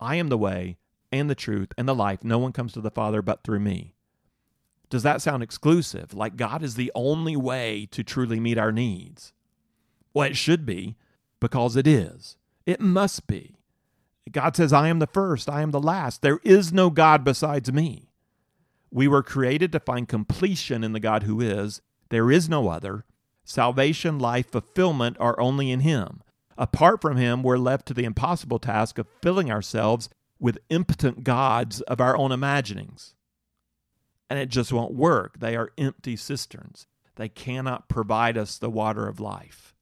I 0.00 0.14
am 0.14 0.28
the 0.28 0.38
way 0.38 0.78
and 1.12 1.28
the 1.28 1.34
truth 1.34 1.68
and 1.76 1.86
the 1.86 1.94
life. 1.94 2.24
No 2.24 2.38
one 2.38 2.52
comes 2.52 2.72
to 2.72 2.80
the 2.80 2.90
Father 2.90 3.20
but 3.20 3.44
through 3.44 3.60
me. 3.60 3.94
Does 4.88 5.02
that 5.02 5.20
sound 5.20 5.42
exclusive? 5.42 6.14
Like 6.14 6.36
God 6.36 6.62
is 6.62 6.76
the 6.76 6.90
only 6.94 7.36
way 7.36 7.86
to 7.90 8.02
truly 8.02 8.40
meet 8.40 8.56
our 8.56 8.72
needs? 8.72 9.34
Well, 10.14 10.30
it 10.30 10.36
should 10.38 10.64
be 10.64 10.96
because 11.40 11.76
it 11.76 11.86
is. 11.86 12.38
It 12.64 12.80
must 12.80 13.26
be. 13.26 13.55
God 14.30 14.56
says, 14.56 14.72
I 14.72 14.88
am 14.88 14.98
the 14.98 15.06
first, 15.06 15.48
I 15.48 15.62
am 15.62 15.70
the 15.70 15.80
last. 15.80 16.22
There 16.22 16.40
is 16.42 16.72
no 16.72 16.90
God 16.90 17.24
besides 17.24 17.72
me. 17.72 18.10
We 18.90 19.08
were 19.08 19.22
created 19.22 19.72
to 19.72 19.80
find 19.80 20.08
completion 20.08 20.82
in 20.82 20.92
the 20.92 21.00
God 21.00 21.24
who 21.24 21.40
is. 21.40 21.80
There 22.08 22.30
is 22.30 22.48
no 22.48 22.68
other. 22.68 23.04
Salvation, 23.44 24.18
life, 24.18 24.50
fulfillment 24.50 25.16
are 25.20 25.38
only 25.38 25.70
in 25.70 25.80
Him. 25.80 26.22
Apart 26.58 27.00
from 27.00 27.16
Him, 27.16 27.42
we're 27.42 27.58
left 27.58 27.86
to 27.86 27.94
the 27.94 28.04
impossible 28.04 28.58
task 28.58 28.98
of 28.98 29.06
filling 29.22 29.50
ourselves 29.50 30.08
with 30.40 30.58
impotent 30.70 31.24
gods 31.24 31.80
of 31.82 32.00
our 32.00 32.16
own 32.16 32.32
imaginings 32.32 33.14
and 34.28 34.38
it 34.38 34.48
just 34.48 34.72
won't 34.72 34.94
work. 34.94 35.38
They 35.38 35.56
are 35.56 35.72
empty 35.78 36.16
cisterns. 36.16 36.86
They 37.16 37.28
cannot 37.28 37.88
provide 37.88 38.36
us 38.36 38.58
the 38.58 38.70
water 38.70 39.08
of 39.08 39.20
life. 39.20 39.74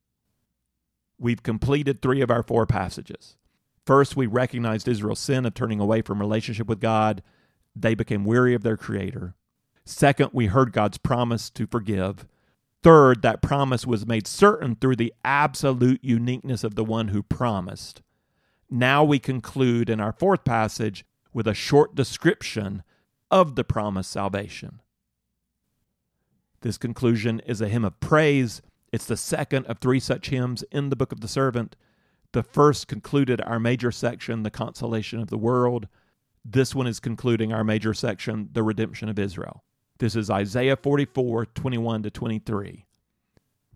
We've 1.18 1.42
completed 1.42 2.01
three 2.01 2.20
of 2.20 2.30
our 2.30 2.42
four 2.42 2.66
passages. 2.66 3.36
First, 3.85 4.16
we 4.16 4.26
recognized 4.26 4.89
Israel's 4.89 5.20
sin 5.20 5.45
of 5.45 5.55
turning 5.55 5.80
away 5.80 6.03
from 6.03 6.20
relationship 6.20 6.66
with 6.66 6.80
God. 6.80 7.22
They 7.76 7.95
became 7.95 8.24
weary 8.24 8.55
of 8.55 8.62
their 8.62 8.76
Creator. 8.76 9.35
Second, 9.85 10.30
we 10.32 10.47
heard 10.47 10.72
God's 10.72 10.97
promise 10.97 11.51
to 11.51 11.66
forgive. 11.66 12.26
Third, 12.82 13.22
that 13.22 13.43
promise 13.43 13.87
was 13.87 14.07
made 14.07 14.26
certain 14.26 14.76
through 14.76 14.97
the 14.97 15.12
absolute 15.24 16.03
uniqueness 16.03 16.64
of 16.64 16.74
the 16.74 16.85
one 16.85 17.09
who 17.09 17.22
promised. 17.22 18.03
Now 18.70 19.05
we 19.05 19.18
conclude 19.18 19.91
in 19.91 20.01
our 20.01 20.12
fourth 20.12 20.45
passage 20.45 21.05
with 21.32 21.47
a 21.47 21.55
short 21.55 21.95
description 21.95 22.82
of 23.30 23.57
the 23.57 23.64
promised 23.64 24.11
salvation. 24.11 24.80
This 26.62 26.78
conclusion 26.78 27.41
is 27.41 27.61
a 27.61 27.68
hymn 27.68 27.85
of 27.85 28.01
praise. 28.01 28.62
It's 28.91 29.07
the 29.07 29.16
second 29.16 29.66
of 29.66 29.78
three 29.78 30.01
such 30.01 30.30
hymns 30.30 30.62
in 30.70 30.89
the 30.89 30.97
book 30.97 31.12
of 31.12 31.20
the 31.20 31.28
servant. 31.28 31.76
The 32.35 32.43
first 32.43 32.89
concluded 32.89 33.41
our 33.43 33.61
major 33.61 33.93
section, 33.93 34.43
the 34.43 34.51
consolation 34.51 35.20
of 35.20 35.30
the 35.30 35.39
world. 35.39 35.87
This 36.45 36.74
one 36.74 36.89
is 36.89 36.99
concluding 36.99 37.53
our 37.53 37.62
major 37.62 37.95
section, 37.95 38.49
the 38.53 38.64
redemption 38.64 39.09
of 39.09 39.20
Israel. 39.20 39.62
This 40.01 40.16
is 40.16 40.28
Isaiah 40.28 40.74
44, 40.74 41.47
21 41.47 42.03
to 42.03 42.11
23. 42.11 42.87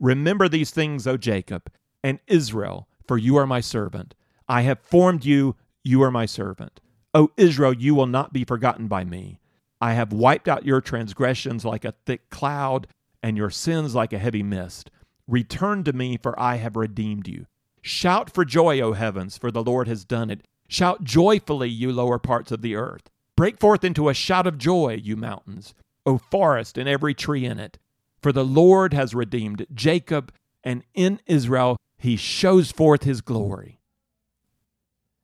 Remember 0.01 0.49
these 0.49 0.73
things, 0.73 1.07
O 1.07 1.17
Jacob, 1.17 1.71
and 2.03 2.19
Israel, 2.27 2.89
for 3.07 3.17
you 3.17 3.37
are 3.37 3.47
my 3.47 3.61
servant. 3.61 4.17
I 4.49 4.63
have 4.63 4.81
formed 4.81 5.25
you, 5.25 5.55
you 5.85 6.03
are 6.03 6.11
my 6.11 6.27
servant. 6.27 6.81
O 7.15 7.31
Israel, 7.37 7.73
you 7.73 7.95
will 7.95 8.09
not 8.09 8.33
be 8.33 8.43
forgotten 8.43 8.89
by 8.89 9.05
me. 9.05 9.39
I 9.81 9.93
have 9.93 10.13
wiped 10.13 10.49
out 10.49 10.67
your 10.67 10.81
transgressions 10.81 11.65
like 11.65 11.85
a 11.85 11.95
thick 12.07 12.29
cloud, 12.29 12.89
and 13.23 13.37
your 13.37 13.51
sins 13.51 13.95
like 13.95 14.13
a 14.13 14.19
heavy 14.19 14.43
mist. 14.43 14.91
Return 15.29 15.85
to 15.85 15.93
me, 15.93 16.19
for 16.21 16.37
I 16.41 16.57
have 16.57 16.75
redeemed 16.75 17.29
you. 17.29 17.47
Shout 17.83 18.33
for 18.33 18.45
joy, 18.45 18.81
O 18.81 18.93
heavens, 18.93 19.39
for 19.39 19.51
the 19.51 19.63
Lord 19.63 19.89
has 19.89 20.05
done 20.05 20.31
it. 20.31 20.47
Shout 20.69 21.05
joyfully, 21.05 21.69
you 21.69 21.93
lower 21.93 22.19
parts 22.19 22.53
of 22.53 22.63
the 22.63 22.75
earth. 22.75 23.11
Break 23.37 23.59
forth 23.59 23.85
into 23.85 24.09
a 24.09 24.15
shout 24.15 24.47
of 24.47 24.59
joy, 24.59 25.01
you 25.03 25.17
mountains, 25.17 25.75
O 26.05 26.19
forest 26.19 26.77
and 26.77 26.89
every 26.89 27.15
tree 27.15 27.45
in 27.45 27.59
it. 27.59 27.79
For 28.21 28.33
the 28.33 28.45
Lord 28.45 28.93
has 28.93 29.15
redeemed 29.15 29.67
Jacob, 29.73 30.33
and 30.65 30.83
in 30.93 31.21
Israel 31.27 31.77
he 31.97 32.17
shows 32.17 32.73
forth 32.73 33.05
his 33.05 33.21
glory. 33.21 33.81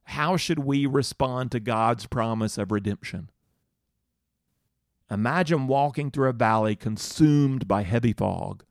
How 0.04 0.36
should 0.36 0.60
we 0.60 0.86
respond 0.86 1.50
to 1.52 1.60
God's 1.60 2.06
promise 2.06 2.56
of 2.56 2.70
redemption? 2.70 3.30
Imagine 5.10 5.66
walking 5.66 6.10
through 6.10 6.28
a 6.28 6.34
valley 6.34 6.76
consumed 6.76 7.66
by 7.66 7.82
heavy 7.82 8.12
fog. 8.12 8.64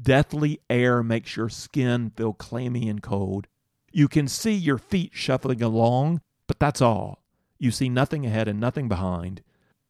Deathly 0.00 0.60
air 0.70 1.02
makes 1.02 1.36
your 1.36 1.48
skin 1.48 2.10
feel 2.16 2.32
clammy 2.32 2.88
and 2.88 3.02
cold. 3.02 3.48
You 3.90 4.06
can 4.06 4.28
see 4.28 4.54
your 4.54 4.78
feet 4.78 5.10
shuffling 5.12 5.62
along, 5.62 6.20
but 6.46 6.58
that's 6.60 6.80
all. 6.80 7.24
You 7.58 7.70
see 7.72 7.88
nothing 7.88 8.24
ahead 8.24 8.46
and 8.46 8.60
nothing 8.60 8.88
behind. 8.88 9.42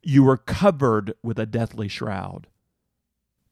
You 0.02 0.26
are 0.28 0.38
covered 0.38 1.14
with 1.22 1.38
a 1.38 1.44
deathly 1.44 1.88
shroud. 1.88 2.46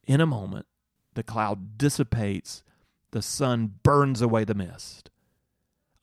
In 0.07 0.21
a 0.21 0.27
moment, 0.27 0.67
the 1.15 1.23
cloud 1.23 1.77
dissipates, 1.77 2.63
the 3.11 3.21
sun 3.21 3.75
burns 3.83 4.23
away 4.23 4.45
the 4.45 4.55
mist. 4.55 5.11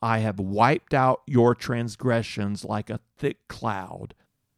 I 0.02 0.20
have 0.20 0.40
wiped 0.40 0.94
out 0.94 1.22
your 1.26 1.56
transgressions 1.56 2.66
like 2.66 2.90
a 2.90 3.00
thick 3.18 3.48
cloud 3.48 4.14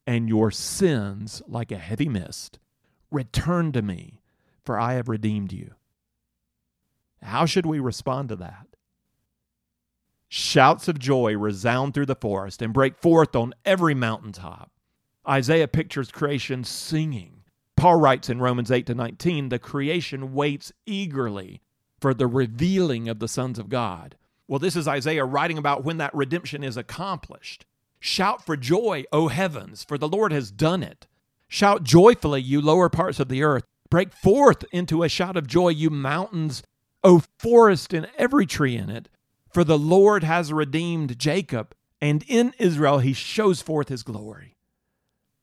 and 0.07 0.27
your 0.27 0.51
sins 0.51 1.41
like 1.47 1.71
a 1.71 1.77
heavy 1.77 2.09
mist. 2.09 2.59
Return 3.11 3.71
to 3.73 3.81
me, 3.81 4.21
for 4.63 4.79
I 4.79 4.93
have 4.93 5.07
redeemed 5.07 5.53
you. 5.53 5.75
How 7.25 7.45
should 7.45 7.65
we 7.65 7.79
respond 7.79 8.29
to 8.29 8.35
that? 8.37 8.67
Shouts 10.27 10.87
of 10.87 10.99
joy 10.99 11.35
resound 11.37 11.93
through 11.93 12.07
the 12.07 12.15
forest 12.15 12.61
and 12.61 12.73
break 12.73 12.97
forth 12.97 13.35
on 13.35 13.53
every 13.63 13.93
mountaintop. 13.93 14.71
Isaiah 15.27 15.67
pictures 15.67 16.11
creation 16.11 16.63
singing. 16.63 17.43
Paul 17.75 17.99
writes 17.99 18.29
in 18.29 18.39
Romans 18.41 18.71
8 18.71 18.85
to 18.87 18.95
19, 18.95 19.49
the 19.49 19.59
creation 19.59 20.33
waits 20.33 20.71
eagerly 20.85 21.61
for 21.99 22.13
the 22.13 22.27
revealing 22.27 23.09
of 23.09 23.19
the 23.19 23.27
sons 23.27 23.59
of 23.59 23.69
God. 23.69 24.15
Well, 24.47 24.59
this 24.59 24.75
is 24.75 24.87
Isaiah 24.87 25.25
writing 25.25 25.57
about 25.57 25.83
when 25.83 25.97
that 25.97 26.13
redemption 26.13 26.63
is 26.63 26.77
accomplished. 26.77 27.65
Shout 27.99 28.45
for 28.45 28.55
joy, 28.55 29.05
O 29.11 29.29
heavens, 29.29 29.83
for 29.83 29.97
the 29.97 30.07
Lord 30.07 30.31
has 30.31 30.51
done 30.51 30.83
it. 30.83 31.07
Shout 31.47 31.83
joyfully, 31.83 32.41
you 32.41 32.61
lower 32.61 32.89
parts 32.89 33.19
of 33.19 33.29
the 33.29 33.41
earth. 33.41 33.63
Break 33.89 34.13
forth 34.13 34.63
into 34.71 35.03
a 35.03 35.09
shout 35.09 35.37
of 35.37 35.47
joy, 35.47 35.69
you 35.69 35.89
mountains, 35.89 36.61
O 37.05 37.21
forest 37.37 37.93
and 37.93 38.09
every 38.17 38.47
tree 38.47 38.75
in 38.75 38.89
it. 38.89 39.07
For 39.53 39.63
the 39.63 39.77
Lord 39.77 40.23
has 40.23 40.51
redeemed 40.51 41.19
Jacob, 41.19 41.75
and 42.01 42.25
in 42.27 42.53
Israel 42.57 42.99
he 42.99 43.13
shows 43.13 43.61
forth 43.61 43.89
his 43.89 44.03
glory. 44.03 44.57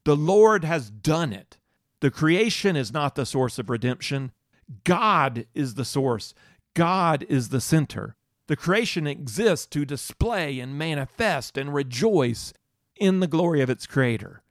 The 0.05 0.17
Lord 0.17 0.65
has 0.65 0.91
done 0.91 1.33
it. 1.33 1.59
The 2.01 2.11
creation 2.11 2.75
is 2.75 2.93
not 2.93 3.15
the 3.15 3.25
source 3.25 3.61
of 3.61 3.71
redemption. 3.71 4.33
God 4.83 5.47
is 5.55 5.75
the 5.75 5.85
source. 5.85 6.35
God 6.75 7.25
is 7.29 7.51
the 7.51 7.61
center. 7.61 8.17
The 8.49 8.57
creation 8.57 9.07
exists 9.07 9.67
to 9.67 9.85
display 9.85 10.59
and 10.59 10.77
manifest 10.77 11.57
and 11.57 11.73
rejoice 11.73 12.53
in 12.97 13.21
the 13.21 13.29
glory 13.29 13.61
of 13.61 13.71
its 13.71 13.87
creator. 13.87 14.43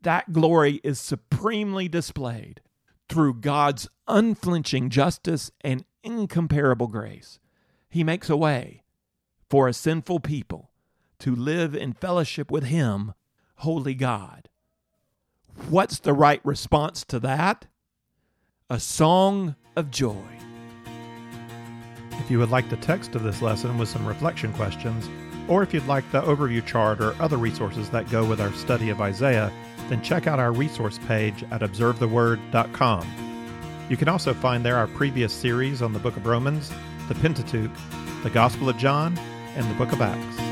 That 0.00 0.32
glory 0.32 0.80
is 0.84 1.00
supremely 1.00 1.88
displayed 1.88 2.60
through 3.08 3.34
God's 3.34 3.88
unflinching 4.06 4.90
justice 4.90 5.50
and 5.60 5.84
incomparable 6.02 6.88
grace, 6.88 7.38
He 7.88 8.04
makes 8.04 8.28
a 8.30 8.36
way 8.36 8.82
for 9.48 9.68
a 9.68 9.72
sinful 9.72 10.20
people 10.20 10.70
to 11.18 11.34
live 11.34 11.74
in 11.74 11.92
fellowship 11.92 12.50
with 12.50 12.64
Him, 12.64 13.14
holy 13.56 13.94
God. 13.94 14.48
What's 15.68 15.98
the 15.98 16.12
right 16.12 16.40
response 16.44 17.04
to 17.04 17.20
that? 17.20 17.66
A 18.70 18.80
song 18.80 19.54
of 19.76 19.90
joy. 19.90 20.24
If 22.12 22.30
you 22.30 22.38
would 22.38 22.50
like 22.50 22.70
the 22.70 22.76
text 22.76 23.14
of 23.14 23.22
this 23.22 23.42
lesson 23.42 23.78
with 23.78 23.88
some 23.88 24.06
reflection 24.06 24.52
questions, 24.54 25.08
or 25.48 25.62
if 25.62 25.74
you'd 25.74 25.86
like 25.86 26.10
the 26.12 26.22
overview 26.22 26.64
chart 26.64 27.00
or 27.00 27.20
other 27.20 27.36
resources 27.36 27.90
that 27.90 28.10
go 28.10 28.24
with 28.24 28.40
our 28.40 28.52
study 28.52 28.90
of 28.90 29.00
Isaiah, 29.00 29.52
then 29.88 30.02
check 30.02 30.26
out 30.26 30.38
our 30.38 30.52
resource 30.52 30.98
page 31.06 31.44
at 31.50 31.60
observetheword.com. 31.60 33.31
You 33.88 33.96
can 33.96 34.08
also 34.08 34.32
find 34.32 34.64
there 34.64 34.76
our 34.76 34.86
previous 34.86 35.32
series 35.32 35.82
on 35.82 35.92
the 35.92 35.98
book 35.98 36.16
of 36.16 36.26
Romans, 36.26 36.72
the 37.08 37.14
Pentateuch, 37.16 37.70
the 38.22 38.30
Gospel 38.30 38.68
of 38.68 38.76
John, 38.78 39.18
and 39.56 39.68
the 39.70 39.74
book 39.74 39.92
of 39.92 40.00
Acts. 40.00 40.51